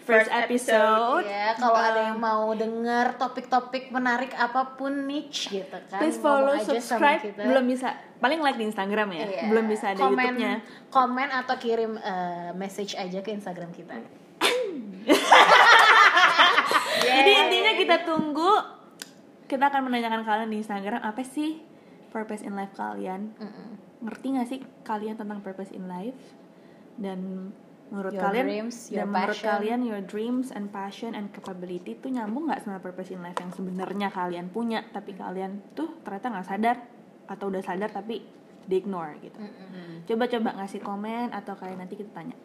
first 0.00 0.26
episode 0.28 1.22
Ya, 1.22 1.54
kalau 1.54 1.76
ada 1.76 2.00
yang 2.02 2.18
mau 2.18 2.50
denger 2.50 3.14
topik-topik 3.14 3.90
menarik 3.90 4.32
apa 4.32 4.74
pun 4.74 5.06
niche 5.06 5.46
gitu 5.52 5.78
kan. 5.86 6.00
please 6.00 6.16
follow 6.16 6.58
subscribe 6.58 7.20
kita. 7.20 7.44
belum 7.44 7.62
bisa 7.62 7.92
paling 8.16 8.40
like 8.40 8.56
di 8.56 8.66
Instagram 8.66 9.12
ya 9.12 9.22
Iya. 9.22 9.42
belum 9.46 9.64
bisa 9.68 9.92
ada 9.92 10.00
komen, 10.00 10.18
YouTube-nya 10.34 10.52
Komen 10.88 11.28
atau 11.30 11.54
kirim 11.54 11.94
eh, 11.94 12.50
message 12.54 12.96
aja 12.96 13.20
ke 13.20 13.30
Instagram 13.30 13.70
kita. 13.70 13.94
Jadi 17.18 17.30
intinya 17.34 17.72
kita 17.74 17.96
tunggu 18.06 18.52
kita 19.48 19.64
akan 19.72 19.88
menanyakan 19.88 20.22
kalian 20.22 20.48
di 20.52 20.60
Instagram 20.60 21.00
apa 21.00 21.24
sih 21.24 21.58
purpose 22.14 22.44
in 22.46 22.54
life 22.54 22.72
kalian? 22.76 23.34
Ngerti 24.04 24.26
gak 24.38 24.48
sih 24.48 24.58
kalian 24.86 25.18
tentang 25.18 25.42
purpose 25.42 25.74
in 25.74 25.90
life? 25.90 26.16
Dan 26.94 27.50
menurut 27.88 28.12
Your 28.12 28.24
kalian 28.28 28.46
dreams, 28.46 28.76
your 28.92 28.98
dan 29.00 29.06
menurut 29.08 29.32
passion. 29.32 29.48
kalian 29.48 29.80
your 29.80 30.02
dreams 30.04 30.52
and 30.52 30.68
passion 30.68 31.16
and 31.16 31.32
capability 31.32 31.96
tuh 31.96 32.12
nyambung 32.12 32.44
nggak 32.52 32.60
sama 32.60 32.84
purpose 32.84 33.16
in 33.16 33.24
life 33.24 33.40
yang 33.40 33.48
sebenarnya 33.48 34.12
kalian 34.12 34.52
punya 34.52 34.84
tapi 34.92 35.16
kalian 35.16 35.64
tuh 35.72 35.96
ternyata 36.04 36.28
nggak 36.28 36.46
sadar 36.46 36.76
atau 37.24 37.48
udah 37.48 37.64
sadar 37.64 37.88
tapi 37.88 38.20
di 38.68 38.76
ignore 38.76 39.16
gitu. 39.24 39.40
Coba-coba 40.04 40.60
ngasih 40.60 40.84
komen 40.84 41.32
atau 41.32 41.56
kayak 41.56 41.80
nanti 41.80 41.96
kita 41.96 42.12
tanya. 42.12 42.36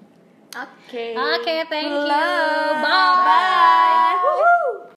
Oke. 0.53 0.69
Okay. 0.87 1.17
Oke, 1.17 1.41
okay, 1.41 1.65
thank 1.65 1.89
you. 1.89 2.13
Bye. 2.13 2.77
Bye. 2.85 4.79